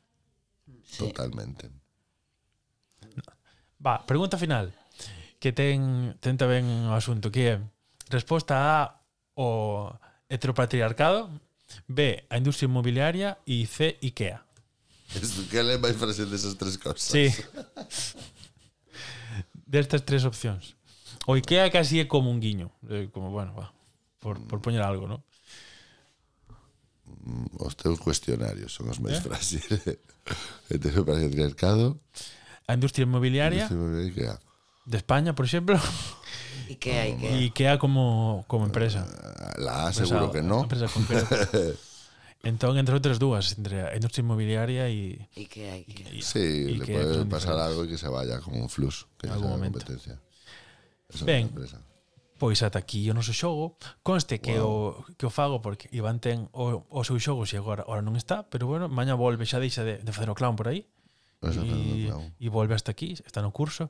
Sí. 0.87 1.11
Totalmente. 1.11 1.69
Va, 3.85 4.05
pregunta 4.05 4.37
final. 4.37 4.71
Que 5.39 5.51
ten 5.51 6.15
tenta 6.23 6.47
ben 6.47 6.87
o 6.87 6.95
asunto 6.95 7.33
que 7.33 7.43
é 7.51 7.55
resposta 8.07 8.55
A 8.55 9.01
o 9.35 9.91
heteropatriarcado, 10.29 11.27
B, 11.87 12.23
a 12.29 12.37
industria 12.37 12.67
inmobiliaria 12.67 13.37
e 13.45 13.65
C, 13.65 13.97
IKEA. 14.01 14.41
Que 15.49 15.57
é 15.59 15.77
máis 15.77 15.95
frase 15.95 16.25
desas 16.25 16.55
tres 16.55 16.77
cosas. 16.77 17.03
Sí. 17.03 17.27
Destas 19.67 20.01
tres 20.01 20.23
opcións. 20.23 20.75
O 21.27 21.35
IKEA 21.35 21.69
casi 21.69 21.99
é 21.99 22.05
como 22.05 22.31
un 22.31 22.39
guiño. 22.39 22.71
Como, 23.11 23.31
bueno, 23.31 23.53
va. 23.53 23.73
Por, 24.19 24.39
por 24.47 24.61
poñer 24.61 24.81
algo, 24.81 25.07
non? 25.07 25.19
Mm, 27.25 27.59
os 27.59 27.75
teus 27.75 27.99
cuestionarios 27.99 28.71
son 28.71 28.87
os 28.89 28.99
máis 29.03 29.19
eh? 29.19 29.23
frases. 29.25 29.65
Entendo 30.71 31.03
para 31.03 31.19
parece 31.19 31.35
mercado. 31.35 31.99
A 32.67 32.73
industria 32.73 33.03
inmobiliaria. 33.03 33.65
A 33.65 33.71
industria 33.71 33.79
inmobiliaria. 33.81 34.39
De 34.85 34.97
España, 34.97 35.35
por 35.35 35.45
exemplo. 35.45 35.75
Ikea, 36.71 37.03
Ikea. 37.03 37.35
Ikea 37.35 37.77
como, 37.77 38.45
como 38.47 38.65
empresa. 38.65 39.05
La 39.57 39.87
A 39.87 39.93
seguro 39.93 40.25
empresa, 40.25 40.31
que 40.31 40.41
no. 40.47 40.61
Empresa 40.63 40.87
concreta. 40.87 41.35
entón, 42.43 42.77
entre 42.77 42.95
outras 42.95 43.19
dúas, 43.19 43.53
entre 43.57 43.85
a 43.85 43.95
industria 43.95 44.23
inmobiliaria 44.23 44.87
e... 44.87 45.27
Ikea, 45.35 45.75
Ikea. 45.83 46.07
Ikea. 46.15 46.23
Sí, 46.23 46.79
Ikea, 46.79 46.97
le 46.97 47.03
pode 47.05 47.25
pasar 47.27 47.53
diferentes. 47.53 47.67
algo 47.67 47.81
que 47.87 47.97
se 47.97 48.07
vaya 48.07 48.39
como 48.39 48.63
un 48.63 48.69
flux, 48.69 49.05
que 49.19 49.27
en 49.27 49.33
algún 49.33 49.51
momento. 49.51 49.79
competencia. 49.79 50.19
Esa 51.11 51.25
ben, 51.25 51.51
empresa. 51.51 51.83
pois 52.39 52.63
ata 52.63 52.79
aquí 52.79 53.05
o 53.11 53.13
noso 53.13 53.35
xogo. 53.35 53.77
Conste 54.01 54.41
que 54.41 54.57
wow. 54.57 55.05
o 55.05 55.13
que 55.19 55.27
o 55.27 55.31
fago 55.31 55.61
porque 55.61 55.91
Iván 55.93 56.17
ten 56.17 56.49
o, 56.55 56.87
o 56.87 57.01
seu 57.05 57.19
xogo 57.19 57.45
se 57.45 57.59
agora, 57.59 57.83
agora 57.85 58.01
non 58.01 58.17
está, 58.17 58.47
pero 58.47 58.65
bueno, 58.65 58.89
maña 58.89 59.13
volve, 59.13 59.45
xa 59.45 59.61
deixa 59.61 59.85
de, 59.85 60.01
de 60.01 60.11
facer 60.15 60.31
o 60.31 60.33
clown 60.33 60.57
por 60.57 60.71
aí. 60.71 60.89
E, 61.41 62.09
e 62.37 62.47
volve 62.53 62.77
hasta 62.77 62.93
aquí, 62.93 63.17
está 63.17 63.41
no 63.41 63.49
curso 63.49 63.89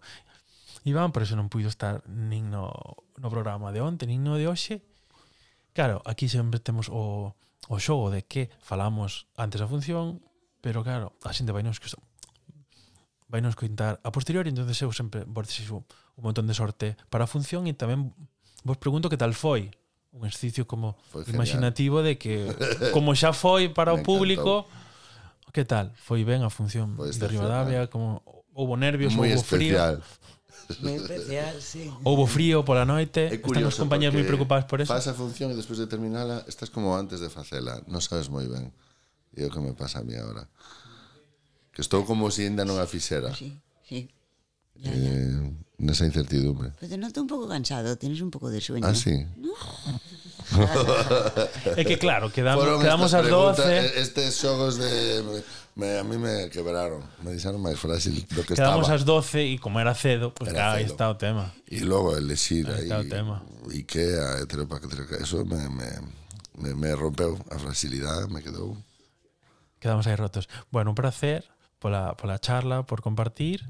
Iván, 0.83 1.13
por 1.13 1.21
eso 1.21 1.37
non 1.37 1.49
puido 1.51 1.69
estar 1.69 2.01
nin 2.09 2.49
no, 2.49 2.73
no 3.21 3.27
programa 3.29 3.69
de 3.69 3.81
onte, 3.85 4.09
nin 4.09 4.25
no 4.25 4.37
de 4.37 4.49
hoxe. 4.49 4.81
Claro, 5.77 6.01
aquí 6.09 6.25
sempre 6.27 6.57
temos 6.59 6.89
o, 6.89 7.37
o 7.69 7.75
xogo 7.77 8.09
de 8.09 8.25
que 8.25 8.49
falamos 8.59 9.29
antes 9.37 9.61
da 9.61 9.69
función, 9.69 10.19
pero 10.59 10.81
claro, 10.81 11.13
a 11.21 11.31
xente 11.31 11.53
vai 11.53 11.61
nos 11.61 11.77
vai 13.31 13.39
nos 13.39 13.55
cointar 13.55 14.01
a 14.03 14.09
posteriori, 14.11 14.49
entonces 14.51 14.75
eu 14.81 14.91
sempre 14.91 15.23
vos 15.23 15.47
desexo 15.47 15.87
un 16.17 16.23
montón 16.25 16.49
de 16.49 16.57
sorte 16.57 16.99
para 17.07 17.23
a 17.23 17.31
función 17.31 17.69
e 17.69 17.77
tamén 17.77 18.11
vos 18.65 18.75
pregunto 18.81 19.07
que 19.07 19.21
tal 19.21 19.31
foi 19.37 19.71
un 20.11 20.27
exercicio 20.27 20.67
como 20.67 20.99
foi 21.07 21.23
imaginativo 21.31 22.03
de 22.03 22.19
que 22.19 22.51
como 22.95 23.15
xa 23.15 23.31
foi 23.31 23.71
para 23.71 23.95
Me 23.95 24.01
o 24.01 24.03
público 24.03 24.67
que 25.51 25.65
tal? 25.65 25.91
Foi 25.95 26.23
ben 26.23 26.43
a 26.43 26.49
función 26.51 26.95
foi 26.95 27.11
de 27.11 27.27
Rivadavia, 27.27 27.87
como 27.91 28.23
houbo 28.55 28.79
nervios, 28.79 29.13
Muy 29.13 29.31
houbo 29.31 29.43
especial. 29.43 29.99
frío. 29.99 30.39
Moi 30.79 30.95
especial, 30.95 31.59
sí. 31.59 31.91
Houbo 32.07 32.23
frío 32.23 32.63
pola 32.63 32.87
noite, 32.87 33.27
é 33.27 33.37
curioso, 33.43 33.67
están 33.67 33.67
os 33.67 33.81
compañeros 33.83 34.15
moi 34.15 34.23
preocupados 34.23 34.63
por 34.71 34.79
eso. 34.79 34.87
Faz 34.87 35.11
a 35.11 35.15
función 35.17 35.51
e 35.51 35.55
despois 35.59 35.81
de 35.81 35.91
terminala 35.91 36.47
estás 36.47 36.71
como 36.71 36.95
antes 36.95 37.19
de 37.19 37.27
facela, 37.27 37.83
non 37.91 37.99
sabes 37.99 38.31
moi 38.31 38.47
ben. 38.47 38.71
E 39.35 39.43
o 39.43 39.51
que 39.51 39.59
me 39.59 39.75
pasa 39.75 39.99
a 39.99 40.07
mí 40.07 40.15
agora. 40.15 40.47
Que 41.75 41.83
estou 41.83 42.07
como 42.07 42.31
se 42.31 42.43
si 42.43 42.47
ainda 42.47 42.63
non 42.63 42.79
a 42.79 42.87
fixera. 42.87 43.35
Sí, 43.35 43.59
sí. 43.83 44.07
Ya, 44.75 44.91
eh, 44.91 44.99
ya. 44.99 45.11
Eh, 45.11 45.51
nesa 45.81 46.05
incertidumbre. 46.05 46.71
Pero 46.79 46.89
te 46.89 46.97
noto 46.97 47.21
un 47.21 47.27
pouco 47.27 47.47
cansado, 47.47 47.97
tienes 47.97 48.21
un 48.21 48.31
pouco 48.31 48.49
de 48.49 48.61
sueño. 48.61 48.85
Ah, 48.85 48.95
sí. 48.95 49.25
¿No? 49.37 49.51
é 51.79 51.83
que 51.83 51.97
claro, 51.97 52.31
quedamos, 52.31 52.63
Foron 52.63 52.81
quedamos 52.81 53.13
as 53.13 53.27
12. 53.27 54.01
Estes 54.01 54.35
xogos 54.35 54.77
de 54.77 55.23
me, 55.75 55.99
a 55.99 56.03
mí 56.03 56.17
me 56.17 56.49
quebraron, 56.49 56.99
me 57.23 57.31
dixeron 57.31 57.63
máis 57.63 57.79
frágil 57.79 58.27
do 58.35 58.43
que 58.43 58.59
Quedamos 58.59 58.85
estaba. 58.85 58.85
Quedamos 58.85 58.89
as 58.91 59.03
12 59.07 59.55
e 59.55 59.55
como 59.57 59.79
era 59.79 59.95
cedo, 59.95 60.35
pues 60.35 60.51
era 60.51 60.59
claro, 60.59 60.73
cedo. 60.75 60.83
aí 60.83 60.91
está 60.91 61.05
o 61.07 61.15
tema. 61.15 61.55
E 61.71 61.79
logo 61.87 62.11
elexir 62.15 62.67
aí, 62.67 62.75
aí 62.75 62.83
está 62.91 62.99
o 62.99 63.07
tema. 63.07 63.35
Ikea, 63.71 64.45
trepa, 64.51 64.83
trepa, 64.83 65.15
eso 65.23 65.47
me, 65.47 65.71
me, 65.71 65.89
me, 66.59 66.75
me 66.75 66.91
rompeu 66.91 67.39
a 67.47 67.55
fragilidade, 67.55 68.27
me 68.27 68.43
quedou. 68.43 68.75
Quedamos 69.79 70.05
aí 70.05 70.15
rotos. 70.19 70.51
Bueno, 70.69 70.91
un 70.91 70.97
placer 70.99 71.47
pola, 71.79 72.13
pola 72.15 72.37
charla, 72.37 72.83
por 72.83 73.01
compartir. 73.01 73.65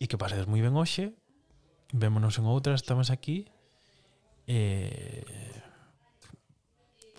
E 0.00 0.08
que 0.08 0.16
pasedes 0.16 0.48
moi 0.48 0.64
ben 0.64 0.72
hoxe. 0.74 1.12
Vémonos 1.92 2.40
en 2.40 2.48
outras, 2.48 2.80
estamos 2.80 3.12
aquí. 3.12 3.44
Eh, 4.50 5.22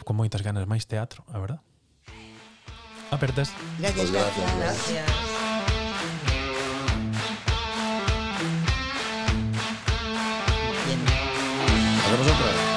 con 0.04 0.20
moitas 0.20 0.44
ganas 0.44 0.68
máis 0.68 0.84
teatro, 0.84 1.24
a 1.32 1.40
verdad. 1.40 1.64
Apertas. 3.08 3.56
Gracias, 3.80 4.12
Pues 4.12 4.12
gracias. 4.12 4.56
gracias. 4.60 5.08
Gracias. 5.08 6.12
Bien. 10.86 11.00
Hacemos 12.04 12.28
outra. 12.28 12.71